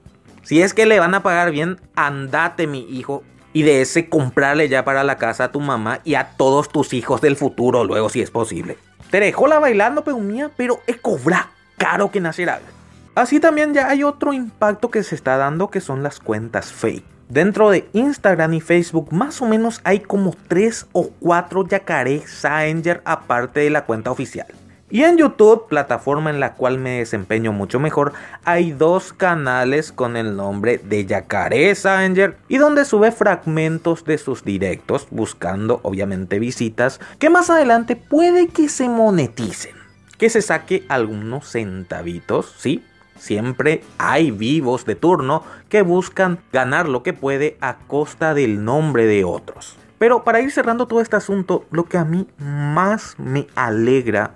si 0.44 0.62
es 0.62 0.74
que 0.74 0.86
le 0.86 1.00
van 1.00 1.14
a 1.14 1.22
pagar 1.22 1.50
bien, 1.50 1.80
andate 1.96 2.66
mi 2.66 2.86
hijo. 2.88 3.22
Y 3.52 3.62
de 3.62 3.80
ese 3.80 4.08
comprarle 4.08 4.68
ya 4.68 4.84
para 4.84 5.04
la 5.04 5.16
casa 5.16 5.44
a 5.44 5.52
tu 5.52 5.60
mamá 5.60 6.00
y 6.04 6.14
a 6.14 6.30
todos 6.36 6.68
tus 6.68 6.92
hijos 6.92 7.20
del 7.20 7.36
futuro 7.36 7.84
luego 7.84 8.08
si 8.08 8.20
es 8.20 8.30
posible. 8.30 8.76
Te 9.10 9.20
dejó 9.20 9.46
la 9.46 9.60
bailando 9.60 10.02
peumía, 10.02 10.50
pero 10.56 10.80
es 10.86 10.96
cobra 10.96 11.50
caro 11.78 12.10
que 12.10 12.20
nacerá. 12.20 12.60
Así 13.14 13.38
también 13.38 13.72
ya 13.72 13.88
hay 13.88 14.02
otro 14.02 14.32
impacto 14.32 14.90
que 14.90 15.04
se 15.04 15.14
está 15.14 15.36
dando 15.36 15.70
que 15.70 15.80
son 15.80 16.02
las 16.02 16.18
cuentas 16.18 16.72
fake. 16.72 17.04
Dentro 17.28 17.70
de 17.70 17.88
Instagram 17.92 18.54
y 18.54 18.60
Facebook 18.60 19.12
más 19.12 19.40
o 19.40 19.46
menos 19.46 19.80
hay 19.84 20.00
como 20.00 20.34
3 20.48 20.88
o 20.92 21.10
4 21.20 21.68
Yacaré 21.68 22.26
Sanger 22.26 23.02
aparte 23.04 23.60
de 23.60 23.70
la 23.70 23.84
cuenta 23.86 24.10
oficial. 24.10 24.48
Y 24.94 25.02
en 25.02 25.16
YouTube, 25.16 25.66
plataforma 25.66 26.30
en 26.30 26.38
la 26.38 26.54
cual 26.54 26.78
me 26.78 26.98
desempeño 27.00 27.52
mucho 27.52 27.80
mejor, 27.80 28.12
hay 28.44 28.70
dos 28.70 29.12
canales 29.12 29.90
con 29.90 30.16
el 30.16 30.36
nombre 30.36 30.78
de 30.78 31.04
Yacaré 31.04 31.74
Sanger 31.74 32.36
y 32.46 32.58
donde 32.58 32.84
sube 32.84 33.10
fragmentos 33.10 34.04
de 34.04 34.18
sus 34.18 34.44
directos, 34.44 35.08
buscando 35.10 35.80
obviamente 35.82 36.38
visitas 36.38 37.00
que 37.18 37.28
más 37.28 37.50
adelante 37.50 37.96
puede 37.96 38.46
que 38.46 38.68
se 38.68 38.88
moneticen, 38.88 39.74
que 40.16 40.30
se 40.30 40.42
saque 40.42 40.84
algunos 40.88 41.50
centavitos, 41.50 42.54
¿sí? 42.56 42.84
Siempre 43.18 43.82
hay 43.98 44.30
vivos 44.30 44.84
de 44.84 44.94
turno 44.94 45.42
que 45.68 45.82
buscan 45.82 46.38
ganar 46.52 46.88
lo 46.88 47.02
que 47.02 47.14
puede 47.14 47.56
a 47.60 47.78
costa 47.88 48.32
del 48.32 48.64
nombre 48.64 49.06
de 49.06 49.24
otros. 49.24 49.76
Pero 49.98 50.22
para 50.22 50.40
ir 50.40 50.52
cerrando 50.52 50.86
todo 50.86 51.00
este 51.00 51.16
asunto, 51.16 51.64
lo 51.72 51.86
que 51.86 51.98
a 51.98 52.04
mí 52.04 52.28
más 52.38 53.16
me 53.18 53.48
alegra 53.56 54.34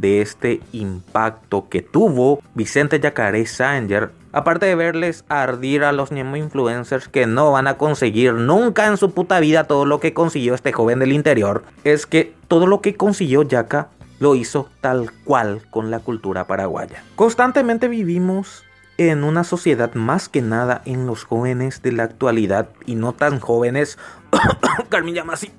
de 0.00 0.20
este 0.20 0.60
impacto 0.72 1.68
que 1.68 1.82
tuvo 1.82 2.42
Vicente 2.54 3.00
Yacaré 3.00 3.46
Sanger, 3.46 4.10
aparte 4.32 4.66
de 4.66 4.74
verles 4.74 5.24
ardir 5.28 5.84
a 5.84 5.92
los 5.92 6.12
Nemo 6.12 6.36
influencers 6.36 7.08
que 7.08 7.26
no 7.26 7.52
van 7.52 7.66
a 7.66 7.76
conseguir 7.76 8.34
nunca 8.34 8.86
en 8.86 8.96
su 8.96 9.12
puta 9.12 9.40
vida 9.40 9.64
todo 9.64 9.84
lo 9.84 10.00
que 10.00 10.14
consiguió 10.14 10.54
este 10.54 10.72
joven 10.72 10.98
del 10.98 11.12
interior, 11.12 11.64
es 11.84 12.06
que 12.06 12.34
todo 12.48 12.66
lo 12.66 12.80
que 12.80 12.96
consiguió 12.96 13.42
Yaka 13.42 13.88
lo 14.18 14.34
hizo 14.34 14.68
tal 14.80 15.10
cual 15.24 15.62
con 15.70 15.90
la 15.90 16.00
cultura 16.00 16.46
paraguaya. 16.46 17.02
Constantemente 17.16 17.88
vivimos 17.88 18.64
en 18.98 19.24
una 19.24 19.44
sociedad 19.44 19.94
más 19.94 20.28
que 20.28 20.42
nada 20.42 20.82
en 20.84 21.06
los 21.06 21.24
jóvenes 21.24 21.80
de 21.80 21.92
la 21.92 22.02
actualidad 22.02 22.68
y 22.84 22.96
no 22.96 23.14
tan 23.14 23.40
jóvenes, 23.40 23.98
Carmen 24.90 25.14
llama 25.14 25.32
así, 25.32 25.50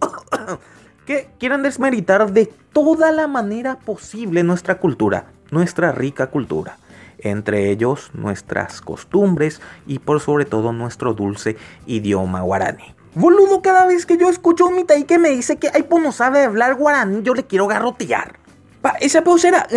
que 1.06 1.30
quieran 1.39 1.64
desmeritar 1.64 2.32
de 2.32 2.52
toda 2.74 3.12
la 3.12 3.28
manera 3.28 3.80
posible 3.80 4.43
nuestra 4.43 4.80
cultura, 4.80 5.26
nuestra 5.52 5.91
rica 5.91 6.28
cultura. 6.28 6.78
Entre 7.20 7.70
ellos 7.70 8.10
nuestras 8.14 8.82
costumbres 8.82 9.62
y 9.86 9.99
por 9.99 10.20
sobre 10.22 10.45
todo 10.45 10.74
nuestro 10.74 11.14
dulce 11.14 11.56
idioma 11.86 12.41
guaraní. 12.41 12.95
Boludo, 13.14 13.62
cada 13.62 13.86
vez 13.86 14.06
que 14.06 14.18
yo 14.18 14.30
escucho 14.30 14.68
un 14.68 14.76
mitaí 14.76 15.04
que 15.04 15.20
me 15.20 15.30
dice 15.30 15.58
que 15.58 15.70
Aipo 15.74 15.99
no 15.99 16.12
sabe 16.12 16.43
hablar 16.43 16.76
guaraní, 16.76 17.22
yo 17.24 17.34
le 17.34 17.45
quiero 17.45 17.68
garrotear. 17.68 18.39
Pa, 18.82 18.91
esa 19.02 19.24
posera, 19.24 19.68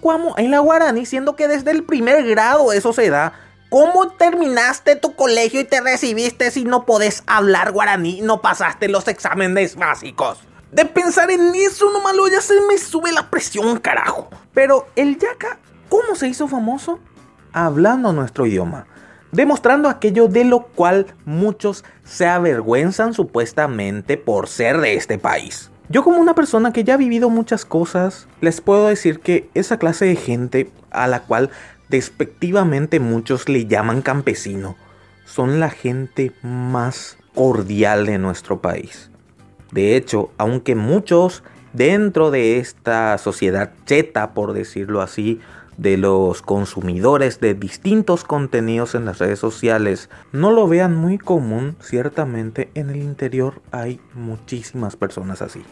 cuamo 0.00 0.34
en 0.36 0.50
la 0.50 0.58
guaraní, 0.58 1.06
siendo 1.06 1.36
que 1.36 1.48
desde 1.48 1.70
el 1.70 1.84
primer 1.84 2.26
grado 2.26 2.72
eso 2.72 2.92
se 2.92 3.08
da. 3.08 3.32
¿Cómo 3.70 4.08
terminaste 4.08 4.96
tu 4.96 5.14
colegio 5.14 5.60
y 5.60 5.64
te 5.64 5.80
recibiste 5.80 6.50
si 6.50 6.64
no 6.64 6.84
podés 6.84 7.22
hablar 7.28 7.70
guaraní 7.70 8.18
y 8.18 8.22
no 8.22 8.42
pasaste 8.42 8.88
los 8.88 9.06
exámenes 9.06 9.76
básicos? 9.76 10.40
De 10.72 10.84
pensar 10.84 11.30
en 11.30 11.52
eso 11.54 11.90
nomás 11.90 12.14
lo 12.14 12.28
ya 12.28 12.40
se 12.40 12.60
me 12.68 12.78
sube 12.78 13.12
la 13.12 13.28
presión, 13.28 13.78
carajo. 13.80 14.28
Pero 14.54 14.86
el 14.94 15.18
Yaka, 15.18 15.58
¿cómo 15.88 16.14
se 16.14 16.28
hizo 16.28 16.46
famoso? 16.46 17.00
Hablando 17.52 18.12
nuestro 18.12 18.46
idioma. 18.46 18.86
Demostrando 19.32 19.88
aquello 19.88 20.28
de 20.28 20.44
lo 20.44 20.66
cual 20.66 21.14
muchos 21.24 21.84
se 22.04 22.26
avergüenzan 22.26 23.14
supuestamente 23.14 24.16
por 24.16 24.48
ser 24.48 24.80
de 24.80 24.94
este 24.94 25.18
país. 25.18 25.70
Yo 25.88 26.04
como 26.04 26.20
una 26.20 26.36
persona 26.36 26.72
que 26.72 26.84
ya 26.84 26.94
ha 26.94 26.98
vivido 26.98 27.30
muchas 27.30 27.64
cosas, 27.64 28.28
les 28.40 28.60
puedo 28.60 28.86
decir 28.86 29.18
que 29.18 29.50
esa 29.54 29.76
clase 29.76 30.04
de 30.04 30.14
gente 30.14 30.70
a 30.92 31.08
la 31.08 31.22
cual 31.22 31.50
despectivamente 31.88 33.00
muchos 33.00 33.48
le 33.48 33.66
llaman 33.66 34.02
campesino, 34.02 34.76
son 35.24 35.58
la 35.58 35.70
gente 35.70 36.32
más 36.42 37.18
cordial 37.34 38.06
de 38.06 38.18
nuestro 38.18 38.60
país. 38.60 39.09
De 39.72 39.96
hecho, 39.96 40.30
aunque 40.38 40.74
muchos 40.74 41.42
dentro 41.72 42.30
de 42.30 42.58
esta 42.58 43.16
sociedad 43.18 43.72
cheta, 43.86 44.34
por 44.34 44.52
decirlo 44.52 45.00
así, 45.00 45.40
de 45.76 45.96
los 45.96 46.42
consumidores 46.42 47.40
de 47.40 47.54
distintos 47.54 48.22
contenidos 48.24 48.94
en 48.94 49.06
las 49.06 49.18
redes 49.18 49.38
sociales 49.38 50.10
no 50.30 50.50
lo 50.50 50.68
vean 50.68 50.94
muy 50.94 51.16
común, 51.16 51.74
ciertamente 51.80 52.70
en 52.74 52.90
el 52.90 52.96
interior 52.96 53.62
hay 53.70 53.98
muchísimas 54.12 54.96
personas 54.96 55.40
así. 55.40 55.62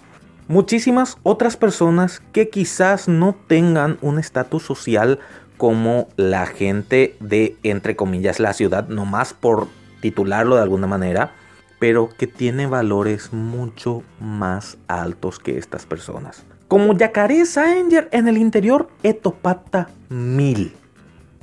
Muchísimas 0.46 1.18
otras 1.24 1.58
personas 1.58 2.22
que 2.32 2.48
quizás 2.48 3.06
no 3.06 3.36
tengan 3.48 3.98
un 4.00 4.18
estatus 4.18 4.62
social 4.62 5.18
como 5.58 6.08
la 6.16 6.46
gente 6.46 7.16
de, 7.20 7.56
entre 7.62 7.94
comillas, 7.94 8.40
la 8.40 8.54
ciudad, 8.54 8.88
nomás 8.88 9.34
por 9.34 9.68
titularlo 10.00 10.56
de 10.56 10.62
alguna 10.62 10.86
manera, 10.86 11.32
pero 11.78 12.08
que 12.08 12.26
tiene 12.26 12.66
valores 12.66 13.32
mucho 13.32 14.02
más 14.20 14.78
altos 14.88 15.38
que 15.38 15.58
estas 15.58 15.86
personas. 15.86 16.44
Como 16.68 16.92
Yacaré 16.92 17.46
Sanger 17.46 18.08
en 18.12 18.28
el 18.28 18.36
interior 18.36 18.88
Etopata 19.02 19.88
mil. 20.08 20.74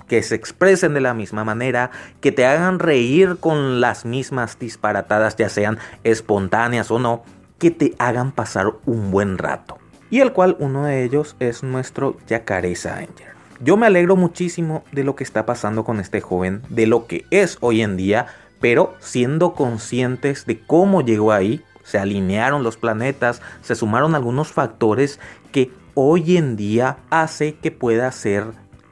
Que 0.07 0.21
se 0.21 0.35
expresen 0.35 0.93
de 0.93 1.01
la 1.01 1.15
misma 1.15 1.43
manera, 1.43 1.89
que 2.21 2.31
te 2.31 2.45
hagan 2.45 2.77
reír 2.77 3.37
con 3.39 3.81
las 3.81 4.05
mismas 4.05 4.59
disparatadas, 4.59 5.35
ya 5.35 5.49
sean 5.49 5.79
espontáneas 6.03 6.91
o 6.91 6.99
no, 6.99 7.23
que 7.57 7.71
te 7.71 7.95
hagan 7.97 8.31
pasar 8.31 8.73
un 8.85 9.09
buen 9.09 9.39
rato. 9.39 9.79
Y 10.11 10.19
el 10.19 10.31
cual 10.31 10.57
uno 10.59 10.85
de 10.85 11.03
ellos 11.03 11.35
es 11.39 11.63
nuestro 11.63 12.17
Yacaré 12.27 12.75
Sanger. 12.75 13.33
Yo 13.61 13.77
me 13.77 13.87
alegro 13.87 14.15
muchísimo 14.15 14.83
de 14.91 15.03
lo 15.03 15.15
que 15.15 15.23
está 15.23 15.45
pasando 15.45 15.83
con 15.85 15.99
este 15.99 16.21
joven, 16.21 16.61
de 16.69 16.85
lo 16.85 17.07
que 17.07 17.25
es 17.31 17.57
hoy 17.61 17.81
en 17.81 17.97
día, 17.97 18.27
pero 18.65 18.95
siendo 18.97 19.53
conscientes 19.53 20.47
de 20.47 20.59
cómo 20.59 21.03
llegó 21.03 21.31
ahí, 21.31 21.61
se 21.83 21.99
alinearon 21.99 22.63
los 22.63 22.77
planetas, 22.77 23.39
se 23.61 23.75
sumaron 23.75 24.15
algunos 24.15 24.51
factores 24.51 25.19
que 25.51 25.69
hoy 25.93 26.35
en 26.35 26.55
día 26.55 26.97
hace 27.11 27.53
que 27.53 27.69
pueda 27.69 28.11
ser 28.11 28.45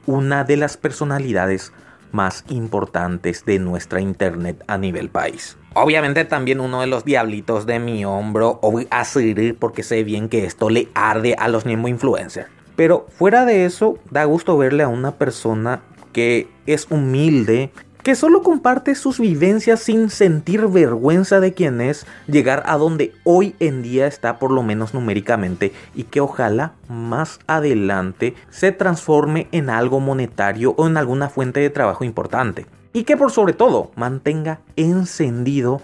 una 0.06 0.44
de 0.44 0.58
las 0.58 0.76
personalidades 0.76 1.72
más 2.12 2.44
importantes 2.50 3.44
de 3.46 3.58
nuestra 3.58 4.00
internet 4.00 4.62
a 4.68 4.78
nivel 4.78 5.08
país. 5.08 5.56
Obviamente 5.72 6.24
también 6.24 6.60
uno 6.60 6.82
de 6.82 6.86
los 6.86 7.04
diablitos 7.04 7.66
de 7.66 7.80
mi 7.80 8.04
hombro 8.04 8.60
a 8.90 9.04
seguir 9.04 9.58
porque 9.58 9.82
sé 9.82 10.04
bien 10.04 10.28
que 10.28 10.44
esto 10.44 10.70
le 10.70 10.86
arde 10.94 11.34
a 11.36 11.48
los 11.48 11.66
Nemo 11.66 11.88
influencers. 11.88 12.46
Pero 12.76 13.08
fuera 13.18 13.44
de 13.44 13.64
eso, 13.64 13.98
da 14.12 14.22
gusto 14.22 14.56
verle 14.56 14.84
a 14.84 14.88
una 14.88 15.16
persona 15.16 15.82
que 16.12 16.48
es 16.66 16.86
humilde, 16.90 17.70
que 18.04 18.14
solo 18.14 18.42
comparte 18.42 18.94
sus 18.94 19.18
vivencias 19.18 19.80
sin 19.80 20.10
sentir 20.10 20.68
vergüenza 20.68 21.40
de 21.40 21.54
quién 21.54 21.80
es, 21.80 22.06
llegar 22.26 22.62
a 22.66 22.76
donde 22.76 23.14
hoy 23.24 23.56
en 23.60 23.82
día 23.82 24.06
está 24.06 24.38
por 24.38 24.50
lo 24.50 24.62
menos 24.62 24.92
numéricamente 24.92 25.72
y 25.94 26.04
que 26.04 26.20
ojalá 26.20 26.74
más 26.90 27.40
adelante 27.46 28.34
se 28.50 28.72
transforme 28.72 29.48
en 29.52 29.70
algo 29.70 30.00
monetario 30.00 30.74
o 30.76 30.86
en 30.86 30.98
alguna 30.98 31.30
fuente 31.30 31.60
de 31.60 31.70
trabajo 31.70 32.04
importante. 32.04 32.66
Y 32.92 33.04
que 33.04 33.16
por 33.16 33.32
sobre 33.32 33.54
todo 33.54 33.90
mantenga 33.96 34.60
encendido 34.76 35.80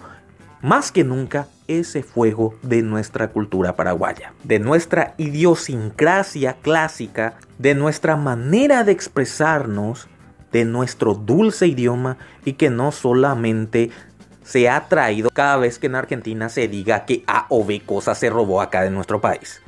más 0.61 0.91
que 0.91 1.03
nunca 1.03 1.47
ese 1.67 2.03
fuego 2.03 2.53
de 2.61 2.83
nuestra 2.83 3.29
cultura 3.29 3.75
paraguaya, 3.75 4.33
de 4.43 4.59
nuestra 4.59 5.15
idiosincrasia 5.17 6.53
clásica, 6.61 7.33
de 7.57 7.73
nuestra 7.73 8.15
manera 8.15 8.83
de 8.83 8.91
expresarnos 8.91 10.07
de 10.51 10.65
nuestro 10.65 11.13
dulce 11.13 11.67
idioma 11.67 12.17
y 12.45 12.53
que 12.53 12.69
no 12.69 12.91
solamente 12.91 13.91
se 14.43 14.69
ha 14.69 14.87
traído 14.87 15.29
cada 15.29 15.57
vez 15.57 15.79
que 15.79 15.87
en 15.87 15.95
Argentina 15.95 16.49
se 16.49 16.67
diga 16.67 17.05
que 17.05 17.23
A 17.27 17.45
o 17.49 17.63
B 17.63 17.81
cosa 17.85 18.15
se 18.15 18.29
robó 18.29 18.61
acá 18.61 18.81
de 18.81 18.89
nuestro 18.89 19.21
país. 19.21 19.61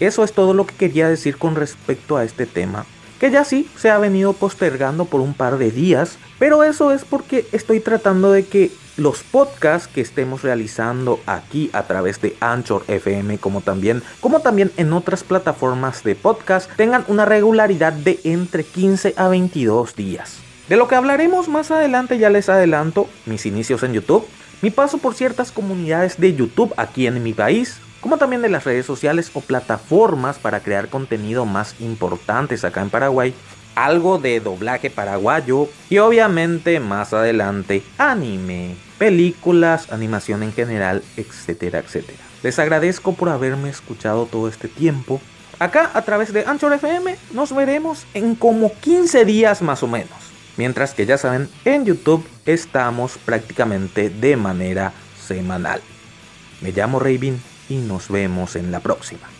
Eso 0.00 0.22
es 0.22 0.32
todo 0.32 0.54
lo 0.54 0.66
que 0.66 0.76
quería 0.76 1.08
decir 1.08 1.38
con 1.38 1.56
respecto 1.56 2.16
a 2.16 2.24
este 2.24 2.46
tema, 2.46 2.86
que 3.18 3.30
ya 3.30 3.44
sí 3.44 3.68
se 3.76 3.90
ha 3.90 3.98
venido 3.98 4.32
postergando 4.32 5.06
por 5.06 5.20
un 5.20 5.34
par 5.34 5.58
de 5.58 5.70
días, 5.70 6.18
pero 6.38 6.62
eso 6.62 6.92
es 6.92 7.04
porque 7.04 7.46
estoy 7.52 7.80
tratando 7.80 8.30
de 8.30 8.46
que 8.46 8.70
los 8.98 9.22
podcasts 9.22 9.88
que 9.88 10.00
estemos 10.00 10.42
realizando 10.42 11.20
aquí 11.24 11.70
a 11.72 11.84
través 11.84 12.20
de 12.20 12.36
Anchor 12.40 12.84
FM 12.88 13.38
como 13.38 13.60
también 13.60 14.02
como 14.20 14.40
también 14.40 14.70
en 14.76 14.92
otras 14.92 15.24
plataformas 15.24 16.02
de 16.02 16.14
podcast 16.14 16.70
tengan 16.76 17.04
una 17.08 17.24
regularidad 17.24 17.92
de 17.92 18.18
entre 18.24 18.64
15 18.64 19.14
a 19.16 19.28
22 19.28 19.94
días. 19.94 20.40
De 20.68 20.76
lo 20.76 20.88
que 20.88 20.96
hablaremos 20.96 21.48
más 21.48 21.70
adelante 21.70 22.18
ya 22.18 22.28
les 22.28 22.48
adelanto 22.48 23.08
mis 23.24 23.46
inicios 23.46 23.82
en 23.84 23.94
YouTube, 23.94 24.26
mi 24.60 24.70
paso 24.70 24.98
por 24.98 25.14
ciertas 25.14 25.52
comunidades 25.52 26.20
de 26.20 26.34
YouTube 26.34 26.74
aquí 26.76 27.06
en 27.06 27.22
mi 27.22 27.32
país, 27.32 27.80
como 28.00 28.18
también 28.18 28.42
de 28.42 28.50
las 28.50 28.64
redes 28.64 28.84
sociales 28.84 29.30
o 29.32 29.40
plataformas 29.40 30.38
para 30.38 30.60
crear 30.60 30.88
contenido 30.88 31.46
más 31.46 31.74
importantes 31.80 32.64
acá 32.64 32.82
en 32.82 32.90
Paraguay 32.90 33.34
algo 33.78 34.18
de 34.18 34.40
doblaje 34.40 34.90
paraguayo 34.90 35.68
y 35.88 35.98
obviamente 35.98 36.80
más 36.80 37.12
adelante 37.12 37.84
anime, 37.96 38.74
películas, 38.98 39.90
animación 39.92 40.42
en 40.42 40.52
general, 40.52 41.02
etcétera, 41.16 41.78
etcétera. 41.78 42.18
Les 42.42 42.58
agradezco 42.58 43.14
por 43.14 43.28
haberme 43.28 43.70
escuchado 43.70 44.26
todo 44.26 44.48
este 44.48 44.68
tiempo. 44.68 45.20
Acá 45.58 45.90
a 45.94 46.02
través 46.02 46.32
de 46.32 46.44
Anchor 46.44 46.72
FM 46.72 47.16
nos 47.32 47.54
veremos 47.54 48.06
en 48.14 48.34
como 48.34 48.72
15 48.80 49.24
días 49.24 49.62
más 49.62 49.82
o 49.82 49.88
menos. 49.88 50.28
Mientras 50.56 50.92
que 50.92 51.06
ya 51.06 51.18
saben, 51.18 51.48
en 51.64 51.84
YouTube 51.84 52.26
estamos 52.44 53.18
prácticamente 53.18 54.10
de 54.10 54.36
manera 54.36 54.92
semanal. 55.26 55.80
Me 56.60 56.72
llamo 56.72 56.98
Raven 56.98 57.40
y 57.68 57.76
nos 57.76 58.08
vemos 58.08 58.56
en 58.56 58.72
la 58.72 58.80
próxima. 58.80 59.37